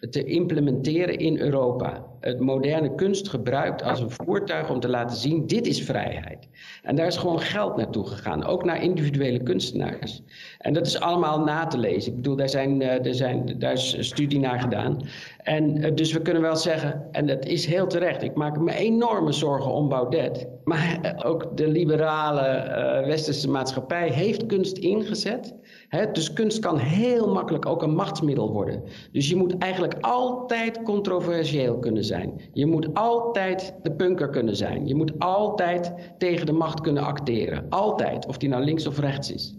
te 0.00 0.24
implementeren 0.24 1.18
in 1.18 1.38
Europa. 1.38 2.06
Het 2.20 2.40
moderne 2.40 2.94
kunst 2.94 3.28
gebruikt 3.28 3.82
als 3.82 4.00
een 4.00 4.10
voertuig 4.10 4.70
om 4.70 4.80
te 4.80 4.88
laten 4.88 5.16
zien, 5.16 5.46
dit 5.46 5.66
is 5.66 5.82
vrijheid. 5.82 6.48
En 6.82 6.96
daar 6.96 7.06
is 7.06 7.16
gewoon 7.16 7.40
geld 7.40 7.76
naartoe 7.76 8.06
gegaan, 8.06 8.44
ook 8.44 8.64
naar 8.64 8.82
individuele 8.82 9.42
kunstenaars. 9.42 10.22
En 10.58 10.72
dat 10.72 10.86
is 10.86 11.00
allemaal 11.00 11.44
na 11.44 11.66
te 11.66 11.78
lezen. 11.78 12.10
Ik 12.10 12.16
bedoel, 12.16 12.36
daar, 12.36 12.48
zijn, 12.48 12.82
eh, 12.82 13.06
er 13.06 13.14
zijn, 13.14 13.58
daar 13.58 13.72
is 13.72 13.96
studie 14.00 14.38
naar 14.38 14.60
gedaan. 14.60 15.00
En 15.42 15.82
eh, 15.82 15.94
dus 15.94 16.12
we 16.12 16.22
kunnen 16.22 16.42
wel 16.42 16.56
zeggen, 16.56 17.08
en 17.12 17.26
dat 17.26 17.44
is 17.44 17.66
heel 17.66 17.86
terecht, 17.86 18.22
ik 18.22 18.34
maak 18.34 18.58
me 18.60 18.74
enorme 18.74 19.32
zorgen 19.32 19.72
om 19.72 19.88
Baudet. 19.88 20.48
Maar 20.64 20.98
eh, 21.02 21.30
ook 21.30 21.56
de 21.56 21.68
liberale 21.68 23.04
westerse 23.06 23.50
maatschappij 23.50 24.08
heeft 24.08 24.46
kunst 24.46 24.76
ingezet. 24.76 25.54
Dus 26.12 26.32
kunst 26.32 26.58
kan 26.58 26.78
heel 26.78 27.32
makkelijk 27.32 27.66
ook 27.66 27.82
een 27.82 27.94
machtsmiddel 27.94 28.52
worden. 28.52 28.82
Dus 29.12 29.28
je 29.28 29.36
moet 29.36 29.58
eigenlijk 29.58 29.96
altijd 30.00 30.82
controversieel 30.82 31.78
kunnen 31.78 32.04
zijn. 32.04 32.40
Je 32.52 32.66
moet 32.66 32.94
altijd 32.94 33.74
de 33.82 33.92
punker 33.92 34.30
kunnen 34.30 34.56
zijn. 34.56 34.86
Je 34.86 34.94
moet 34.94 35.18
altijd 35.18 35.94
tegen 36.18 36.46
de 36.46 36.52
macht 36.52 36.80
kunnen 36.80 37.02
acteren. 37.02 37.66
Altijd, 37.68 38.26
of 38.26 38.38
die 38.38 38.48
nou 38.48 38.64
links 38.64 38.86
of 38.86 38.98
rechts 38.98 39.32
is. 39.32 39.56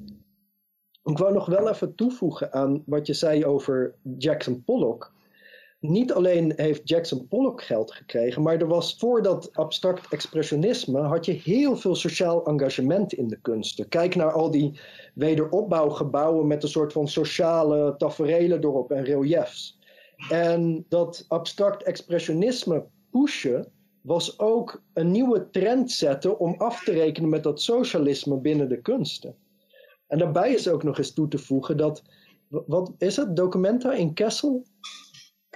Ik 1.03 1.17
wou 1.17 1.33
nog 1.33 1.45
wel 1.45 1.69
even 1.69 1.95
toevoegen 1.95 2.53
aan 2.53 2.83
wat 2.85 3.07
je 3.07 3.13
zei 3.13 3.45
over 3.45 3.95
Jackson 4.17 4.63
Pollock. 4.63 5.13
Niet 5.79 6.13
alleen 6.13 6.53
heeft 6.55 6.89
Jackson 6.89 7.27
Pollock 7.27 7.63
geld 7.63 7.91
gekregen, 7.91 8.41
maar 8.41 8.57
er 8.57 8.67
was 8.67 8.95
voor 8.97 9.21
dat 9.21 9.49
abstract 9.53 10.13
expressionisme 10.13 10.99
had 10.99 11.25
je 11.25 11.31
heel 11.31 11.75
veel 11.75 11.95
sociaal 11.95 12.45
engagement 12.45 13.13
in 13.13 13.27
de 13.27 13.41
kunsten. 13.41 13.89
Kijk 13.89 14.15
naar 14.15 14.31
al 14.31 14.51
die 14.51 14.79
wederopbouwgebouwen 15.13 16.47
met 16.47 16.63
een 16.63 16.69
soort 16.69 16.93
van 16.93 17.07
sociale 17.07 17.95
taferelen 17.97 18.63
erop 18.63 18.91
en 18.91 19.03
reliefs. 19.03 19.79
En 20.29 20.85
dat 20.89 21.25
abstract 21.27 21.83
expressionisme 21.83 22.85
pushen 23.11 23.71
was 24.01 24.39
ook 24.39 24.83
een 24.93 25.11
nieuwe 25.11 25.49
trend 25.49 25.91
zetten 25.91 26.39
om 26.39 26.55
af 26.57 26.83
te 26.83 26.91
rekenen 26.91 27.29
met 27.29 27.43
dat 27.43 27.61
socialisme 27.61 28.37
binnen 28.37 28.69
de 28.69 28.81
kunsten. 28.81 29.35
En 30.07 30.17
daarbij 30.17 30.53
is 30.53 30.67
ook 30.67 30.83
nog 30.83 30.97
eens 30.97 31.13
toe 31.13 31.27
te 31.27 31.37
voegen 31.37 31.77
dat, 31.77 32.03
wat 32.47 32.91
is 32.97 33.15
het, 33.15 33.35
Documenta 33.35 33.93
in 33.93 34.13
Kessel? 34.13 34.63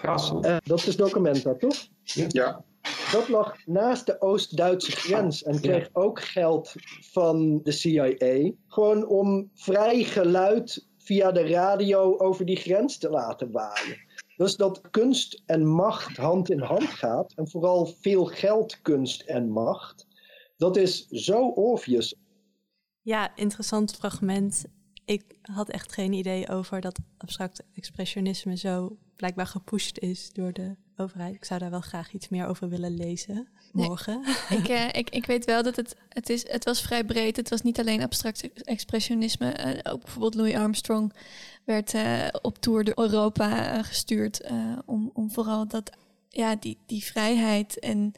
Krassen. 0.02 0.42
Eh, 0.42 0.58
dat 0.64 0.88
is 0.88 0.96
Documenta, 0.96 1.56
toch? 1.56 1.88
Ja. 2.28 2.64
Dat 3.12 3.30
lag 3.30 3.66
naast 3.66 4.06
de 4.06 4.22
Oost-Duitse 4.22 4.92
grens 4.92 5.44
en 5.44 5.62
kreeg 5.62 5.90
ook 5.94 6.22
geld 6.22 6.74
van 7.12 7.60
de 7.64 7.72
CIA. 7.72 8.52
Gewoon 8.68 9.08
om 9.08 9.50
vrij 9.54 10.04
geluid 10.04 10.88
via 10.98 11.32
de 11.32 11.48
radio 11.48 12.18
over 12.18 12.46
die 12.46 12.56
grens 12.56 12.98
te 12.98 13.10
laten 13.10 13.52
waaien. 13.52 13.98
Dus 14.38 14.56
dat 14.56 14.82
kunst 14.90 15.42
en 15.46 15.68
macht 15.68 16.18
hand 16.18 16.50
in 16.50 16.60
hand 16.62 16.84
gaat, 16.84 17.34
en 17.36 17.50
vooral 17.50 17.86
veel 17.86 18.26
geld, 18.26 18.82
kunst 18.82 19.22
en 19.22 19.50
macht, 19.50 20.08
dat 20.58 20.78
is 20.78 21.08
zo 21.08 21.48
obvious. 21.48 22.16
Ja, 23.02 23.36
interessant 23.36 23.96
fragment. 23.96 24.66
Ik 25.06 25.24
had 25.42 25.70
echt 25.70 25.92
geen 25.92 26.14
idee 26.14 26.50
over 26.50 26.82
dat 26.82 27.00
abstract 27.18 27.64
expressionisme 27.74 28.58
zo 28.58 28.98
blijkbaar 29.22 29.48
gepusht 29.48 30.00
is 30.00 30.30
door 30.34 30.54
de 30.54 30.76
overheid. 30.98 31.36
Ik 31.36 31.46
zou 31.46 31.60
daar 31.60 31.70
wel 31.70 31.82
graag 31.82 32.14
iets 32.14 32.30
meer 32.30 32.48
over 32.48 32.70
willen 32.70 32.96
lezen 32.96 33.48
Nee. 33.72 33.88
morgen. 33.88 34.24
ik, 34.60 34.68
eh, 34.68 34.88
ik, 34.92 35.10
ik 35.10 35.26
weet 35.26 35.46
wel 35.46 35.64
dat 35.64 35.76
het, 35.76 35.96
het, 36.10 36.30
is, 36.30 36.50
het 36.50 36.66
was 36.66 36.82
vrij 36.82 37.04
breed. 37.04 37.36
Het 37.36 37.50
was 37.50 37.62
niet 37.62 37.80
alleen 37.80 38.02
abstract 38.02 38.64
expressionisme. 38.64 39.52
Eh, 39.52 39.92
ook 39.94 40.02
bijvoorbeeld 40.02 40.36
Louis 40.36 40.56
Armstrong 40.56 41.14
werd 41.64 41.94
eh, 41.94 42.28
op 42.42 42.58
tour 42.58 42.84
door 42.84 43.00
Europa 43.06 43.84
gestuurd. 43.84 44.42
om, 44.86 45.10
om 45.14 45.32
vooral 45.32 45.68
dat, 45.68 45.92
ja, 46.30 46.56
die, 46.56 46.78
die 46.86 47.04
vrijheid 47.04 47.80
en 47.80 48.14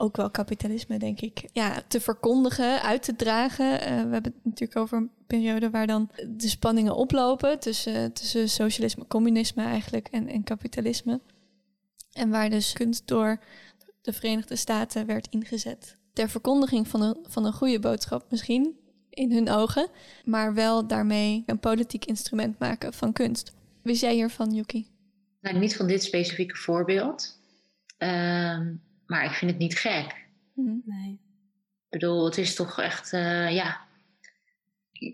ook 0.00 0.16
wel 0.16 0.30
kapitalisme, 0.30 0.98
denk 0.98 1.20
ik, 1.20 1.48
ja, 1.52 1.82
te 1.88 2.00
verkondigen, 2.00 2.82
uit 2.82 3.02
te 3.02 3.16
dragen. 3.16 3.80
Eh, 3.80 3.88
we 3.88 4.12
hebben 4.12 4.32
het 4.34 4.44
natuurlijk 4.44 4.78
over 4.78 4.96
een 4.96 5.10
periode 5.26 5.70
waar 5.70 5.86
dan 5.86 6.10
de 6.26 6.48
spanningen 6.48 6.96
oplopen 6.96 7.58
tussen, 7.58 8.12
tussen 8.12 8.48
socialisme, 8.48 9.06
communisme 9.06 9.62
eigenlijk 9.62 10.08
en, 10.08 10.28
en 10.28 10.44
kapitalisme. 10.44 11.20
En 12.12 12.30
waar 12.30 12.50
dus 12.50 12.72
kunst 12.72 13.06
door 13.06 13.40
de 14.02 14.12
Verenigde 14.12 14.56
Staten 14.56 15.06
werd 15.06 15.28
ingezet. 15.30 15.96
Ter 16.12 16.28
verkondiging 16.28 16.88
van 16.88 17.02
een, 17.02 17.16
van 17.22 17.44
een 17.44 17.52
goede 17.52 17.78
boodschap 17.78 18.30
misschien, 18.30 18.76
in 19.10 19.32
hun 19.32 19.50
ogen. 19.50 19.88
Maar 20.24 20.54
wel 20.54 20.86
daarmee 20.86 21.42
een 21.46 21.58
politiek 21.58 22.04
instrument 22.04 22.58
maken 22.58 22.92
van 22.92 23.12
kunst. 23.12 23.52
Wist 23.82 24.00
jij 24.00 24.14
hiervan, 24.14 24.54
Yuki? 24.54 24.86
Nou, 25.40 25.58
niet 25.58 25.76
van 25.76 25.86
dit 25.86 26.02
specifieke 26.02 26.56
voorbeeld. 26.56 27.40
Ehm, 27.98 28.74
maar 29.08 29.24
ik 29.24 29.30
vind 29.30 29.50
het 29.50 29.60
niet 29.60 29.78
gek. 29.78 30.26
Mhm. 30.54 30.76
Nee. 30.84 31.10
Ik 31.84 31.98
bedoel, 31.98 32.24
het 32.24 32.38
is 32.38 32.54
toch 32.54 32.80
echt, 32.80 33.12
eh, 33.12 33.54
ja. 33.54 33.86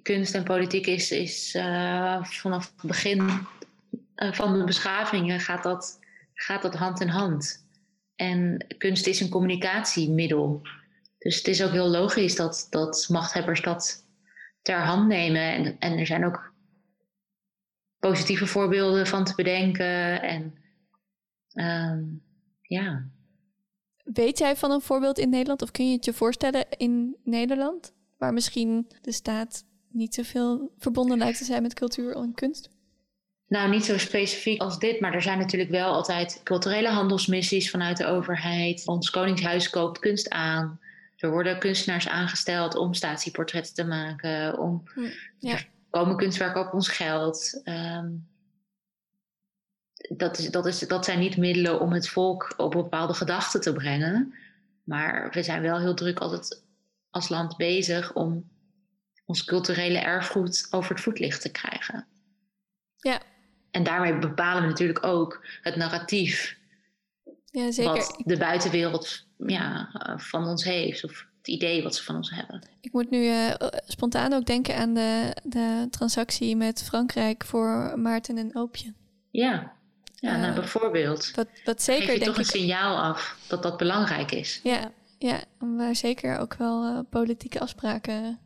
Kunst 0.03 0.35
en 0.35 0.45
politiek 0.45 0.87
is, 0.87 1.11
is 1.11 1.55
eh, 1.55 2.25
vanaf 2.25 2.73
het 2.77 2.87
begin 2.87 3.47
eh, 4.15 4.33
van 4.33 4.59
de 4.59 4.65
beschavingen 4.65 5.41
gaat 5.41 5.63
dat, 5.63 6.01
gaat 6.35 6.63
dat 6.63 6.75
hand 6.75 7.01
in 7.01 7.09
hand. 7.09 7.67
En 8.17 8.67
kunst 8.79 9.07
is 9.07 9.21
een 9.21 9.29
communicatiemiddel. 9.29 10.63
Dus 11.19 11.37
het 11.37 11.49
is 11.49 11.63
ook 11.63 11.71
heel 11.71 11.89
logisch 11.89 12.37
dat, 12.37 12.67
dat 12.71 13.07
machthebbers 13.09 13.63
dat 13.63 14.07
ter 14.63 14.81
hand 14.81 15.09
nemen. 15.09 15.53
En, 15.53 15.79
en 15.79 15.99
er 15.99 16.07
zijn 16.07 16.25
ook 16.25 16.53
positieve 17.99 18.47
voorbeelden 18.47 19.07
van 19.07 19.25
te 19.25 19.35
bedenken. 19.35 20.23
En 20.23 20.59
ehm, 21.53 22.03
ja. 22.63 23.13
Weet 24.05 24.39
jij 24.39 24.57
van 24.57 24.71
een 24.71 24.81
voorbeeld 24.81 25.19
in 25.19 25.29
Nederland? 25.29 25.63
Of 25.63 25.71
kun 25.71 25.89
je 25.89 25.97
het 25.97 26.05
je 26.05 26.13
voorstellen 26.13 26.67
in 26.77 27.17
Nederland? 27.25 27.93
Waar 28.19 28.33
misschien 28.33 28.89
de 29.01 29.13
staat 29.13 29.65
niet 29.91 30.15
zoveel 30.15 30.73
verbonden 30.79 31.19
lijkt 31.19 31.39
te 31.39 31.45
zijn 31.45 31.63
met 31.63 31.75
cultuur 31.75 32.17
en 32.17 32.35
kunst? 32.35 32.71
Nou, 33.49 33.71
niet 33.71 33.85
zo 33.85 33.99
specifiek 33.99 34.61
als 34.61 34.79
dit, 34.79 35.01
maar 35.01 35.15
er 35.15 35.23
zijn 35.23 35.39
natuurlijk 35.39 35.71
wel 35.71 35.93
altijd 35.93 36.41
culturele 36.45 36.89
handelsmissies 36.89 37.71
vanuit 37.71 37.97
de 37.97 38.07
overheid. 38.07 38.83
Ons 38.87 39.11
Koningshuis 39.11 39.71
koopt 39.71 39.99
kunst 39.99 40.31
aan. 40.31 40.81
Er 41.17 41.31
worden 41.31 41.59
kunstenaars 41.59 42.09
aangesteld 42.09 42.77
om 42.77 42.95
statieportretten 42.95 43.75
te 43.75 43.85
maken. 43.85 44.59
Om, 44.59 44.83
Hm, 44.95 45.01
ja. 45.39 45.53
Er 45.53 45.69
komen 45.91 46.17
kunstwerken 46.17 46.67
op 46.67 46.73
ons 46.73 46.89
geld. 46.89 47.61
Ehm, 47.65 48.07
dat, 50.09 50.39
is, 50.39 50.51
dat, 50.51 50.67
is, 50.67 50.79
dat 50.79 51.05
zijn 51.05 51.19
niet 51.19 51.37
middelen 51.37 51.81
om 51.81 51.93
het 51.93 52.09
volk 52.09 52.55
op 52.57 52.71
bepaalde 52.71 53.15
gedachten 53.15 53.61
te 53.61 53.73
brengen. 53.73 54.35
Maar 54.85 55.31
we 55.33 55.43
zijn 55.43 55.63
wel 55.63 55.79
heel 55.79 55.95
druk 55.95 56.19
altijd 56.19 56.63
als 57.11 57.29
land 57.29 57.57
bezig 57.57 58.13
om 58.13 58.51
ons 59.25 59.45
culturele 59.45 59.99
erfgoed 59.99 60.67
over 60.71 60.95
het 60.95 61.05
voetlicht 61.05 61.41
te 61.41 61.51
krijgen. 61.51 62.07
Ja. 62.97 63.21
En 63.71 63.83
daarmee 63.83 64.19
bepalen 64.19 64.63
we 64.63 64.69
natuurlijk 64.69 65.07
ook 65.07 65.47
het 65.63 65.77
narratief 65.77 66.57
Ja, 67.51 67.71
zeker. 67.71 67.93
wat 67.93 68.23
de 68.25 68.37
buitenwereld 68.37 69.27
ja, 69.39 69.91
eh, 69.93 70.19
van 70.19 70.47
ons 70.47 70.65
heeft. 70.65 71.05
Of 71.05 71.27
het 71.39 71.49
idee 71.49 71.83
wat 71.83 71.95
ze 71.95 72.05
van 72.05 72.17
ons 72.17 72.31
hebben. 72.31 72.69
Ik 72.81 72.93
moet 72.93 73.11
nu 73.11 73.29
eh, 73.29 73.55
spontaan 73.87 74.33
ook 74.33 74.47
denken 74.47 74.77
aan 74.77 74.95
de, 74.95 75.37
de 75.43 75.87
transactie 75.91 76.57
met 76.57 76.83
Frankrijk 76.83 77.45
voor 77.45 77.99
Maarten 77.99 78.39
en 78.39 78.57
Oopje. 78.57 78.95
Ja, 79.31 79.73
ja 80.25 80.37
nou, 80.37 80.49
Eh, 80.49 80.55
bijvoorbeeld. 80.55 81.31
Wat 81.35 81.49
Geef 81.65 81.81
zeker, 81.83 82.03
je 82.13 82.19
denk 82.19 82.25
toch 82.25 82.35
een 82.37 82.41
ik, 82.41 82.51
signaal 82.51 83.03
af 83.03 83.37
dat 83.49 83.63
dat 83.63 83.77
belangrijk 83.77 84.33
is. 84.33 84.61
ja, 84.63 84.91
ja, 85.19 85.41
waar 85.59 85.97
zeker 85.97 86.39
ook 86.39 86.55
wel 86.55 86.85
eh, 86.85 86.99
politieke 87.11 87.61
afspraken 87.61 88.39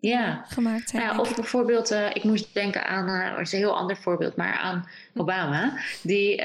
Ja. 0.00 0.44
gemaakt 0.48 0.88
zijn. 0.90 1.02
Ja, 1.02 1.18
of 1.18 1.30
ik. 1.30 1.36
bijvoorbeeld, 1.36 1.90
eh, 1.90 2.10
ik 2.12 2.24
moest 2.24 2.54
denken 2.54 2.86
aan, 2.86 3.08
het 3.08 3.46
is 3.46 3.52
een 3.52 3.58
heel 3.58 3.76
ander 3.76 3.96
voorbeeld, 3.96 4.36
maar 4.36 4.58
aan 4.58 4.88
Obama. 5.14 5.78
Die 6.02 6.36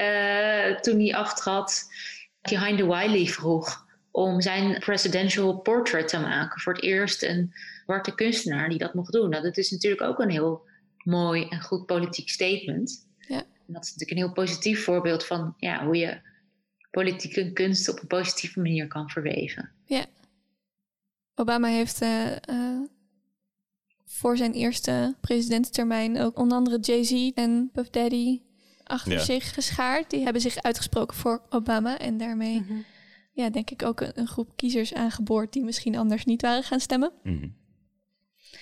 toen 0.80 1.00
hij 1.00 1.14
aftrad, 1.14 1.84
Behind 2.42 2.78
the 2.78 2.86
Wiley 2.86 3.26
vroeg 3.26 3.86
om 4.10 4.40
zijn 4.40 4.78
presidential 4.78 5.54
portrait 5.58 6.08
te 6.08 6.18
maken. 6.20 6.60
Voor 6.60 6.72
het 6.72 6.82
eerst 6.82 7.22
een 7.22 7.52
zwarte 7.84 8.14
kunstenaar 8.14 8.68
die 8.68 8.78
dat 8.78 8.94
mocht 8.94 9.12
doen. 9.12 9.30
Nou, 9.30 9.42
dat 9.42 9.56
is 9.56 9.70
natuurlijk 9.70 10.02
ook 10.02 10.18
een 10.18 10.30
heel 10.30 10.66
mooi 11.04 11.46
en 11.48 11.60
goed 11.60 11.86
politiek 11.86 12.28
statement. 12.28 13.06
Ja. 13.62 13.66
En 13.66 13.72
dat 13.72 13.84
is 13.84 13.92
natuurlijk 13.92 14.10
een 14.10 14.24
heel 14.26 14.32
positief 14.44 14.84
voorbeeld 14.84 15.24
van 15.24 15.54
ja, 15.56 15.84
hoe 15.84 15.96
je 15.96 16.20
politiek 16.90 17.36
en 17.36 17.52
kunst 17.52 17.88
op 17.88 18.00
een 18.00 18.06
positieve 18.06 18.60
manier 18.60 18.86
kan 18.88 19.10
verweven. 19.10 19.70
Obama 21.34 21.68
heeft 21.68 22.00
eh, 22.02 22.32
eh, 22.32 22.80
voor 24.04 24.36
zijn 24.36 24.52
eerste 24.52 25.14
presidentstermijn 25.20 26.20
ook 26.20 26.38
onder 26.38 26.58
andere 26.58 26.78
Jay-Z 26.78 27.30
en 27.34 27.70
Puff 27.72 27.90
Daddy 27.90 28.40
achter 28.84 29.12
Ja. 29.12 29.18
zich 29.18 29.54
geschaard. 29.54 30.10
Die 30.10 30.22
hebben 30.22 30.42
zich 30.42 30.56
uitgesproken 30.56 31.16
voor 31.16 31.42
Obama 31.48 31.98
en 31.98 32.16
daarmee, 32.18 32.60
Mhm. 32.60 32.72
ja, 33.32 33.50
denk 33.50 33.70
ik 33.70 33.82
ook 33.82 34.00
een, 34.00 34.12
een 34.14 34.26
groep 34.26 34.56
kiezers 34.56 34.94
aangeboord 34.94 35.52
die 35.52 35.62
misschien 35.64 35.96
anders 35.96 36.24
niet 36.24 36.42
waren 36.42 36.62
gaan 36.62 36.80
stemmen. 36.80 37.12
Mhm. 37.22 37.48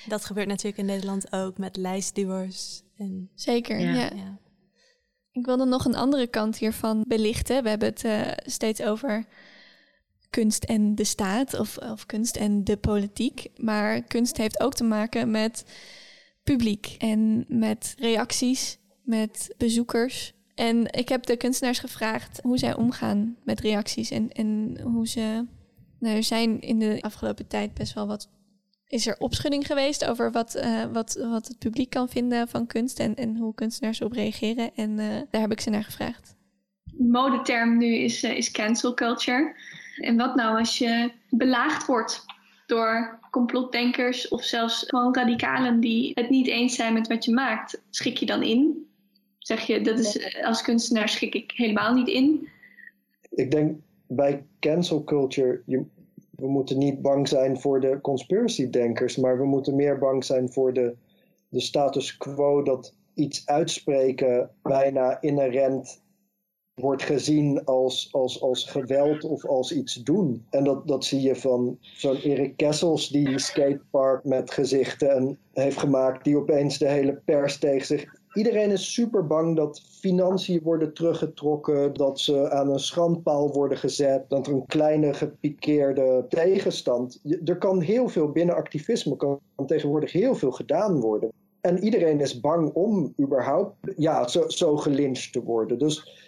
Dat 0.09 0.25
gebeurt 0.25 0.49
natuurlijk 0.49 0.79
in 0.79 0.85
Nederland 0.87 1.33
ook 1.33 1.59
met 1.59 1.77
lijstduwers. 1.77 2.83
En, 2.97 3.31
Zeker, 3.35 3.79
Ja. 3.81 3.91
ja. 3.93 4.11
ja. 4.15 4.39
Ik 5.33 5.47
wilde 5.47 5.65
nog 5.65 5.85
een 5.85 5.95
andere 5.95 6.27
kant 6.27 6.59
hiervan 6.59 7.05
belichten. 7.07 7.63
We 7.63 7.69
hebben 7.69 7.89
het 7.89 8.05
eh, 8.05 8.21
steeds 8.45 8.83
over 8.83 9.27
kunst 10.31 10.65
en 10.65 10.95
de 10.95 11.05
staat 11.05 11.59
of, 11.59 11.79
of 11.79 12.07
kunst 12.07 12.37
en 12.37 12.65
de 12.65 12.77
politiek. 12.77 13.47
Maar 13.57 14.03
kunst 14.03 14.37
heeft 14.37 14.61
ook 14.61 14.75
te 14.75 14.85
maken 14.85 15.31
met 15.31 15.65
publiek 16.43 16.95
en 16.99 17.45
met 17.49 17.95
reacties, 17.99 18.79
met 19.03 19.55
bezoekers. 19.57 20.33
En 20.55 20.93
ik 20.93 21.09
heb 21.09 21.27
de 21.27 21.37
kunstenaars 21.37 21.79
gevraagd 21.79 22.41
hoe 22.43 22.59
zij 22.59 22.75
omgaan 22.75 23.37
met 23.45 23.61
reacties 23.61 24.11
en, 24.11 24.33
en 24.33 24.81
hoe 24.83 25.09
ze. 25.09 25.47
Nou, 25.99 26.17
er 26.17 26.25
zijn 26.25 26.61
in 26.61 26.79
de 26.79 26.99
afgelopen 27.01 27.47
tijd 27.47 27.75
best 27.75 27.93
wel 27.93 28.07
wat. 28.07 28.29
Is 28.91 29.07
er 29.07 29.17
opschudding 29.19 29.67
geweest 29.67 30.05
over 30.05 30.33
wat, 30.33 30.55
eh, 30.55 30.85
wat, 30.93 31.15
wat 31.31 31.49
het 31.49 31.59
publiek 31.59 31.91
kan 31.91 32.09
vinden 32.09 32.49
van 32.49 32.67
kunst 32.67 32.99
en, 32.99 33.15
en 33.15 33.37
hoe 33.37 33.55
kunstenaars 33.55 34.01
erop 34.01 34.13
reageren? 34.13 34.71
En 34.75 34.99
eh, 34.99 35.07
daar 35.31 35.41
heb 35.41 35.53
ik 35.53 35.61
ze 35.61 35.71
naar 35.71 35.85
gevraagd. 35.85 36.37
modeterm 36.99 37.77
nu 37.77 37.95
is, 37.95 38.23
eh, 38.23 38.37
is 38.37 38.51
cancel 38.51 38.95
culture. 38.95 39.55
En 39.97 40.17
wat 40.17 40.35
nou 40.35 40.59
als 40.59 40.79
je 40.79 41.13
belaagd 41.29 41.87
wordt 41.87 42.25
door 42.67 43.19
complotdenkers 43.31 44.29
of 44.29 44.45
zelfs 44.45 44.85
gewoon 44.87 45.15
radicalen 45.15 45.81
die 45.81 46.13
het 46.15 46.31
niet 46.31 46.47
eens 46.47 46.75
zijn 46.75 46.93
met 46.93 47.09
wat 47.09 47.25
je 47.25 47.33
maakt? 47.33 47.83
Schik 47.91 48.17
je 48.17 48.27
dan 48.27 48.43
in? 48.43 48.87
Zeg 49.39 49.61
je, 49.61 49.81
dat 49.81 49.99
is, 49.99 50.43
als 50.43 50.63
kunstenaar 50.63 51.09
schik 51.09 51.35
ik 51.35 51.53
helemaal 51.55 51.95
niet 51.95 52.09
in. 52.09 52.49
Ik 53.31 53.51
denk 53.51 53.79
bij 54.07 54.45
cancel 54.61 55.05
culture, 55.05 55.63
je, 55.67 55.85
we 56.41 56.49
moeten 56.49 56.79
niet 56.79 57.03
bang 57.03 57.29
zijn 57.29 57.61
voor 57.61 57.81
de 57.81 58.01
conspiracy-denkers, 58.01 59.17
maar 59.17 59.39
we 59.39 59.45
moeten 59.45 59.77
meer 59.77 59.99
bang 59.99 60.25
zijn 60.25 60.53
voor 60.53 60.73
de, 60.73 60.97
de 61.49 61.61
status 61.61 62.17
quo 62.17 62.63
dat 62.63 62.95
iets 63.15 63.47
uitspreken 63.47 64.51
bijna 64.63 65.21
inherent 65.21 66.03
wordt 66.75 67.03
gezien 67.03 67.65
als, 67.65 68.09
als, 68.13 68.43
als 68.43 68.65
geweld 68.65 69.25
of 69.25 69.47
als 69.47 69.73
iets 69.73 69.95
doen. 69.95 70.47
En 70.51 70.65
dat, 70.65 70.89
dat 70.89 71.05
zie 71.05 71.21
je 71.21 71.37
van 71.37 71.79
zo'n 71.81 72.17
Erik 72.17 72.57
Kessels 72.57 73.09
die 73.09 73.25
die 73.25 73.39
skatepark 73.39 74.25
met 74.25 74.51
gezichten 74.51 75.39
heeft 75.53 75.79
gemaakt, 75.79 76.25
die 76.25 76.37
opeens 76.37 76.79
de 76.79 76.89
hele 76.89 77.23
pers 77.25 77.59
tegen 77.59 77.87
zich 77.87 78.20
Iedereen 78.33 78.71
is 78.71 78.93
super 78.93 79.27
bang 79.27 79.57
dat 79.57 79.83
financiën 80.01 80.61
worden 80.63 80.95
teruggetrokken, 80.95 81.93
dat 81.93 82.21
ze 82.21 82.51
aan 82.51 82.71
een 82.71 82.79
schandpaal 82.79 83.53
worden 83.53 83.79
gezet, 83.79 84.25
dat 84.29 84.47
er 84.47 84.53
een 84.53 84.67
kleine 84.67 85.15
gepikeerde 85.15 86.25
tegenstand. 86.29 87.21
Er 87.45 87.59
kan 87.59 87.81
heel 87.81 88.09
veel 88.09 88.31
binnen 88.31 88.55
activisme, 88.55 89.17
kan 89.17 89.41
tegenwoordig 89.67 90.13
heel 90.13 90.35
veel 90.35 90.51
gedaan 90.51 91.01
worden. 91.01 91.33
En 91.61 91.85
iedereen 91.85 92.21
is 92.21 92.41
bang 92.41 92.73
om 92.73 93.15
überhaupt 93.21 93.75
ja, 93.97 94.29
zo, 94.29 94.49
zo 94.49 94.77
gelyncht 94.77 95.33
te 95.33 95.43
worden. 95.43 95.79
Dus 95.79 96.21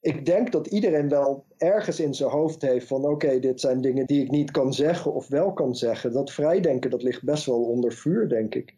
ik 0.00 0.26
denk 0.26 0.52
dat 0.52 0.66
iedereen 0.66 1.08
wel 1.08 1.44
ergens 1.56 2.00
in 2.00 2.14
zijn 2.14 2.30
hoofd 2.30 2.62
heeft 2.62 2.86
van 2.86 3.04
oké, 3.04 3.38
dit 3.38 3.60
zijn 3.60 3.80
dingen 3.80 4.06
die 4.06 4.22
ik 4.22 4.30
niet 4.30 4.50
kan 4.50 4.72
zeggen 4.72 5.14
of 5.14 5.28
wel 5.28 5.52
kan 5.52 5.74
zeggen. 5.74 6.12
Dat 6.12 6.32
vrijdenken, 6.32 6.90
dat 6.90 7.02
ligt 7.02 7.22
best 7.22 7.46
wel 7.46 7.62
onder 7.62 7.92
vuur, 7.92 8.28
denk 8.28 8.54
ik. 8.54 8.74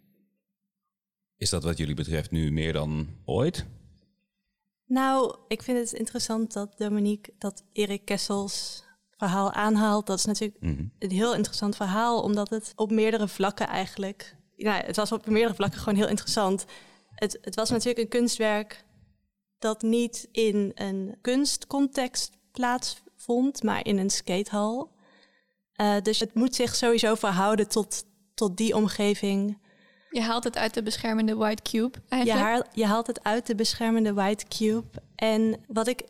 Is 1.41 1.51
dat 1.51 1.65
wat 1.65 1.79
jullie 1.79 1.95
betreft 1.95 2.31
nu 2.31 2.53
meer 2.53 2.73
dan 2.73 3.09
ooit? 3.25 3.67
Nou, 4.87 5.37
ik 5.49 5.63
vind 5.63 5.79
het 5.79 5.93
interessant 5.93 6.53
dat 6.53 6.79
Dominique 6.79 7.33
dat 7.39 7.65
Erik 7.73 8.05
Kessels 8.05 8.85
verhaal 9.17 9.53
aanhaalt. 9.53 10.07
Dat 10.07 10.19
is 10.19 10.25
natuurlijk 10.25 10.61
Mhm. 10.61 10.85
een 10.99 11.11
heel 11.11 11.35
interessant 11.35 11.77
verhaal, 11.77 12.23
omdat 12.23 12.51
het 12.51 12.73
op 12.77 12.91
meerdere 12.91 13.29
vlakken 13.29 13.69
eigenlijk. 13.69 14.37
Ja, 14.57 14.83
het 14.85 14.97
was 14.97 15.13
op 15.13 15.27
meerdere 15.27 15.55
vlakken 15.55 15.79
gewoon 15.81 15.99
heel 15.99 16.09
interessant. 16.09 16.65
Het, 17.15 17.39
het 17.41 17.55
was 17.55 17.71
natuurlijk 17.71 17.99
een 17.99 18.09
kunstwerk 18.21 18.85
dat 19.59 19.83
niet 19.83 20.29
in 20.33 20.73
een 20.75 21.17
kunstcontext 21.21 22.33
plaatsvond, 22.53 23.63
maar 23.63 23.87
in 23.87 23.99
een 23.99 24.11
skatehal. 24.11 24.91
Eh, 25.73 26.01
dus 26.03 26.21
het 26.21 26.35
moet 26.35 26.55
zich 26.55 26.75
sowieso 26.75 27.15
verhouden 27.15 27.69
tot, 27.69 28.05
tot 28.35 28.57
die 28.57 28.77
omgeving. 28.77 29.59
Je 30.11 30.21
haalt 30.21 30.45
het 30.45 30.57
uit 30.57 30.75
de 30.75 30.83
beschermende 30.83 31.35
white 31.35 31.63
cube 31.63 31.99
Je, 31.99 32.09
eigenlijk. 32.09 32.47
haal- 32.47 32.65
je 32.73 32.87
haalt 32.87 33.07
het 33.07 33.25
uit 33.25 33.47
de 33.47 33.55
beschermende 33.55 34.13
white 34.13 34.45
cube. 34.49 34.87
En 35.15 35.61
wat 35.67 35.87
ik 35.87 36.05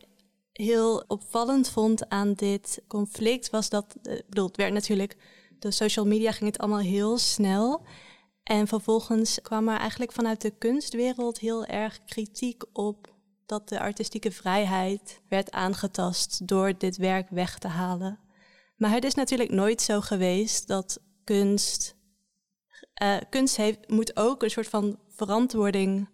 heel 0.53 1.03
opvallend 1.07 1.69
vond 1.69 2.09
aan 2.09 2.33
dit 2.33 2.81
conflict 2.87 3.49
was 3.49 3.69
dat, 3.69 3.95
eh, 4.03 4.13
ik 4.13 4.29
bedoel, 4.29 4.47
het 4.47 4.57
werd 4.57 4.73
natuurlijk, 4.73 5.15
door 5.59 5.71
social 5.73 6.05
media 6.05 6.31
ging 6.31 6.49
het 6.51 6.59
allemaal 6.59 6.79
heel 6.79 7.17
snel. 7.17 7.85
En 8.43 8.67
vervolgens 8.67 9.39
kwam 9.41 9.69
er 9.69 9.77
eigenlijk 9.79 10.11
vanuit 10.11 10.41
de 10.41 10.51
kunstwereld 10.57 11.39
heel 11.39 11.65
erg 11.65 12.03
kritiek 12.05 12.63
op 12.73 13.13
dat 13.45 13.69
de 13.69 13.79
artistieke 13.79 14.31
vrijheid 14.31 15.21
werd 15.29 15.51
aangetast 15.51 16.47
door 16.47 16.77
dit 16.77 16.97
werk 16.97 17.29
weg 17.29 17.57
te 17.59 17.67
halen. 17.67 18.19
Maar 18.77 18.91
het 18.91 19.03
is 19.03 19.13
natuurlijk 19.13 19.51
nooit 19.51 19.81
zo 19.81 20.01
geweest 20.01 20.67
dat 20.67 20.99
kunst. 21.23 21.95
Eh, 22.93 23.17
kunst 23.29 23.57
heeft, 23.57 23.89
moet 23.89 24.17
ook 24.17 24.43
een 24.43 24.49
soort 24.49 24.67
van 24.67 24.99
verantwoording. 25.07 26.09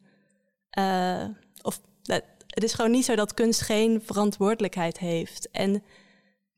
eh, 0.69 1.25
of 1.61 1.81
eh, 2.03 2.17
het 2.47 2.63
is 2.63 2.73
gewoon 2.73 2.91
niet 2.91 3.05
zo 3.05 3.15
dat 3.15 3.33
kunst 3.33 3.61
geen 3.61 4.01
verantwoordelijkheid 4.01 4.99
heeft. 4.99 5.51
En 5.51 5.83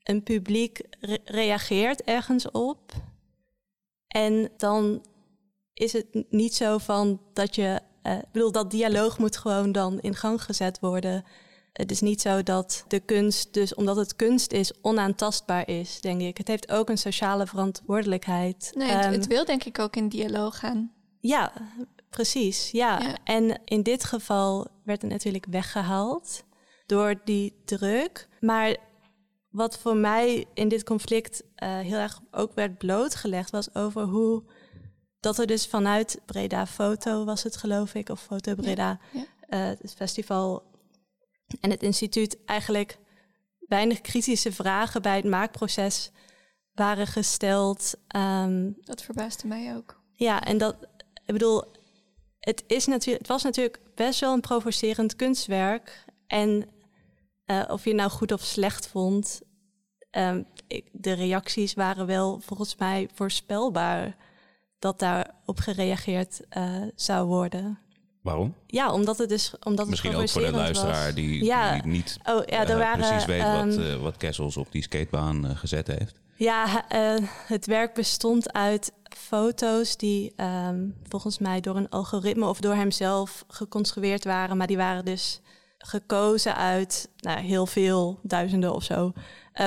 een 0.03 0.24
publiek 0.24 0.82
re- 0.99 1.17
reageert 1.26 2.01
ergens 2.01 2.51
op. 2.51 2.91
En 4.07 4.49
dan 4.57 5.05
is 5.74 5.93
het 5.93 6.26
niet 6.30 6.55
zo 6.55 6.78
van 6.78 7.22
dat 7.34 7.55
je. 7.55 7.80
ik 8.03 8.32
bedoel, 8.32 8.51
dat 8.51 8.72
dialoog 8.72 9.20
moet 9.20 9.38
gewoon 9.38 9.72
dan 9.72 9.99
in 9.99 10.15
gang 10.15 10.43
gezet 10.43 10.80
worden. 10.80 11.24
Het 11.74 11.91
is 11.91 12.01
niet 12.01 12.22
zo 12.22 12.43
dat 12.43 12.84
de 12.88 12.99
kunst, 12.99 13.53
dus 13.53 13.76
omdat 13.76 13.95
het 13.95 14.15
kunst 14.15 14.51
is, 14.51 14.74
onaantastbaar 14.82 15.67
is, 15.67 16.01
denk 16.01 16.22
ik. 16.22 16.38
Het 16.38 16.47
heeft 16.47 16.72
ook 16.72 16.89
een 16.89 16.97
sociale 16.97 17.47
verantwoordelijkheid. 17.47 18.72
Nee, 18.76 18.89
het, 18.89 19.03
Ehm, 19.05 19.13
het 19.13 19.28
wil 19.28 19.45
denk 19.45 19.63
ik 19.63 19.80
ook 19.80 19.95
in 19.95 20.09
dialoog 20.09 20.59
gaan. 20.59 20.91
ja, 21.20 21.51
precies. 22.09 22.72
Ja. 22.72 22.99
Ja. 23.01 23.17
En 23.24 23.59
in 23.65 23.84
dit 23.84 24.03
geval 24.03 24.67
werd 24.84 25.01
het 25.01 25.11
natuurlijk 25.11 25.45
weggehaald 25.49 26.43
door 26.86 27.22
die 27.24 27.61
druk. 27.65 28.28
Maar 28.39 28.76
wat 29.49 29.78
voor 29.78 29.95
mij 29.95 30.45
in 30.53 30.67
dit 30.67 30.84
conflict 30.84 31.43
eh, 31.55 31.80
heel 31.80 31.97
erg 31.97 32.20
ook 32.32 32.53
werd 32.53 32.78
blootgelegd, 32.78 33.51
was 33.51 33.76
over 33.76 34.01
hoe 34.03 34.43
dat 35.20 35.38
er 35.38 35.47
dus 35.47 35.67
vanuit 35.67 36.20
Breda 36.26 36.67
Foto 36.67 37.26
was 37.26 37.43
het 37.43 37.57
geloof 37.57 37.93
ik, 37.93 38.09
of 38.09 38.22
Foto 38.22 38.55
Breda, 38.55 38.99
ja. 39.11 39.24
eh, 39.47 39.59
het 39.82 39.93
festival 39.95 40.63
en 41.60 41.70
het 41.70 41.84
instituut 41.84 42.38
eigenlijk 42.45 42.97
weinig 43.60 44.02
kritische 44.02 44.52
vragen 44.52 45.02
bij 45.02 45.16
het 45.16 45.26
maakproces 45.26 46.12
waren 46.74 47.08
gesteld. 47.08 47.93
Ehm, 48.08 48.72
Dat 48.82 49.04
verbaasde 49.04 49.47
mij 49.47 49.76
ook. 49.76 50.02
ja, 50.16 50.43
en 50.43 50.58
dat, 50.58 50.76
ik 51.26 51.34
bedoel, 51.34 51.64
het, 52.39 52.64
is 52.68 52.86
natuurlijk, 52.86 53.18
het 53.18 53.28
was 53.28 53.43
natuurlijk 53.43 53.80
best 53.95 54.20
wel 54.20 54.34
een 54.34 54.41
provocerend 54.41 55.16
kunstwerk. 55.16 56.06
En 56.28 56.70
eh, 57.45 57.64
of 57.68 57.84
je 57.84 57.89
het 57.89 58.00
nou 58.00 58.12
goed 58.12 58.32
of 58.32 58.41
slecht 58.41 58.88
vond, 58.88 59.41
ehm, 60.10 60.43
ik, 60.68 60.89
de 60.91 61.14
reacties 61.14 61.74
waren 61.74 62.06
wel 62.06 62.39
volgens 62.39 62.76
mij 62.76 63.10
voorspelbaar 63.14 64.16
dat 64.80 65.00
daarop 65.00 65.60
gereageerd 65.60 66.41
eh, 66.50 66.82
zou 66.95 67.28
worden. 67.28 67.80
Waarom? 68.22 68.55
Ja, 68.67 68.93
omdat 68.93 69.17
het 69.17 69.30
dus 69.30 69.53
omdat 69.63 69.80
het 69.80 69.89
Misschien 69.89 70.15
ook 70.15 70.30
voor 70.30 70.41
de 70.41 70.51
luisteraar 70.51 71.05
was. 71.05 71.13
die, 71.13 71.45
Ja. 71.45 71.74
die 71.74 71.91
niet 71.91 72.17
Oh 72.24 72.41
ja, 72.45 72.61
er 72.61 72.70
eh, 72.70 72.78
waren 72.78 73.07
precies 73.07 73.26
weet 73.26 73.41
wat, 73.41 73.78
eh, 73.78 73.95
wat 73.95 74.17
Kessels 74.17 74.57
op 74.57 74.72
die 74.72 74.82
skatebaan 74.82 75.47
eh, 75.47 75.57
gezet 75.57 75.88
heeft. 75.88 76.20
Ja, 76.36 76.86
het 77.45 77.65
werk 77.65 77.93
bestond 77.93 78.53
uit 78.53 78.91
foto's 79.17 79.97
die 79.97 80.34
ehm, 80.36 80.88
volgens 81.07 81.39
mij 81.39 81.59
door 81.59 81.76
een 81.76 81.89
algoritme 81.89 82.45
of 82.45 82.59
door 82.59 82.74
hemzelf 82.74 83.45
geconstrueerd 83.47 84.24
waren. 84.24 84.57
Maar 84.57 84.67
die 84.67 84.78
waren 84.78 85.05
dus 85.05 85.41
gekozen 85.78 86.55
uit 86.55 87.09
nou, 87.17 87.39
heel 87.39 87.65
veel, 87.65 88.20
duizenden 88.22 88.74
of 88.74 88.84
zo, 88.84 89.13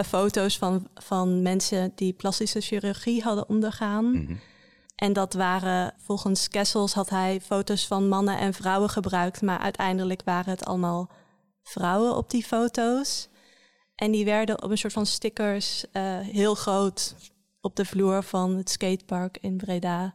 foto's 0.06 0.58
van, 0.58 0.88
van 0.94 1.42
mensen 1.42 1.92
die 1.94 2.12
plastische 2.12 2.60
chirurgie 2.60 3.22
hadden 3.22 3.48
ondergaan. 3.48 4.10
Mhm. 4.10 4.34
En 5.02 5.12
dat 5.12 5.34
waren, 5.34 5.94
volgens 5.98 6.48
Kessels 6.48 6.92
had 6.92 7.10
hij 7.10 7.40
foto's 7.40 7.86
van 7.86 8.08
mannen 8.08 8.38
en 8.38 8.54
vrouwen 8.54 8.88
gebruikt. 8.88 9.42
Maar 9.42 9.58
uiteindelijk 9.58 10.22
waren 10.24 10.50
het 10.50 10.64
allemaal 10.64 11.10
vrouwen 11.62 12.16
op 12.16 12.30
die 12.30 12.44
foto's. 12.44 13.28
En 13.94 14.10
die 14.10 14.24
werden 14.24 14.62
op 14.62 14.70
een 14.70 14.78
soort 14.78 14.92
van 14.92 15.06
stickers 15.06 15.84
eh, 15.92 16.18
heel 16.18 16.54
groot 16.54 17.14
op 17.60 17.76
de 17.76 17.84
vloer 17.84 18.22
van 18.22 18.56
het 18.56 18.70
skatepark 18.70 19.38
in 19.40 19.56
Breda 19.56 20.14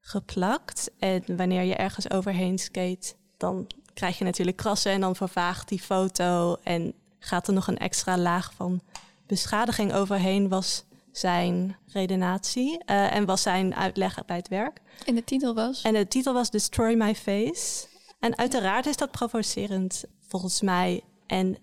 geplakt. 0.00 0.90
En 0.98 1.36
wanneer 1.36 1.62
je 1.62 1.74
ergens 1.74 2.10
overheen 2.10 2.58
skate, 2.58 3.14
dan 3.36 3.66
krijg 3.94 4.18
je 4.18 4.24
natuurlijk 4.24 4.56
krassen 4.56 4.92
en 4.92 5.00
dan 5.00 5.16
vervaagt 5.16 5.68
die 5.68 5.80
foto. 5.80 6.56
En 6.62 6.94
gaat 7.18 7.46
er 7.46 7.54
nog 7.54 7.66
een 7.66 7.78
extra 7.78 8.18
laag 8.18 8.52
van 8.54 8.80
beschadiging 9.26 9.92
overheen, 9.92 10.48
was 10.48 10.84
zijn 11.18 11.76
redenatie. 11.86 12.84
eh, 12.84 13.14
en 13.14 13.24
was 13.24 13.42
zijn 13.42 13.74
uitleg 13.74 14.24
bij 14.24 14.36
het 14.36 14.48
werk. 14.48 14.80
En 15.06 15.14
de 15.14 15.24
titel 15.24 15.54
was? 15.54 15.82
En 15.82 15.92
de 15.92 16.08
titel 16.08 16.32
was 16.32 16.50
Destroy 16.50 16.94
My 16.94 17.14
Face. 17.14 17.86
En 18.20 18.38
uiteraard 18.38 18.86
is 18.86 18.96
dat 18.96 19.10
provocerend, 19.10 20.04
volgens 20.20 20.60
mij. 20.60 21.02
En 21.26 21.56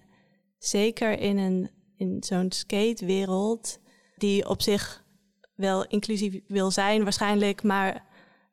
zeker 0.58 1.20
in, 1.20 1.38
een, 1.38 1.70
in 1.98 2.24
zo'n 2.24 2.52
skatewereld, 2.52 3.80
die 4.18 4.50
op 4.50 4.62
zich 4.62 5.04
wel 5.56 5.86
inclusief 5.88 6.40
wil 6.48 6.72
zijn 6.72 7.04
waarschijnlijk, 7.04 7.64
maar 7.64 8.04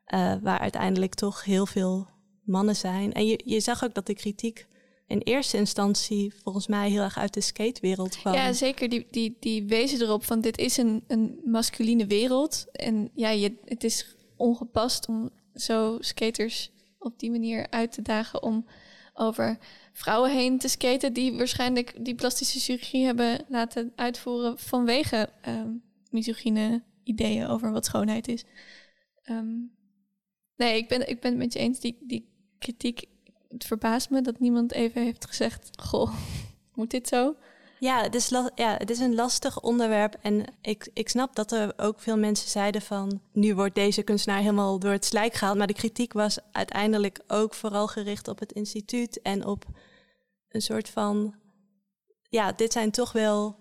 eh, 0.05 0.33
waar 0.41 0.59
uiteindelijk 0.59 1.13
toch 1.13 1.43
heel 1.43 1.65
veel 1.65 2.07
mannen 2.43 2.75
zijn. 2.75 3.13
En 3.13 3.25
je, 3.25 3.41
je 3.45 3.59
zag 3.59 3.83
ook 3.83 3.93
dat 3.93 4.05
de 4.05 4.13
kritiek 4.13 4.67
in 5.07 5.19
eerste 5.19 5.57
instantie 5.57 6.33
volgens 6.43 6.67
mij 6.67 6.89
heel 6.89 7.01
erg 7.01 7.17
uit 7.17 7.33
de 7.33 7.41
skatewereld 7.41 8.17
kwam. 8.17 8.33
Ja, 8.33 8.53
zeker. 8.53 8.89
Die, 8.89 9.07
die, 9.11 9.37
die 9.39 9.65
wezen 9.65 10.01
erop 10.01 10.23
van 10.23 10.41
dit 10.41 10.57
is 10.57 10.77
een, 10.77 11.03
een 11.07 11.39
masculine 11.45 12.05
wereld. 12.05 12.65
En 12.71 13.09
ja, 13.15 13.29
je, 13.29 13.57
het 13.65 13.83
is 13.83 14.15
ongepast 14.37 15.07
om 15.07 15.29
zo 15.53 15.97
skaters 15.99 16.71
op 16.99 17.19
die 17.19 17.31
manier 17.31 17.69
uit 17.69 17.91
te 17.91 18.01
dagen 18.01 18.43
om 18.43 18.65
over 19.13 19.57
vrouwen 19.93 20.31
heen 20.31 20.57
te 20.57 20.67
skaten 20.67 21.13
die 21.13 21.33
waarschijnlijk 21.33 22.05
die 22.05 22.15
plastische 22.15 22.59
chirurgie 22.59 23.05
hebben 23.05 23.45
laten 23.47 23.91
uitvoeren 23.95 24.59
vanwege 24.59 25.29
ehm 25.41 25.69
misogyne 26.13 26.83
ideeën 27.03 27.47
over 27.47 27.71
wat 27.71 27.85
schoonheid 27.85 28.27
is. 28.27 28.45
Ehm, 29.23 29.55
nee, 30.55 30.77
ik 30.77 30.87
ben, 30.87 31.09
ik 31.09 31.19
ben 31.19 31.31
het 31.31 31.39
met 31.39 31.53
je 31.53 31.59
eens. 31.59 31.79
Die, 31.79 31.97
die 32.01 32.29
kritiek, 32.59 33.05
het 33.53 33.65
verbaast 33.65 34.09
me 34.09 34.21
dat 34.21 34.39
niemand 34.39 34.71
even 34.71 35.03
heeft 35.03 35.25
gezegd, 35.25 35.69
goh, 35.81 36.13
moet 36.75 36.91
dit 36.91 37.07
zo? 37.07 37.35
Ja, 37.83 38.01
het 38.01 38.15
is, 38.15 38.29
ja, 38.55 38.75
het 38.77 38.89
is 38.89 38.99
een 38.99 39.15
lastig 39.15 39.61
onderwerp. 39.61 40.15
En 40.21 40.45
ik, 40.61 40.89
ik 40.93 41.09
snap 41.09 41.35
dat 41.35 41.51
er 41.51 41.73
ook 41.77 41.99
veel 41.99 42.17
mensen 42.17 42.49
zeiden 42.49 42.81
van... 42.81 43.21
nu 43.31 43.55
wordt 43.55 43.75
deze 43.75 44.03
kunstenaar 44.03 44.39
helemaal 44.39 44.79
door 44.79 44.91
het 44.91 45.05
slijk 45.05 45.33
gehaald. 45.33 45.57
Maar 45.57 45.67
de 45.67 45.73
kritiek 45.73 46.13
was 46.13 46.39
uiteindelijk 46.51 47.19
ook 47.27 47.53
vooral 47.53 47.87
gericht 47.87 48.27
op 48.27 48.39
het 48.39 48.51
instituut... 48.51 49.21
en 49.21 49.45
op 49.45 49.65
een 50.49 50.61
soort 50.61 50.89
van... 50.89 51.35
ja, 52.29 52.51
dit 52.51 52.71
zijn 52.71 52.91
toch 52.91 53.11
wel 53.11 53.55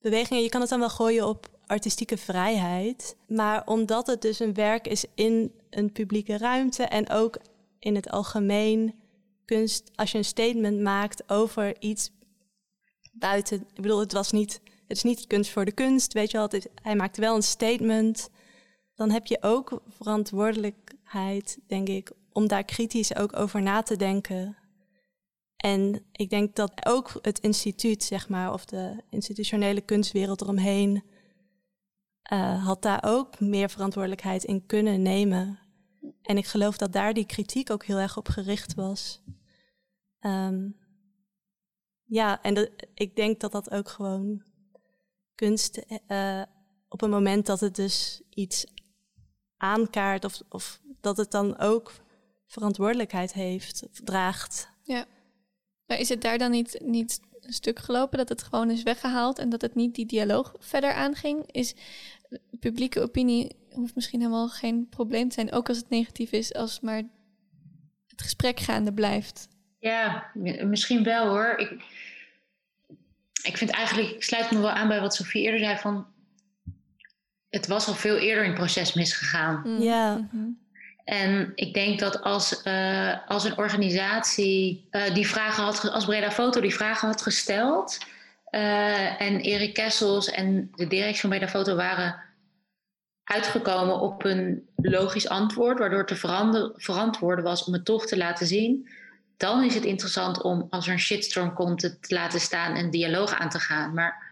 bewegingen. 0.00 0.42
Je 0.42 0.48
kan 0.48 0.60
het 0.60 0.70
dan 0.70 0.80
wel 0.80 0.90
gooien 0.90 1.28
op 1.28 1.48
artistieke 1.66 2.16
vrijheid. 2.16 3.16
Maar 3.28 3.66
omdat 3.66 4.06
het 4.06 4.22
dus 4.22 4.38
een 4.38 4.54
werk 4.54 4.86
is 4.86 5.04
in 5.14 5.52
een 5.70 5.92
publieke 5.92 6.38
ruimte... 6.38 6.82
en 6.82 7.10
ook 7.10 7.38
in 7.78 7.94
het 7.94 8.10
algemeen 8.10 8.94
kunst... 9.48 9.90
als 9.94 10.12
je 10.12 10.18
een 10.18 10.24
statement 10.24 10.80
maakt 10.80 11.30
over 11.30 11.80
iets 11.80 12.10
buiten. 13.12 13.60
Ik 13.60 13.82
bedoel, 13.82 14.00
het 14.00 14.12
was 14.12 14.32
niet. 14.32 14.60
Het 14.86 14.96
is 14.96 15.02
niet 15.02 15.26
kunst 15.26 15.50
voor 15.50 15.64
de 15.64 15.72
kunst, 15.72 16.12
weet 16.12 16.30
je 16.30 16.36
wel. 16.36 16.48
Hij 16.82 16.96
maakte 16.96 17.20
wel 17.20 17.36
een 17.36 17.42
statement. 17.42 18.30
Dan 18.94 19.10
heb 19.10 19.26
je 19.26 19.38
ook 19.40 19.82
verantwoordelijkheid, 19.88 21.58
denk 21.66 21.88
ik, 21.88 22.12
om 22.32 22.48
daar 22.48 22.64
kritisch 22.64 23.16
ook 23.16 23.36
over 23.36 23.62
na 23.62 23.82
te 23.82 23.96
denken. 23.96 24.56
En 25.56 26.04
ik 26.12 26.30
denk 26.30 26.56
dat 26.56 26.86
ook 26.86 27.18
het 27.22 27.38
instituut, 27.38 28.02
zeg 28.02 28.28
maar, 28.28 28.52
of 28.52 28.64
de 28.64 29.02
institutionele 29.10 29.80
kunstwereld 29.80 30.40
eromheen, 30.40 31.02
eh, 32.22 32.64
had 32.66 32.82
daar 32.82 33.02
ook 33.06 33.40
meer 33.40 33.70
verantwoordelijkheid 33.70 34.44
in 34.44 34.66
kunnen 34.66 35.02
nemen. 35.02 35.58
En 36.22 36.36
ik 36.36 36.46
geloof 36.46 36.76
dat 36.76 36.92
daar 36.92 37.14
die 37.14 37.26
kritiek 37.26 37.70
ook 37.70 37.84
heel 37.84 37.98
erg 37.98 38.16
op 38.16 38.28
gericht 38.28 38.74
was. 38.74 39.20
Ehm, 40.20 40.68
Ja, 42.10 42.42
en 42.42 42.70
ik 42.94 43.16
denk 43.16 43.40
dat 43.40 43.52
dat 43.52 43.70
ook 43.70 43.88
gewoon 43.88 44.42
kunst 45.34 45.76
eh, 46.06 46.42
op 46.88 47.02
een 47.02 47.10
moment 47.10 47.46
dat 47.46 47.60
het 47.60 47.74
dus 47.76 48.22
iets 48.30 48.66
aankaart 49.56 50.24
of, 50.24 50.42
of 50.48 50.80
dat 51.00 51.16
het 51.16 51.30
dan 51.30 51.58
ook 51.58 51.92
verantwoordelijkheid 52.46 53.32
heeft 53.32 53.82
of 53.90 54.00
draagt. 54.04 54.70
Ja. 54.82 55.06
Maar 55.86 55.98
is 55.98 56.08
het 56.08 56.20
daar 56.22 56.38
dan 56.38 56.50
niet, 56.50 56.80
niet 56.84 57.20
een 57.40 57.52
stuk 57.52 57.78
gelopen 57.78 58.18
dat 58.18 58.28
het 58.28 58.42
gewoon 58.42 58.70
is 58.70 58.82
weggehaald 58.82 59.38
en 59.38 59.48
dat 59.48 59.60
het 59.60 59.74
niet 59.74 59.94
die 59.94 60.06
dialoog 60.06 60.54
verder 60.58 60.92
aanging? 60.92 61.52
Is 61.52 61.74
publieke 62.60 63.00
opinie 63.00 63.56
hoeft 63.70 63.94
misschien 63.94 64.20
helemaal 64.20 64.48
geen 64.48 64.88
probleem 64.88 65.28
te 65.28 65.34
zijn, 65.34 65.52
ook 65.52 65.68
als 65.68 65.76
het 65.76 65.88
negatief 65.88 66.32
is, 66.32 66.54
als 66.54 66.80
maar 66.80 67.02
het 68.06 68.22
gesprek 68.22 68.60
gaande 68.60 68.92
blijft. 68.92 69.48
Ja, 69.78 70.30
misschien 70.62 71.02
wel 71.02 71.28
hoor. 71.28 71.54
Ik, 71.56 71.70
ik 73.42 73.56
vind 73.56 73.70
eigenlijk, 73.70 74.08
ik 74.08 74.22
sluit 74.22 74.50
me 74.50 74.58
wel 74.58 74.70
aan 74.70 74.88
bij 74.88 75.00
wat 75.00 75.14
Sofie 75.14 75.42
eerder 75.42 75.60
zei 75.60 75.76
van 75.76 76.06
het 77.50 77.66
was 77.66 77.88
al 77.88 77.94
veel 77.94 78.16
eerder 78.16 78.44
in 78.44 78.50
het 78.50 78.58
proces 78.58 78.92
misgegaan. 78.92 79.62
Mm. 79.64 79.82
Ja. 79.82 80.28
En 81.04 81.52
ik 81.54 81.74
denk 81.74 81.98
dat 81.98 82.22
als, 82.22 82.62
uh, 82.64 83.16
als 83.26 83.44
een 83.44 83.58
organisatie 83.58 84.88
uh, 84.90 85.14
die 85.14 85.28
vragen 85.28 85.64
had, 85.64 85.90
als 85.90 86.04
Breda 86.04 86.30
Foto 86.30 86.60
die 86.60 86.74
vragen 86.74 87.08
had 87.08 87.22
gesteld. 87.22 87.98
Uh, 88.50 89.20
en 89.20 89.40
Erik 89.40 89.74
Kessels 89.74 90.30
en 90.30 90.70
de 90.74 90.86
directie 90.86 91.20
van 91.20 91.30
Breda 91.30 91.48
Foto 91.48 91.76
waren 91.76 92.20
uitgekomen 93.24 94.00
op 94.00 94.24
een 94.24 94.68
logisch 94.76 95.28
antwoord, 95.28 95.78
waardoor 95.78 95.98
het 95.98 96.08
te 96.08 96.72
verantwoorden 96.76 97.44
was 97.44 97.64
om 97.64 97.72
het 97.72 97.84
toch 97.84 98.06
te 98.06 98.16
laten 98.16 98.46
zien. 98.46 98.88
Dan 99.38 99.64
is 99.64 99.74
het 99.74 99.84
interessant 99.84 100.42
om 100.42 100.66
als 100.70 100.86
er 100.86 100.92
een 100.92 100.98
shitstorm 100.98 101.54
komt, 101.54 101.82
het 101.82 102.08
te 102.08 102.14
laten 102.14 102.40
staan 102.40 102.74
en 102.74 102.90
dialoog 102.90 103.34
aan 103.34 103.48
te 103.48 103.60
gaan. 103.60 103.94
Maar 103.94 104.26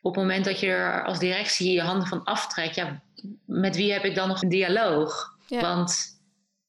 op 0.00 0.14
het 0.14 0.22
moment 0.22 0.44
dat 0.44 0.60
je 0.60 0.66
er 0.66 1.04
als 1.04 1.18
directie 1.18 1.72
je 1.72 1.80
handen 1.80 2.08
van 2.08 2.24
aftrekt, 2.24 2.74
ja, 2.74 3.00
met 3.44 3.76
wie 3.76 3.92
heb 3.92 4.04
ik 4.04 4.14
dan 4.14 4.28
nog 4.28 4.42
een 4.42 4.48
dialoog? 4.48 5.34
Ja. 5.46 5.60
Want 5.60 6.20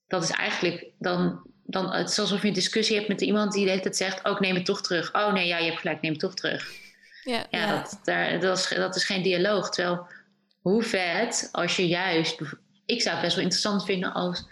dat 0.08 0.24
is 0.24 0.30
eigenlijk 0.30 0.86
dan, 1.00 1.42
dan 1.64 1.94
het 1.94 2.10
is 2.10 2.20
alsof 2.20 2.42
je 2.42 2.48
een 2.48 2.54
discussie 2.54 2.96
hebt 2.96 3.08
met 3.08 3.22
iemand 3.22 3.52
die 3.52 3.64
de 3.64 3.70
hele 3.70 3.82
tijd 3.82 3.98
zegt: 3.98 4.24
Oh, 4.24 4.40
neem 4.40 4.56
het 4.56 4.66
toch 4.66 4.82
terug. 4.82 5.14
Oh 5.14 5.34
nee, 5.34 5.48
ja, 5.48 5.58
je 5.58 5.66
hebt 5.66 5.80
gelijk, 5.80 6.02
neem 6.02 6.12
het 6.12 6.22
toch 6.22 6.34
terug. 6.34 6.72
Ja, 7.24 7.46
ja, 7.50 7.60
ja. 7.60 7.76
Dat, 7.76 8.00
daar, 8.04 8.40
dat, 8.40 8.58
is, 8.58 8.68
dat 8.76 8.96
is 8.96 9.04
geen 9.04 9.22
dialoog. 9.22 9.70
Terwijl, 9.70 10.08
hoe 10.62 10.84
vet 10.84 11.50
als 11.52 11.76
je 11.76 11.88
juist. 11.88 12.42
Ik 12.86 13.02
zou 13.02 13.16
het 13.16 13.24
best 13.24 13.36
wel 13.36 13.44
interessant 13.44 13.86
vinden 13.86 14.14
als 14.14 14.48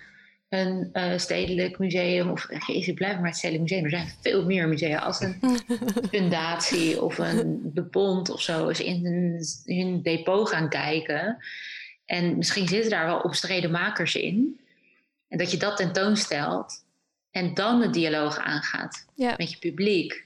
een 0.55 0.89
uh, 0.93 1.17
stedelijk 1.17 1.79
museum, 1.79 2.29
of 2.29 2.47
jezus, 2.67 2.93
blijf 2.93 3.15
maar 3.17 3.27
het 3.27 3.37
stedelijk 3.37 3.63
museum. 3.63 3.83
Er 3.83 3.89
zijn 3.89 4.13
veel 4.21 4.45
meer 4.45 4.67
musea 4.67 4.99
als 4.99 5.19
een 5.19 5.41
fundatie 6.11 7.01
of 7.01 7.17
een 7.17 7.71
de 7.73 7.81
bond 7.83 8.29
of 8.29 8.41
zo 8.41 8.67
eens 8.67 8.79
in 8.79 9.05
een 9.65 10.01
depot 10.03 10.49
gaan 10.49 10.69
kijken. 10.69 11.37
En 12.05 12.37
misschien 12.37 12.67
zitten 12.67 12.89
daar 12.89 13.05
wel 13.05 13.19
omstreden 13.19 13.71
makers 13.71 14.15
in. 14.15 14.59
En 15.27 15.37
dat 15.37 15.51
je 15.51 15.57
dat 15.57 15.77
tentoonstelt 15.77 16.83
en 17.31 17.53
dan 17.53 17.79
de 17.79 17.89
dialoog 17.89 18.37
aangaat 18.37 19.05
ja. 19.15 19.33
met 19.37 19.51
je 19.51 19.57
publiek. 19.57 20.24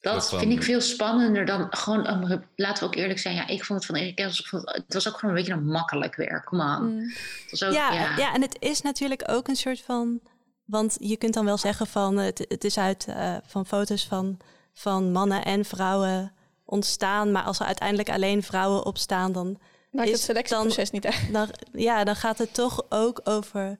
Dat 0.00 0.28
vind 0.28 0.52
ik 0.52 0.62
veel 0.62 0.80
spannender 0.80 1.46
dan 1.46 1.66
gewoon, 1.70 2.32
um, 2.32 2.44
laten 2.56 2.82
we 2.82 2.88
ook 2.88 2.94
eerlijk 2.94 3.18
zijn, 3.18 3.34
ja, 3.34 3.46
ik 3.46 3.64
vond 3.64 3.78
het 3.78 3.88
van 3.88 3.98
Erik 3.98 4.14
Kessels, 4.14 4.64
het 4.64 4.94
was 4.94 5.08
ook 5.08 5.14
gewoon 5.14 5.30
een 5.34 5.40
beetje 5.40 5.56
een 5.56 5.66
makkelijk 5.66 6.16
werk, 6.16 6.44
kom 6.44 6.60
aan. 6.60 6.94
Mm. 6.94 7.12
Het 7.50 7.64
ook, 7.64 7.72
ja, 7.72 7.92
ja. 7.92 8.16
ja, 8.16 8.34
en 8.34 8.42
het 8.42 8.56
is 8.58 8.82
natuurlijk 8.82 9.22
ook 9.26 9.48
een 9.48 9.56
soort 9.56 9.80
van, 9.80 10.20
want 10.64 10.96
je 11.00 11.16
kunt 11.16 11.34
dan 11.34 11.44
wel 11.44 11.58
zeggen 11.58 11.86
van, 11.86 12.16
het, 12.16 12.44
het 12.48 12.64
is 12.64 12.78
uit 12.78 13.06
uh, 13.08 13.36
van 13.46 13.66
foto's 13.66 14.06
van, 14.06 14.36
van 14.74 15.12
mannen 15.12 15.44
en 15.44 15.64
vrouwen 15.64 16.32
ontstaan, 16.64 17.32
maar 17.32 17.42
als 17.42 17.60
er 17.60 17.66
uiteindelijk 17.66 18.10
alleen 18.10 18.42
vrouwen 18.42 18.86
op 18.86 18.98
staan, 18.98 19.32
dan 19.32 19.58
maakt 19.90 20.10
het 20.10 20.20
selectieproces 20.20 20.90
niet 20.90 21.06
uit. 21.06 21.32
Dan, 21.32 21.48
ja, 21.72 22.04
dan 22.04 22.16
gaat 22.16 22.38
het 22.38 22.54
toch 22.54 22.82
ook 22.88 23.20
over 23.24 23.78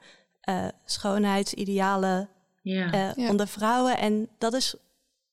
uh, 0.48 0.68
schoonheidsidealen 0.84 2.28
ja. 2.62 2.94
uh, 2.94 3.14
Ja. 3.14 3.30
onder 3.30 3.48
vrouwen. 3.48 3.98
En 3.98 4.28
dat 4.38 4.54
is, 4.54 4.74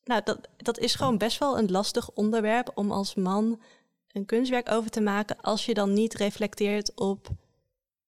nou, 0.06 0.22
dat, 0.24 0.40
dat 0.58 0.80
is 0.80 0.96
gewoon 0.96 1.18
best 1.18 1.38
wel 1.38 1.58
een 1.58 1.72
lastig 1.72 2.12
onderwerp 2.12 2.72
om 2.74 2.92
als 2.92 3.16
man 3.16 3.62
een 4.12 4.26
kunstwerk 4.26 4.72
over 4.72 4.90
te 4.90 5.02
maken. 5.02 5.42
Als 5.42 5.66
je 5.66 5.74
dan 5.74 5.94
niet 5.94 6.14
reflecteert 6.14 6.94
op 6.96 7.30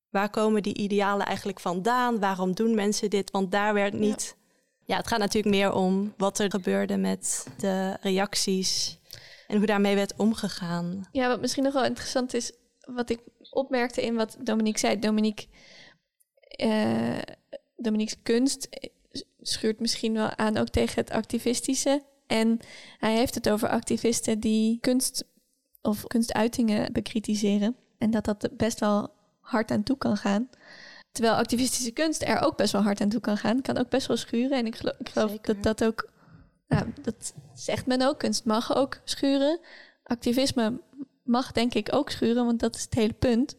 waar 0.10 0.30
komen 0.30 0.64
die 0.64 0.78
idealen 0.78 1.26
eigenlijk 1.26 1.60
vandaan? 1.60 2.20
Waarom 2.20 2.54
doen 2.54 2.76
mensen 2.76 3.10
dit? 3.10 3.32
Want 3.32 3.52
daar 3.52 3.74
werd 3.74 3.93
niet. 3.93 4.36
Ja, 4.86 4.98
het 4.98 5.08
gaat 5.08 5.20
natuurlijk 5.20 5.56
meer 5.56 5.74
om 5.74 6.14
wat 6.18 6.39
er 6.39 6.50
gebeurde 6.50 6.98
met 6.98 7.48
de 7.58 7.98
reacties 8.02 9.00
en 9.48 9.58
hoe 9.58 9.66
daarmee 9.66 9.95
werd 9.95 10.16
omgegaan. 10.16 11.08
Ja, 11.12 11.28
wat 11.28 11.41
misschien 11.41 11.64
nog 11.64 11.74
wel 11.74 11.86
interessant 11.86 12.34
is, 12.34 12.52
wat 12.80 13.10
ik 13.10 13.20
opmerkte 13.50 14.02
in 14.02 14.16
wat 14.16 14.38
Dominique 14.39 14.80
zei. 14.80 15.00
Dominique, 15.00 15.48
uh, 16.58 17.18
Dominique's 17.76 18.16
kunst 18.24 18.68
schuurt 19.50 19.80
misschien 19.80 20.14
wel 20.14 20.36
aan 20.36 20.58
ook 20.58 20.70
tegen 20.70 21.02
het 21.02 21.12
activistische. 21.12 22.04
En 22.28 22.60
hij 22.98 23.16
heeft 23.16 23.36
het 23.36 23.50
over 23.50 23.70
activisten 23.70 24.39
die 24.39 24.80
kunst 24.80 25.26
of 25.82 26.04
kunstuitingen 26.04 26.93
bekritiseren. 26.93 27.76
En 27.98 28.12
dat 28.12 28.26
dat 28.26 28.50
best 28.58 28.80
wel 28.80 29.14
hard 29.39 29.72
aan 29.72 29.84
toe 29.84 29.98
kan 29.98 30.18
gaan. 30.18 30.50
Terwijl 31.12 31.36
activistische 31.36 31.91
kunst 31.91 32.24
er 32.24 32.39
ook 32.41 32.58
best 32.58 32.72
wel 32.72 32.82
hard 32.82 33.02
aan 33.02 33.10
toe 33.10 33.22
kan 33.22 33.38
gaan. 33.38 33.62
Kan 33.62 33.78
ook 33.78 33.89
best 33.89 34.08
wel 34.08 34.18
schuren. 34.18 34.58
En 34.58 34.66
ik 34.66 34.76
geloof, 34.76 34.95
ik 35.00 35.10
geloof 35.10 35.32
dat 35.32 35.64
dat 35.64 35.84
ook... 35.84 36.10
Nou, 36.68 36.93
dat 37.02 37.34
zegt 37.54 37.86
men 37.86 38.02
ook. 38.02 38.20
Kunst 38.20 38.45
mag 38.45 38.76
ook 38.76 39.02
schuren. 39.04 39.60
Activisme 40.04 40.82
mag 41.24 41.52
denk 41.52 41.74
ik 41.74 41.93
ook 41.93 42.10
schuren, 42.10 42.45
want 42.45 42.60
dat 42.60 42.76
is 42.76 42.82
het 42.82 42.93
hele 42.93 43.14
punt. 43.14 43.56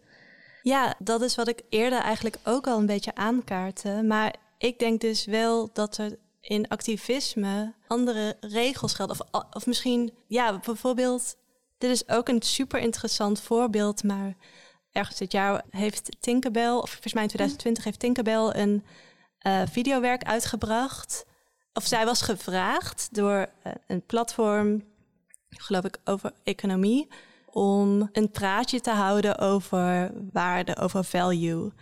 Ja, 0.62 0.94
dat 0.98 1.22
is 1.22 1.34
wat 1.34 1.48
ik 1.48 1.62
eerder 1.68 1.98
eigenlijk 1.98 2.36
ook 2.44 2.66
al 2.66 2.78
een 2.78 2.86
beetje 2.86 3.14
aankaartte. 3.14 4.02
Maar 4.02 4.34
ik 4.58 4.78
denk 4.78 5.00
dus 5.00 5.24
wel 5.24 5.70
dat 5.72 5.96
er 5.96 6.18
in 6.40 6.68
activisme 6.68 7.74
andere 7.86 8.36
regels 8.40 8.94
gelden. 8.94 9.20
Of, 9.30 9.44
of 9.52 9.66
misschien, 9.66 10.12
ja, 10.26 10.58
bijvoorbeeld... 10.58 11.36
Dit 11.78 11.90
is 11.90 12.08
ook 12.08 12.28
een 12.28 12.42
super 12.42 12.80
interessant 12.80 13.40
voorbeeld, 13.40 14.02
maar 14.02 14.36
ergens 14.92 15.18
dit 15.18 15.32
jaar 15.32 15.64
heeft 15.70 16.16
Tinkerbell, 16.20 16.72
of 16.72 16.90
volgens 16.90 17.12
mij 17.12 17.22
in 17.22 17.28
2020 17.28 17.84
heeft 17.84 17.98
Tinkerbell 17.98 18.50
een 18.52 18.84
uh, 19.42 19.62
videowerk 19.70 20.24
uitgebracht. 20.24 21.26
Of 21.72 21.86
zij 21.86 22.04
was 22.04 22.22
gevraagd 22.22 23.08
door 23.14 23.48
uh, 23.66 23.72
een 23.86 24.06
platform, 24.06 24.84
geloof 25.48 25.84
ik, 25.84 25.98
over 26.04 26.32
economie, 26.44 27.08
om 27.46 28.08
een 28.12 28.30
praatje 28.30 28.80
te 28.80 28.90
houden 28.90 29.38
over 29.38 30.12
waarde, 30.32 30.76
over 30.76 31.04
value. 31.04 31.72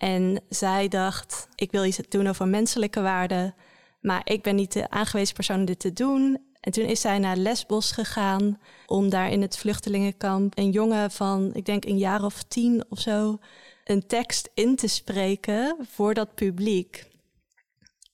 En 0.00 0.40
zij 0.48 0.88
dacht, 0.88 1.48
ik 1.54 1.70
wil 1.70 1.84
iets 1.84 2.00
doen 2.08 2.26
over 2.26 2.48
menselijke 2.48 3.00
waarden, 3.00 3.54
maar 4.00 4.20
ik 4.24 4.42
ben 4.42 4.54
niet 4.54 4.72
de 4.72 4.90
aangewezen 4.90 5.34
persoon 5.34 5.58
om 5.58 5.64
dit 5.64 5.78
te 5.78 5.92
doen. 5.92 6.38
En 6.60 6.72
toen 6.72 6.84
is 6.84 7.00
zij 7.00 7.18
naar 7.18 7.36
Lesbos 7.36 7.92
gegaan 7.92 8.60
om 8.86 9.10
daar 9.10 9.30
in 9.30 9.42
het 9.42 9.58
vluchtelingenkamp 9.58 10.58
een 10.58 10.70
jongen 10.70 11.10
van, 11.10 11.50
ik 11.54 11.64
denk 11.64 11.84
een 11.84 11.98
jaar 11.98 12.24
of 12.24 12.42
tien 12.42 12.84
of 12.88 13.00
zo, 13.00 13.38
een 13.84 14.06
tekst 14.06 14.50
in 14.54 14.76
te 14.76 14.88
spreken 14.88 15.76
voor 15.90 16.14
dat 16.14 16.34
publiek. 16.34 17.08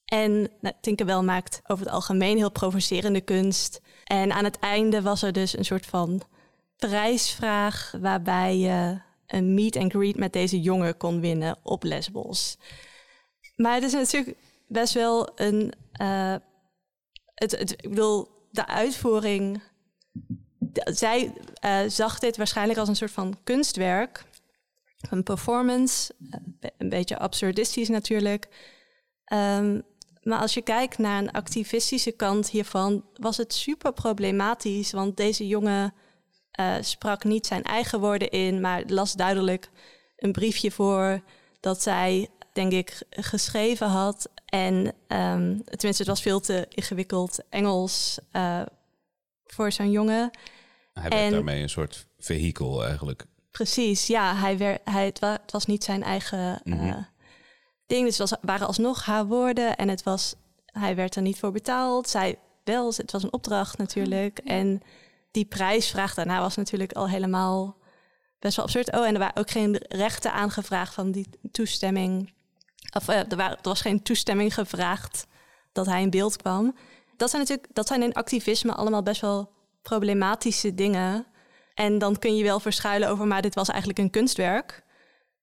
En 0.05 0.49
nou, 0.61 0.74
Tinkerbell 0.80 1.22
maakt 1.22 1.61
over 1.66 1.84
het 1.84 1.95
algemeen 1.95 2.37
heel 2.37 2.51
provocerende 2.51 3.20
kunst. 3.20 3.80
En 4.05 4.32
aan 4.32 4.45
het 4.45 4.59
einde 4.59 5.03
was 5.03 5.22
er 5.22 5.32
dus 5.32 5.59
een 5.59 5.64
soort 5.64 5.87
van 5.87 6.22
prijsvraag 6.76 7.95
waarbij 8.01 8.59
je 8.59 9.05
een 9.27 9.55
meet 9.55 9.77
and 9.77 9.93
greet 9.93 10.16
met 10.16 10.33
deze 10.33 10.61
jongen 10.61 10.97
kon 10.97 11.20
winnen 11.20 11.59
op 11.62 11.83
Lesbos. 11.83 12.59
Maar 13.57 13.74
het 13.74 13.83
is 13.83 13.93
natuurlijk 13.93 14.37
best 14.68 14.95
wel 14.95 15.41
een. 15.41 15.72
Uh, 16.01 16.35
het, 17.35 17.59
het, 17.59 17.70
ik 17.70 17.89
bedoel, 17.89 18.29
de 18.51 18.66
uitvoering. 18.66 19.62
Zij 20.72 21.33
uh, 21.64 21.81
zag 21.89 22.18
dit 22.18 22.37
waarschijnlijk 22.37 22.79
als 22.79 22.89
een 22.89 22.97
soort 22.97 23.11
van 23.11 23.37
kunstwerk. 23.45 24.24
Een 25.11 25.22
performance. 25.22 26.14
Uh, 26.20 26.70
een 26.79 26.89
beetje 26.89 27.18
absurdistisch 27.18 27.89
natuurlijk. 27.89 28.49
Um, 29.33 29.83
maar 30.22 30.41
als 30.41 30.55
je 30.55 30.62
kijkt 30.62 30.99
naar 30.99 31.22
een 31.22 31.31
activistische 31.31 32.12
kant 32.12 32.51
hiervan, 32.51 33.05
was 33.14 33.37
het 33.37 33.53
super 33.53 33.93
problematisch. 33.93 34.93
Want 34.93 35.16
deze 35.16 35.47
jongen 35.47 35.95
uh, 36.61 36.74
sprak 36.80 37.24
niet 37.24 37.46
zijn 37.46 37.62
eigen 37.62 38.00
woorden 38.00 38.30
in, 38.30 38.61
maar 38.61 38.82
las 38.86 39.12
duidelijk 39.12 39.70
een 40.16 40.32
briefje 40.32 40.70
voor 40.70 41.20
dat 41.61 41.82
zij, 41.82 42.28
denk 42.52 42.72
ik, 42.72 43.02
geschreven 43.11 43.88
had. 43.88 44.28
En 44.46 44.74
um, 45.09 45.64
tenminste, 45.64 46.02
het 46.02 46.07
was 46.07 46.22
veel 46.22 46.40
te 46.40 46.66
ingewikkeld 46.68 47.38
Engels 47.48 48.18
uh, 48.32 48.62
voor 49.46 49.72
zo'n 49.72 49.90
jongen. 49.90 50.30
Hij 50.92 51.09
werd 51.09 51.22
en, 51.22 51.30
daarmee 51.30 51.62
een 51.62 51.68
soort 51.68 52.07
vehikel 52.18 52.84
eigenlijk. 52.84 53.24
Precies, 53.50 54.07
ja. 54.07 54.34
Hij 54.34 54.59
werd, 54.59 54.80
hij, 54.84 55.04
het, 55.04 55.18
wa 55.18 55.32
het 55.42 55.52
was 55.52 55.66
niet 55.66 55.84
zijn 55.84 56.02
eigen 56.02 56.61
mm 56.64 56.78
-hmm. 56.78 56.88
uh, 56.88 56.96
ding. 57.86 58.04
Dus 58.04 58.18
het 58.18 58.30
was, 58.30 58.38
waren 58.42 58.66
alsnog 58.66 59.04
haar 59.04 59.26
woorden 59.26 59.76
en 59.76 59.88
het 59.88 60.02
was, 60.02 60.34
hij 60.66 60.94
werd 60.94 61.16
er 61.16 61.22
niet 61.22 61.38
voor 61.38 61.52
betaald. 61.52 62.09
Zij 62.09 62.38
wel, 62.64 62.92
het 62.96 63.12
was 63.12 63.22
een 63.22 63.32
opdracht 63.32 63.78
natuurlijk. 63.78 64.38
En 64.38 64.82
die 65.31 65.45
prijsvraag 65.45 66.14
daarna 66.14 66.41
was 66.41 66.57
natuurlijk 66.57 66.93
al 66.93 67.09
helemaal 67.09 67.77
best 68.39 68.57
wel 68.57 68.64
absurd. 68.64 68.93
Oh, 68.93 69.07
en 69.07 69.12
er 69.12 69.18
waren 69.18 69.37
ook 69.37 69.51
geen 69.51 69.77
rechten 69.89 70.33
aangevraagd 70.33 70.95
van 70.95 71.11
die 71.11 71.27
toestemming. 71.51 72.33
Of 72.97 73.09
uh, 73.09 73.16
er, 73.16 73.37
waren, 73.37 73.57
er 73.57 73.62
was 73.62 73.81
geen 73.81 74.03
toestemming 74.03 74.55
gevraagd 74.55 75.27
dat 75.72 75.87
hij 75.87 76.03
in 76.03 76.11
beeld 76.11 76.37
kwam. 76.37 76.77
Dat 77.16 77.31
zijn 77.31 77.43
natuurlijk, 77.43 77.74
dat 77.74 77.87
zijn 77.87 78.03
in 78.03 78.12
activisme 78.12 78.74
allemaal 78.74 79.03
best 79.03 79.20
wel 79.20 79.53
problematische 79.83 80.74
dingen. 80.74 81.27
En 81.74 81.99
dan 81.99 82.18
kun 82.18 82.37
je 82.37 82.43
wel 82.43 82.61
verschuilen 82.61 83.09
over, 83.09 83.27
maar 83.27 83.43
dit 83.43 83.55
was 83.55 83.68
eigenlijk 83.68 83.99
een 83.99 84.11
kunstwerk. 84.11 84.85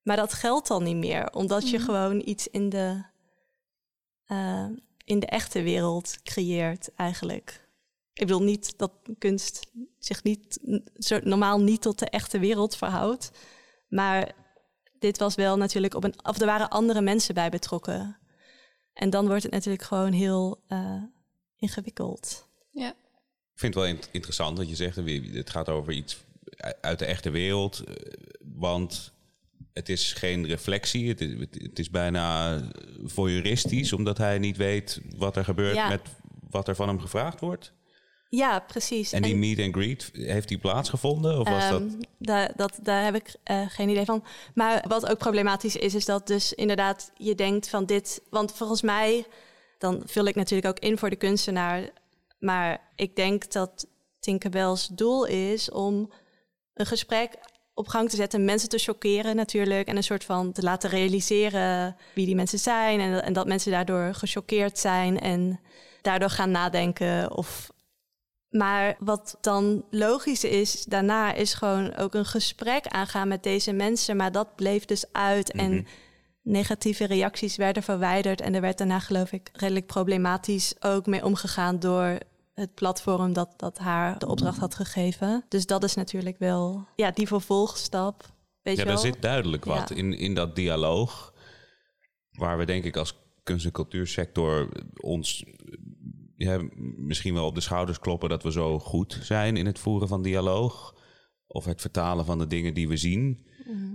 Maar 0.04 0.16
dat 0.16 0.34
geldt 0.34 0.68
dan 0.68 0.84
niet 0.84 0.96
meer, 0.96 1.34
omdat 1.34 1.70
je 1.70 1.80
gewoon 1.80 2.22
iets 2.26 2.48
in 2.48 2.70
de, 2.70 3.04
uh, 4.28 4.66
in 5.04 5.20
de 5.20 5.26
echte 5.26 5.62
wereld 5.62 6.24
creëert 6.24 6.90
eigenlijk. 6.96 7.63
Ik 8.14 8.26
bedoel 8.28 8.44
niet 8.44 8.78
dat 8.78 8.92
kunst 9.18 9.72
zich 10.00 10.24
niet, 10.24 10.60
normaal 11.24 11.62
niet 11.62 11.82
tot 11.82 12.00
de 12.00 12.10
echte 12.10 12.40
wereld 12.40 12.76
verhoudt. 12.76 13.32
Maar 13.90 14.32
dit 15.00 15.18
was 15.18 15.36
wel 15.36 15.58
natuurlijk 15.58 15.94
op 15.94 16.04
een. 16.04 16.26
Of 16.26 16.40
er 16.40 16.46
waren 16.46 16.70
andere 16.70 17.02
mensen 17.02 17.34
bij 17.34 17.50
betrokken. 17.50 18.18
En 18.94 19.10
dan 19.10 19.28
wordt 19.28 19.44
het 19.44 19.52
natuurlijk 19.52 19.84
gewoon 19.84 20.12
heel 20.12 20.64
uh, 20.70 21.04
ingewikkeld. 21.58 22.48
Ja. 22.70 22.90
Ik 23.54 23.60
vind 23.60 23.74
het 23.74 23.84
wel 23.84 23.96
interessant 24.12 24.58
dat 24.58 24.70
je 24.70 24.76
zegt, 24.76 24.96
het 25.34 25.50
gaat 25.50 25.70
over 25.70 25.94
iets 25.94 26.24
uit 26.82 27.00
de 27.00 27.06
echte 27.06 27.30
wereld. 27.30 27.80
eh, 27.80 27.96
Want 28.56 29.14
het 29.74 29.90
is 29.90 30.14
geen 30.14 30.46
reflectie, 30.46 31.08
het 31.10 31.22
is, 31.22 31.40
het 31.52 31.80
is 31.80 31.90
bijna 31.90 32.62
voyeuristisch, 33.04 33.94
omdat 33.94 34.18
hij 34.18 34.40
niet 34.40 34.58
weet 34.58 35.02
wat 35.16 35.36
er 35.36 35.44
gebeurt 35.44 35.76
Ja. 35.76 35.88
met 35.90 36.02
wat 36.50 36.68
er 36.68 36.76
van 36.76 36.88
hem 36.88 37.00
gevraagd 37.00 37.40
wordt. 37.40 37.74
Ja, 38.36 38.60
precies. 38.60 39.12
En 39.12 39.22
die 39.22 39.36
meet 39.36 39.60
and 39.60 39.76
greet, 39.76 40.10
heeft 40.14 40.48
die 40.48 40.58
plaatsgevonden? 40.58 41.40
Of 41.40 41.50
was 41.50 41.70
dat... 41.70 41.82
Ehm, 41.82 41.90
daar, 42.18 42.52
dat, 42.56 42.80
daar 42.82 43.04
heb 43.04 43.16
ik 43.16 43.36
eh, 43.44 43.62
geen 43.68 43.90
idee 43.90 44.06
van. 44.06 44.24
Maar 44.54 44.86
wat 44.88 45.10
ook 45.10 45.18
problematisch 45.18 45.76
is, 45.76 45.96
is 45.96 46.06
dat 46.06 46.28
dus 46.28 46.54
inderdaad 46.54 47.12
je 47.18 47.36
denkt 47.36 47.70
van 47.70 47.86
dit... 47.86 48.22
Want 48.30 48.52
volgens 48.54 48.82
mij, 48.82 49.26
dan 49.78 50.02
vul 50.06 50.26
ik 50.26 50.36
natuurlijk 50.36 50.68
ook 50.68 50.80
in 50.80 50.98
voor 50.98 51.10
de 51.10 51.16
kunstenaar... 51.16 51.90
maar 52.40 52.82
ik 52.96 53.16
denk 53.16 53.52
dat 53.52 53.88
Tinkerbell's 54.20 54.88
doel 54.88 55.26
is 55.26 55.72
om 55.72 56.12
een 56.74 56.86
gesprek 56.86 57.32
op 57.74 57.88
gang 57.88 58.10
te 58.10 58.16
zetten... 58.16 58.46
mensen 58.46 58.70
te 58.70 58.78
chockeren 58.78 59.36
natuurlijk... 59.36 59.88
en 59.88 59.96
een 59.96 60.04
soort 60.04 60.24
van 60.24 60.52
te 60.52 60.62
laten 60.62 60.90
realiseren 60.90 61.96
wie 62.16 62.26
die 62.26 62.36
mensen 62.36 62.60
zijn... 62.60 63.00
en, 63.00 63.24
en 63.24 63.34
dat 63.34 63.48
mensen 63.48 63.72
daardoor 63.72 64.14
gechoqueerd 64.14 64.80
zijn... 64.80 65.20
en 65.20 65.60
daardoor 66.02 66.30
gaan 66.30 66.52
nadenken 66.52 67.38
of 67.38 67.72
maar 68.54 68.96
wat 69.00 69.38
dan 69.42 69.86
logisch 69.90 70.44
is 70.44 70.84
daarna, 70.84 71.34
is 71.34 71.54
gewoon 71.54 71.96
ook 71.96 72.14
een 72.14 72.26
gesprek 72.26 72.88
aangaan 72.88 73.28
met 73.28 73.44
deze 73.44 73.72
mensen. 73.72 74.16
Maar 74.18 74.32
dat 74.32 74.56
bleef 74.56 74.86
dus 74.86 75.06
uit. 75.12 75.52
En 75.52 75.88
negatieve 76.42 77.06
reacties 77.06 77.56
werden 77.56 77.84
verwijderd. 77.84 78.42
En 78.42 78.56
er 78.56 78.62
werd 78.62 78.78
daarna, 78.78 79.00
geloof 79.00 79.32
ik, 79.32 79.50
redelijk 79.54 79.86
problematisch 79.86 80.74
ook 80.80 81.06
mee 81.06 81.26
omgegaan 81.26 81.80
door 81.80 82.18
het 82.54 82.74
platform 82.74 83.34
dat, 83.34 83.54
dat 83.58 83.78
haar 83.78 84.20
de 84.20 84.28
opdracht 84.28 84.58
had 84.58 84.76
gegeven. 84.76 85.46
Dus 85.50 85.66
dat 85.66 85.84
is 85.84 85.94
natuurlijk 85.94 86.38
wel 86.38 86.88
ja, 86.96 87.12
die 87.12 87.28
vervolgstap. 87.28 88.32
Weet 88.62 88.76
ja, 88.78 88.84
je 88.84 88.90
wel? 88.90 88.98
zit 88.98 89.22
duidelijk 89.22 89.66
wat 89.66 89.90
Ja. 89.90 89.96
in, 89.96 90.18
in 90.18 90.34
dat 90.34 90.56
dialoog. 90.56 91.34
Waar 92.32 92.58
we 92.58 92.66
denk 92.66 92.84
ik 92.84 92.98
als 92.98 93.18
kunst- 93.44 93.66
en 93.66 93.72
cultuursector 93.72 94.70
ons 95.02 95.46
ja, 96.44 96.62
misschien 96.98 97.34
wel 97.34 97.46
op 97.46 97.56
de 97.56 97.62
schouders 97.62 98.00
kloppen 98.00 98.30
dat 98.30 98.44
we 98.44 98.52
zo 98.52 98.80
goed 98.80 99.20
zijn 99.22 99.58
in 99.58 99.66
het 99.66 99.80
voeren 99.80 100.08
van 100.08 100.22
dialoog. 100.22 100.96
Of 101.48 101.66
het 101.66 101.82
vertalen 101.82 102.26
van 102.26 102.38
de 102.38 102.48
dingen 102.48 102.74
die 102.74 102.88
we 102.88 102.98
zien. 102.98 103.46
Mhm. 103.66 103.94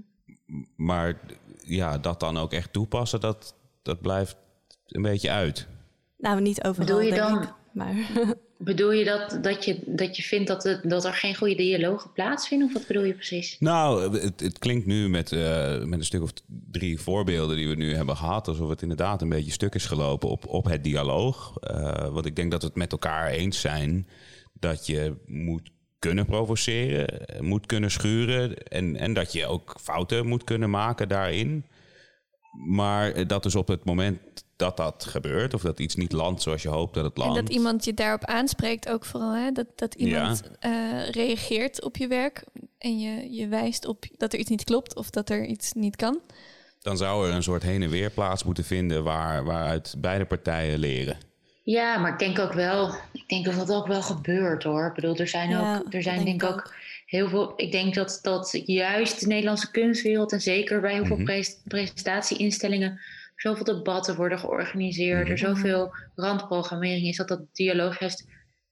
Maar 0.76 1.20
ja, 1.64 1.98
dat 1.98 2.20
dan 2.20 2.36
ook 2.36 2.52
echt 2.52 2.72
toepassen, 2.72 3.20
dat, 3.20 3.54
dat 3.82 4.00
blijft 4.00 4.36
een 4.86 5.02
beetje 5.02 5.30
uit. 5.30 5.68
Nou, 6.18 6.40
niet 6.40 6.64
overal, 6.64 6.86
Bedoel 6.86 7.00
je 7.02 7.10
denk 7.10 7.22
dan- 7.28 7.42
ik. 7.42 7.52
Maar 7.78 7.94
Bedoel 8.60 8.92
je 8.92 9.04
dat, 9.04 9.38
dat 9.42 9.64
je 9.64 9.78
dat 9.86 10.16
je 10.16 10.22
vindt 10.22 10.48
dat, 10.48 10.62
het, 10.64 10.80
dat 10.90 11.04
er 11.04 11.12
geen 11.12 11.36
goede 11.36 11.54
dialogen 11.54 12.12
plaatsvinden? 12.12 12.66
Of 12.66 12.72
wat 12.72 12.86
bedoel 12.86 13.04
je 13.04 13.14
precies? 13.14 13.56
Nou, 13.58 14.18
het, 14.18 14.40
het 14.40 14.58
klinkt 14.58 14.86
nu 14.86 15.08
met, 15.08 15.32
eh, 15.32 15.82
met 15.84 15.98
een 15.98 16.04
stuk 16.04 16.22
of 16.22 16.32
drie 16.70 17.00
voorbeelden 17.00 17.56
die 17.56 17.68
we 17.68 17.74
nu 17.74 17.94
hebben 17.94 18.16
gehad, 18.16 18.48
alsof 18.48 18.68
het 18.68 18.82
inderdaad 18.82 19.22
een 19.22 19.28
beetje 19.28 19.50
stuk 19.50 19.74
is 19.74 19.86
gelopen 19.86 20.28
op, 20.28 20.46
op 20.46 20.64
het 20.64 20.84
dialoog. 20.84 21.56
Eh, 21.56 22.08
want 22.08 22.26
ik 22.26 22.36
denk 22.36 22.50
dat 22.50 22.60
we 22.60 22.66
het 22.66 22.76
met 22.76 22.92
elkaar 22.92 23.28
eens 23.30 23.60
zijn 23.60 24.08
dat 24.52 24.86
je 24.86 25.16
moet 25.26 25.70
kunnen 25.98 26.26
provoceren, 26.26 27.26
moet 27.40 27.66
kunnen 27.66 27.90
schuren 27.90 28.56
en, 28.56 28.96
en 28.96 29.14
dat 29.14 29.32
je 29.32 29.46
ook 29.46 29.76
fouten 29.80 30.26
moet 30.26 30.44
kunnen 30.44 30.70
maken 30.70 31.08
daarin. 31.08 31.64
Maar 32.66 33.26
dat 33.26 33.44
is 33.44 33.54
op 33.54 33.68
het 33.68 33.84
moment 33.84 34.18
dat 34.58 34.76
dat 34.76 35.04
gebeurt, 35.04 35.54
of 35.54 35.62
dat 35.62 35.80
iets 35.80 35.94
niet 35.94 36.12
landt 36.12 36.42
zoals 36.42 36.62
je 36.62 36.68
hoopt 36.68 36.94
dat 36.94 37.04
het 37.04 37.16
En 37.16 37.22
landt. 37.22 37.40
dat 37.40 37.48
iemand 37.48 37.84
je 37.84 37.94
daarop 37.94 38.24
aanspreekt 38.24 38.88
ook 38.88 39.04
vooral. 39.04 39.34
Hè? 39.34 39.52
Dat, 39.52 39.66
dat 39.76 39.94
iemand 39.94 40.42
eh, 40.60 40.70
reageert 41.10 41.82
op 41.84 41.96
je 41.96 42.06
werk 42.06 42.44
en 42.78 42.98
je, 43.00 43.32
je 43.34 43.48
wijst 43.48 43.86
op 43.86 44.04
dat 44.16 44.32
er 44.32 44.38
iets 44.38 44.50
niet 44.50 44.64
klopt 44.64 44.96
of 44.96 45.10
dat 45.10 45.30
er 45.30 45.44
iets 45.44 45.72
niet 45.72 45.96
kan. 45.96 46.20
Dan 46.82 46.96
zou 46.96 47.28
er 47.28 47.34
een 47.34 47.42
soort 47.42 47.62
heen 47.62 47.82
en 47.82 47.90
weer 47.90 48.10
plaats 48.10 48.44
moeten 48.44 48.64
vinden 48.64 49.04
waar, 49.04 49.44
waaruit 49.44 49.94
beide 49.98 50.24
partijen 50.24 50.78
leren. 50.78 51.16
Ja, 51.62 51.98
maar 51.98 52.12
ik 52.12 52.18
denk 52.18 52.38
ook 52.38 52.52
wel, 52.52 52.94
ik 53.12 53.28
denk 53.28 53.44
dat 53.44 53.54
dat 53.54 53.70
ook 53.72 53.86
wel 53.86 54.02
gebeurt 54.02 54.62
hoor. 54.62 54.86
Ik 54.86 54.94
bedoel, 54.94 55.16
er 55.16 55.28
zijn 55.28 55.50
Ja, 55.50 55.76
ook, 55.86 55.94
er 55.94 56.02
zijn 56.02 56.24
denk 56.24 56.42
ik 56.42 56.48
ook 56.48 56.74
heel 57.06 57.28
veel. 57.28 57.52
Ik 57.56 57.72
denk 57.72 57.94
dat, 57.94 58.18
dat 58.22 58.60
juist 58.66 59.20
de 59.20 59.26
Nederlandse 59.26 59.70
kunstwereld 59.70 60.32
en 60.32 60.40
zeker 60.40 60.80
bij 60.80 60.92
heel 60.92 61.04
veel 61.04 61.16
Mhm. 61.16 61.24
pres- 61.24 61.56
presentatieinstellingen 61.64 63.00
zoveel 63.40 63.64
debatten 63.64 64.16
worden 64.16 64.38
georganiseerd, 64.38 65.22
Mhm. 65.22 65.30
er 65.30 65.38
zoveel 65.38 65.94
randprogrammering 66.14 67.06
is 67.06 67.16
dat 67.16 67.28
dat 67.28 67.40
dialoog 67.52 67.98
juist 68.00 68.26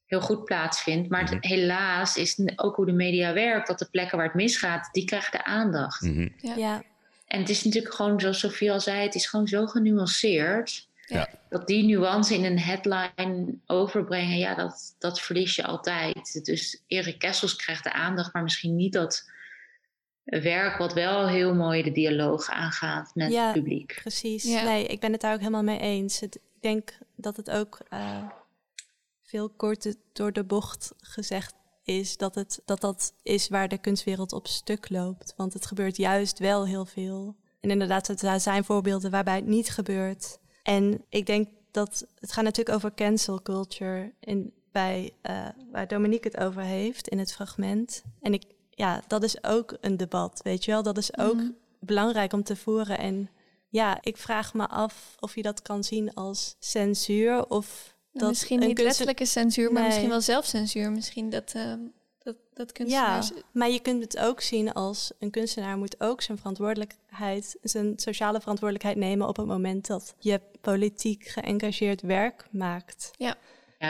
heel 0.07 0.21
goed 0.21 0.45
plaatsvindt. 0.45 1.09
Maar 1.09 1.21
het- 1.21 1.31
Mhm. 1.31 1.47
helaas 1.47 2.17
is 2.17 2.39
ook 2.57 2.77
hoe 2.77 2.87
de 2.87 2.93
media 2.93 3.33
werkt, 3.33 3.67
dat 3.67 3.79
de 3.79 3.89
plekken 3.91 4.17
waar 4.17 4.27
het 4.27 4.35
misgaat, 4.37 4.89
die 4.93 5.05
krijgen 5.05 5.31
de 5.33 5.45
aandacht. 5.45 6.01
Mhm. 6.01 6.29
ja, 6.57 6.83
En 7.27 7.41
het 7.41 7.49
is 7.49 7.64
natuurlijk 7.64 7.95
gewoon, 7.95 8.21
zoals 8.21 8.39
Sofie 8.39 8.73
al 8.73 8.81
zei, 8.81 9.03
het 9.03 9.14
is 9.14 9.27
gewoon 9.27 9.49
zo 9.49 9.67
genuanceerd. 9.67 10.89
Ja. 11.07 11.29
Dat 11.49 11.67
die 11.67 11.85
nuance 11.85 12.35
in 12.35 12.45
een 12.45 12.59
headline 12.59 13.55
overbrengen, 13.67 14.39
ja, 14.39 14.55
dat, 14.55 14.95
dat 14.99 15.21
verlies 15.21 15.55
je 15.57 15.64
altijd. 15.64 16.45
Dus 16.45 16.83
Erik 16.87 17.19
Kessels 17.19 17.57
krijgt 17.57 17.85
de 17.85 17.93
aandacht, 17.93 18.33
maar 18.33 18.43
misschien 18.43 18.77
niet 18.77 18.93
dat 18.93 19.31
werk 20.27 20.79
wat 20.79 20.93
wel 20.93 21.29
heel 21.29 21.55
mooi 21.55 21.83
de 21.83 21.93
dialoog 21.93 22.49
aangaat 22.51 23.11
met 23.14 23.33
Ja. 23.33 23.45
het 23.45 23.53
publiek. 23.53 23.99
Precies. 24.01 24.43
Ja. 24.45 24.64
Nee, 24.64 24.87
ik 24.87 25.01
ben 25.01 25.12
het 25.12 25.20
daar 25.20 25.33
ook 25.33 25.39
helemaal 25.39 25.62
mee 25.62 25.79
eens. 25.79 26.20
Het, 26.20 26.35
ik 26.35 26.61
denk 26.62 26.99
dat 27.16 27.37
het 27.37 27.51
ook 27.51 27.79
eh, 27.89 28.22
veel 29.22 29.49
korter 29.51 29.95
door 30.12 30.33
de 30.33 30.45
bocht 30.45 30.93
gezegd 30.97 31.55
is 31.85 32.16
dat, 32.16 32.35
het, 32.35 32.62
dat 32.64 32.81
dat 32.81 33.12
is 33.22 33.49
waar 33.49 33.68
de 33.68 33.79
kunstwereld 33.79 34.33
op 34.33 34.47
stuk 34.47 34.91
loopt. 34.91 35.35
Want 35.37 35.53
het 35.53 35.66
gebeurt 35.66 35.97
juist 35.97 36.39
wel 36.39 36.66
heel 36.66 36.85
veel. 36.85 37.37
En 37.61 37.70
inderdaad, 37.70 38.07
het- 38.07 38.22
er 38.22 38.41
zijn 38.41 38.64
voorbeelden 38.64 39.11
waarbij 39.11 39.35
het 39.37 39.47
niet 39.47 39.70
gebeurt. 39.70 40.39
En 40.62 41.05
ik 41.09 41.27
denk 41.27 41.49
dat 41.70 42.07
het 42.20 42.33
gaat 42.33 42.45
natuurlijk 42.45 42.77
over 42.77 42.95
cancel 42.95 43.43
culture 43.43 44.12
in, 44.20 44.53
bij, 44.72 45.12
eh, 45.22 45.47
waar 45.72 45.89
Dominique 45.89 46.31
het 46.31 46.41
over 46.47 46.62
heeft 46.62 47.09
in 47.09 47.18
het 47.18 47.33
fragment. 47.33 48.03
En 48.20 48.33
ik, 48.33 48.43
ja, 48.77 49.03
dat 49.07 49.22
is 49.22 49.45
ook 49.45 49.77
een 49.81 49.97
debat, 49.97 50.41
weet 50.43 50.64
je 50.64 50.70
wel. 50.70 50.83
Dat 50.83 50.99
is 50.99 51.18
ook 51.18 51.35
Mhm. 51.35 51.51
belangrijk 51.81 52.33
om 52.33 52.43
te 52.43 52.57
voeren. 52.57 52.99
En 52.99 53.31
ja, 53.68 53.99
ik 54.01 54.16
vraag 54.16 54.55
me 54.55 54.68
af 54.68 55.16
of 55.20 55.35
je 55.35 55.43
dat 55.43 55.62
kan 55.62 55.85
zien 55.85 56.14
als 56.14 56.57
censuur 56.59 57.47
of 57.49 57.95
dat 58.12 58.29
misschien 58.29 58.61
een 58.61 58.66
niet 58.66 58.77
kunst- 58.77 58.91
letterlijke 58.91 59.24
censuur, 59.27 59.64
maar 59.72 59.81
Nee. 59.81 59.91
misschien 59.91 60.09
wel 60.11 60.20
zelfcensuur. 60.20 60.91
Misschien 60.93 61.31
dat, 61.31 61.53
ehm, 61.55 61.79
dat, 62.18 62.37
dat 62.55 62.72
Ja, 62.89 63.22
maar 63.53 63.70
je 63.70 63.81
kunt 63.81 64.03
het 64.03 64.18
ook 64.18 64.41
zien 64.41 64.72
als 64.72 65.11
een 65.18 65.31
kunstenaar 65.31 65.77
moet 65.79 66.01
ook 66.01 66.22
zijn 66.22 66.39
verantwoordelijkheid, 66.39 67.57
zijn 67.62 67.93
sociale 67.97 68.41
verantwoordelijkheid 68.41 68.97
nemen 68.97 69.29
op 69.29 69.37
het 69.37 69.47
moment 69.47 69.87
dat 69.87 70.14
je 70.18 70.41
politiek 70.61 71.24
geëngageerd 71.27 72.01
werk 72.03 72.47
maakt. 72.51 73.11
Ja, 73.18 73.35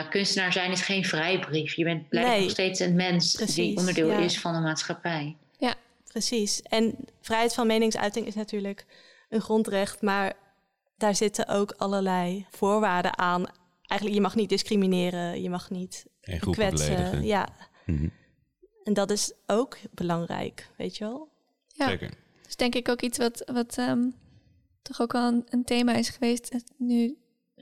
kunstenaar 0.09 0.51
zijn 0.53 0.71
is 0.71 0.81
geen 0.81 1.05
vrijbrief. 1.05 1.73
Je 1.73 1.83
bent 1.83 2.09
blijft 2.09 2.29
Nee. 2.29 2.41
nog 2.41 2.49
steeds 2.49 2.79
een 2.79 2.95
mens 2.95 3.31
die 3.33 3.77
onderdeel 3.77 4.09
ja. 4.09 4.17
is 4.17 4.39
van 4.39 4.53
de 4.53 4.59
maatschappij. 4.59 5.35
Precies. 6.07 6.61
En 6.61 6.95
vrijheid 7.21 7.53
van 7.53 7.67
meningsuiting 7.67 8.25
is 8.27 8.35
natuurlijk 8.35 8.85
een 9.29 9.41
grondrecht, 9.41 10.01
maar 10.01 10.33
daar 10.97 11.15
zitten 11.15 11.47
ook 11.47 11.71
allerlei 11.77 12.45
voorwaarden 12.49 13.17
aan. 13.17 13.45
Eigenlijk, 13.81 14.13
je 14.19 14.21
mag 14.21 14.35
niet 14.35 14.49
discrimineren, 14.49 15.41
je 15.41 15.49
mag 15.49 15.69
niet 15.69 16.05
kwetsen. 16.39 16.95
beledigen. 16.95 17.25
Ja, 17.25 17.47
Mhm. 17.85 18.07
en 18.83 18.93
dat 18.93 19.11
is 19.11 19.33
ook 19.45 19.77
belangrijk, 19.91 20.69
weet 20.77 20.97
je 20.97 21.03
wel? 21.03 21.29
Ja. 21.67 21.87
Zeker. 21.87 22.13
is 22.47 22.55
denk 22.55 22.75
ik 22.75 22.89
ook 22.89 23.01
iets 23.01 23.17
wat, 23.17 23.51
wat 23.53 23.77
ehm, 23.77 24.09
toch 24.81 25.01
ook 25.01 25.13
al 25.15 25.27
een, 25.27 25.45
een 25.49 25.63
thema 25.63 25.93
is 25.93 26.09
geweest. 26.09 26.55
Nu 26.77 27.17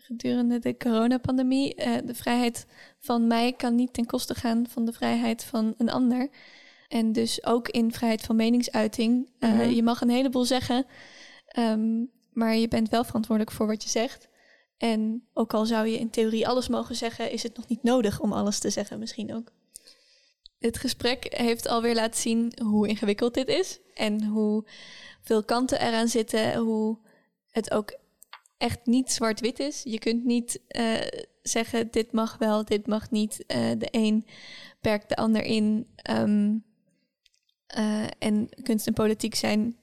gedurende 0.06 0.60
de 0.60 0.78
coronapandemie. 0.78 1.76
Uh, 1.86 1.96
de 2.06 2.16
vrijheid 2.16 2.66
van 3.00 3.28
mij 3.28 3.54
kan 3.54 3.76
niet 3.76 3.94
ten 3.94 4.06
koste 4.06 4.36
gaan 4.36 4.68
van 4.70 4.86
de 4.86 4.94
vrijheid 4.94 5.44
van 5.44 5.74
een 5.78 5.90
ander. 5.90 6.30
En 6.88 7.12
dus 7.12 7.46
ook 7.46 7.70
in 7.70 7.92
vrijheid 7.92 8.22
van 8.22 8.36
meningsuiting. 8.36 9.30
Uh, 9.40 9.52
mm 9.52 9.60
-hmm. 9.60 9.70
Je 9.70 9.84
mag 9.84 10.02
een 10.02 10.10
heleboel 10.10 10.46
zeggen, 10.46 10.86
um, 11.60 12.12
maar 12.34 12.56
je 12.56 12.68
bent 12.68 12.90
wel 12.90 13.04
verantwoordelijk 13.04 13.56
voor 13.56 13.68
wat 13.68 13.84
je 13.84 13.90
zegt. 13.90 14.30
En 14.78 15.28
ook 15.34 15.54
al 15.54 15.66
zou 15.66 15.88
je 15.88 16.00
in 16.00 16.10
theorie 16.10 16.48
alles 16.48 16.68
mogen 16.68 16.96
zeggen, 16.96 17.32
is 17.32 17.44
het 17.44 17.58
nog 17.58 17.68
niet 17.68 17.84
nodig 17.84 18.20
om 18.20 18.34
alles 18.34 18.60
te 18.60 18.70
zeggen, 18.70 19.00
misschien 19.00 19.36
ook. 19.36 19.52
Het 20.60 20.78
gesprek 20.78 21.34
heeft 21.38 21.68
alweer 21.68 21.96
laten 21.96 22.22
zien 22.22 22.54
hoe 22.64 22.88
ingewikkeld 22.88 23.34
dit 23.34 23.48
is 23.48 23.80
en 23.94 24.24
hoe 24.24 24.68
veel 25.22 25.44
kanten 25.44 25.82
eraan 25.82 26.08
zitten, 26.08 26.56
hoe 26.56 26.98
het 27.52 27.72
ook 27.72 27.98
echt 28.58 28.86
niet 28.86 29.12
zwart-wit 29.12 29.60
is. 29.60 29.82
Je 29.84 30.00
kunt 30.00 30.24
niet 30.24 30.62
uh, 30.68 30.96
zeggen 31.42 31.92
dit 31.92 32.12
mag 32.12 32.38
wel, 32.38 32.66
dit 32.66 32.88
mag 32.88 33.12
niet. 33.12 33.44
Uh, 33.48 33.72
de 33.78 33.88
een 33.92 34.26
perkt 34.82 35.10
de 35.10 35.16
ander 35.16 35.44
in. 35.44 35.88
Um, 36.10 36.64
uh, 37.78 38.06
en 38.20 38.50
kunst 38.64 38.88
en 38.88 38.94
politiek 38.94 39.36
zijn 39.36 39.78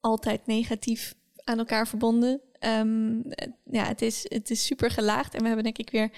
altijd 0.00 0.46
negatief 0.46 1.14
aan 1.44 1.58
elkaar 1.58 1.88
verbonden. 1.88 2.40
Um, 2.60 3.22
ja, 3.64 3.84
het 3.84 4.02
is, 4.02 4.26
het 4.28 4.50
is 4.50 4.64
super 4.64 4.90
gelaagd 4.90 5.34
en 5.34 5.40
we 5.40 5.46
hebben 5.46 5.64
denk 5.64 5.78
ik 5.78 5.90
weer, 5.90 6.10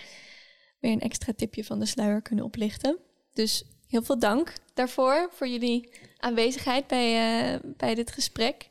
weer 0.80 0.92
een 0.92 1.00
extra 1.00 1.32
tipje 1.36 1.64
van 1.64 1.78
de 1.78 1.86
sluier 1.86 2.22
kunnen 2.22 2.44
oplichten. 2.44 2.98
Dus 3.32 3.64
heel 3.86 4.02
veel 4.02 4.18
dank 4.18 4.52
daarvoor, 4.74 5.30
voor 5.32 5.48
jullie 5.48 5.90
aanwezigheid 6.18 6.86
bij, 6.86 7.60
bij 7.76 7.94
dit 7.94 8.10
gesprek. 8.10 8.68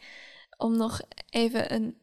Om 0.57 0.77
nog 0.77 1.01
even 1.29 1.73
een 1.73 1.97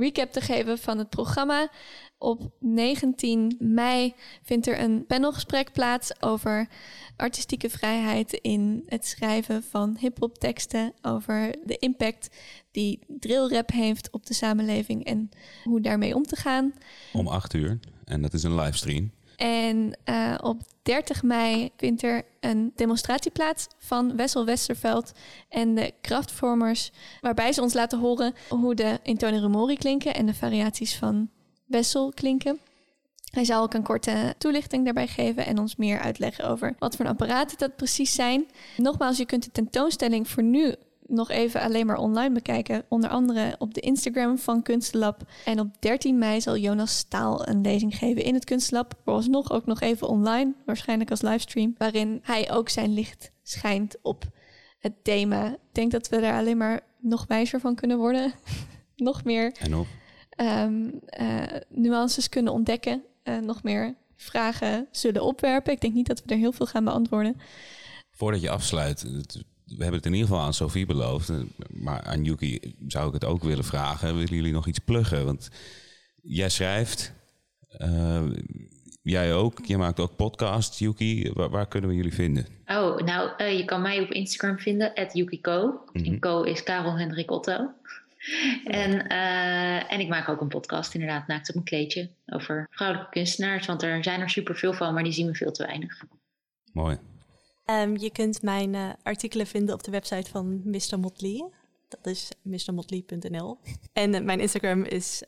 recap 0.00 0.32
te 0.32 0.40
geven 0.40 0.78
van 0.78 0.98
het 0.98 1.10
programma. 1.10 1.70
Op 2.18 2.50
19 2.58 3.56
mei 3.58 4.14
vindt 4.42 4.66
er 4.66 4.80
een 4.80 5.06
panelgesprek 5.06 5.72
plaats 5.72 6.22
over 6.22 6.68
artistieke 7.16 7.70
vrijheid 7.70 8.32
in 8.32 8.82
het 8.86 9.06
schrijven 9.06 9.62
van 9.62 9.96
hip-hop 10.00 10.38
teksten. 10.38 10.92
Over 11.02 11.54
de 11.64 11.76
impact 11.76 12.28
die 12.70 12.98
drillrap 13.06 13.70
heeft 13.70 14.10
op 14.10 14.26
de 14.26 14.34
samenleving 14.34 15.04
en 15.04 15.30
hoe 15.64 15.80
daarmee 15.80 16.14
om 16.14 16.22
te 16.22 16.36
gaan. 16.36 16.74
Om 17.12 17.26
8 17.26 17.54
uur. 17.54 17.78
En 18.04 18.22
dat 18.22 18.32
is 18.32 18.42
een 18.42 18.54
livestream. 18.54 19.10
En 19.40 19.96
uh, 20.04 20.34
op 20.42 20.60
30 20.82 21.22
mei 21.22 21.70
vindt 21.76 22.02
er 22.02 22.24
een 22.40 22.72
demonstratie 22.76 23.30
plaats 23.30 23.66
van 23.78 24.16
Wessel 24.16 24.44
Westerveld 24.44 25.12
en 25.48 25.74
de 25.74 25.92
krachtvormers, 26.00 26.90
waarbij 27.20 27.52
ze 27.52 27.62
ons 27.62 27.74
laten 27.74 27.98
horen 27.98 28.34
hoe 28.48 28.74
de 28.74 28.98
intone 29.02 29.40
rumori 29.40 29.76
klinken 29.76 30.14
en 30.14 30.26
de 30.26 30.34
variaties 30.34 30.96
van 30.96 31.30
Wessel 31.66 32.12
klinken. 32.14 32.58
Hij 33.30 33.44
zal 33.44 33.62
ook 33.62 33.74
een 33.74 33.82
korte 33.82 34.34
toelichting 34.38 34.84
daarbij 34.84 35.06
geven 35.06 35.46
en 35.46 35.58
ons 35.58 35.76
meer 35.76 35.98
uitleggen 35.98 36.48
over 36.48 36.74
wat 36.78 36.96
voor 36.96 37.06
apparaten 37.06 37.58
dat 37.58 37.76
precies 37.76 38.14
zijn. 38.14 38.46
Nogmaals, 38.76 39.18
je 39.18 39.26
kunt 39.26 39.44
de 39.44 39.50
tentoonstelling 39.50 40.28
voor 40.28 40.42
nu 40.42 40.74
nog 41.10 41.30
even 41.30 41.60
alleen 41.60 41.86
maar 41.86 41.96
online 41.96 42.34
bekijken. 42.34 42.84
Onder 42.88 43.10
andere 43.10 43.54
op 43.58 43.74
de 43.74 43.80
Instagram 43.80 44.38
van 44.38 44.62
Kunstlab. 44.62 45.22
En 45.44 45.60
op 45.60 45.68
13 45.78 46.18
mei 46.18 46.40
zal 46.40 46.56
Jonas 46.56 46.96
Staal 46.96 47.48
een 47.48 47.60
lezing 47.60 47.96
geven 47.96 48.24
in 48.24 48.34
het 48.34 48.44
Kunstlab. 48.44 48.94
Vooralsnog 49.04 49.50
ook 49.50 49.66
nog 49.66 49.80
even 49.80 50.08
online, 50.08 50.54
waarschijnlijk 50.66 51.10
als 51.10 51.22
livestream. 51.22 51.74
Waarin 51.78 52.20
hij 52.22 52.52
ook 52.52 52.68
zijn 52.68 52.94
licht 52.94 53.32
schijnt 53.42 53.96
op 54.02 54.24
het 54.78 55.04
thema. 55.04 55.46
Ik 55.52 55.58
denk 55.72 55.90
dat 55.90 56.08
we 56.08 56.20
daar 56.20 56.38
alleen 56.38 56.56
maar 56.56 56.80
nog 56.98 57.24
wijzer 57.28 57.60
van 57.60 57.74
kunnen 57.74 57.98
worden. 57.98 58.32
nog 58.96 59.24
meer 59.24 59.52
en 59.58 59.74
op. 59.74 59.86
Um, 60.36 61.00
uh, 61.20 61.42
nuances 61.68 62.28
kunnen 62.28 62.52
ontdekken. 62.52 63.02
Uh, 63.24 63.38
nog 63.38 63.62
meer 63.62 63.94
vragen 64.16 64.88
zullen 64.90 65.22
opwerpen. 65.22 65.72
Ik 65.72 65.80
denk 65.80 65.94
niet 65.94 66.06
dat 66.06 66.22
we 66.26 66.32
er 66.32 66.38
heel 66.38 66.52
veel 66.52 66.66
gaan 66.66 66.84
beantwoorden. 66.84 67.40
Voordat 68.10 68.40
je 68.40 68.50
afsluit, 68.50 69.06
we 69.76 69.82
hebben 69.82 69.96
het 69.96 70.06
in 70.06 70.12
ieder 70.12 70.28
geval 70.28 70.44
aan 70.44 70.54
Sophie 70.54 70.86
beloofd. 70.86 71.32
Maar 71.70 72.02
aan 72.02 72.24
Yuki 72.24 72.74
zou 72.86 73.06
ik 73.06 73.12
het 73.12 73.24
ook 73.24 73.42
willen 73.42 73.64
vragen. 73.64 74.14
Willen 74.14 74.34
jullie 74.34 74.52
nog 74.52 74.66
iets 74.66 74.78
pluggen? 74.78 75.24
Want 75.24 75.50
jij 76.22 76.48
schrijft. 76.48 77.12
Uh, 77.78 78.22
jij 79.02 79.34
ook. 79.34 79.58
Je 79.66 79.76
maakt 79.76 80.00
ook 80.00 80.16
podcasts, 80.16 80.78
Yuki. 80.78 81.30
Waar, 81.32 81.50
waar, 81.50 81.68
kunnen 81.68 81.90
we 81.90 81.96
jullie 81.96 82.14
vinden? 82.14 82.46
Oh, 82.66 82.96
nou, 82.96 83.30
uh, 83.38 83.58
je 83.58 83.64
kan 83.64 83.82
mij 83.82 84.00
op 84.00 84.10
Instagram 84.10 84.58
vinden, 84.58 84.94
at 84.94 85.14
YukiCo. 85.14 85.66
Mm 85.66 85.80
-hmm. 85.92 86.12
En 86.12 86.18
Co 86.18 86.42
is 86.42 86.62
Karel 86.62 86.98
Hendrik 86.98 87.30
Otto. 87.30 87.70
En, 88.64 88.90
uh, 88.90 89.92
en 89.92 90.00
ik 90.00 90.08
maak 90.08 90.28
ook 90.28 90.40
een 90.40 90.48
podcast, 90.48 90.94
inderdaad, 90.94 91.26
naakt 91.26 91.48
op 91.48 91.54
een 91.54 91.64
kleedje. 91.64 92.08
Over 92.26 92.66
vrouwelijke 92.70 93.10
kunstenaars. 93.10 93.66
Want 93.66 93.82
er 93.82 94.04
zijn 94.04 94.20
er 94.20 94.30
superveel 94.30 94.72
van, 94.72 94.94
maar 94.94 95.02
die 95.02 95.12
zien 95.12 95.26
we 95.26 95.34
veel 95.34 95.52
te 95.52 95.66
weinig. 95.66 96.04
Mooi. 96.72 96.98
Um, 97.66 97.96
je 97.96 98.10
kunt 98.10 98.42
mijn 98.42 98.74
uh, 98.74 98.90
artikelen 99.02 99.46
vinden 99.46 99.74
op 99.74 99.82
de 99.82 99.90
website 99.90 100.30
van 100.30 100.60
Mr. 100.64 100.98
Motley. 100.98 101.50
Dat 101.88 102.06
is 102.06 102.28
mrmotley.nl. 102.42 103.58
En 103.92 104.14
uh, 104.14 104.20
mijn 104.20 104.40
Instagram 104.40 104.84
is 104.84 105.22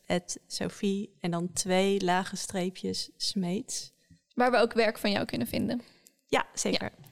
Sophie 0.47 1.17
en 1.21 1.31
dan 1.31 1.53
twee 1.53 2.05
lage 2.05 2.37
streepjes 2.37 3.11
Smeets. 3.17 3.93
Waar 4.35 4.51
we 4.51 4.57
ook 4.57 4.73
werk 4.73 4.99
van 4.99 5.11
jou 5.11 5.25
kunnen 5.25 5.47
vinden. 5.47 5.83
Ja, 6.27 6.47
zeker. 6.55 6.93
Ja. 6.99 7.09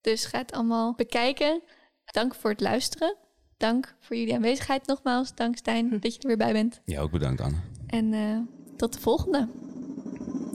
Dus 0.00 0.24
ga 0.24 0.38
het 0.38 0.52
allemaal 0.52 0.94
bekijken. 0.94 1.62
Dank 2.04 2.34
voor 2.34 2.50
het 2.50 2.60
luisteren. 2.60 3.16
Dank 3.56 3.94
voor 4.00 4.16
jullie 4.16 4.34
aanwezigheid 4.34 4.86
nogmaals. 4.86 5.34
Dank 5.34 5.56
Stijn 5.56 5.88
hm. 5.88 5.98
dat 5.98 6.14
je 6.14 6.20
er 6.20 6.26
weer 6.26 6.36
bij 6.36 6.52
bent. 6.52 6.80
Ja, 6.84 7.00
ook 7.00 7.10
bedankt 7.10 7.40
Anne. 7.40 7.56
En 7.86 8.12
uh, 8.12 8.38
tot 8.76 8.92
de 8.92 9.00
volgende. 9.00 9.48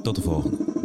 Tot 0.03 0.15
de 0.15 0.21
volgende. 0.21 0.76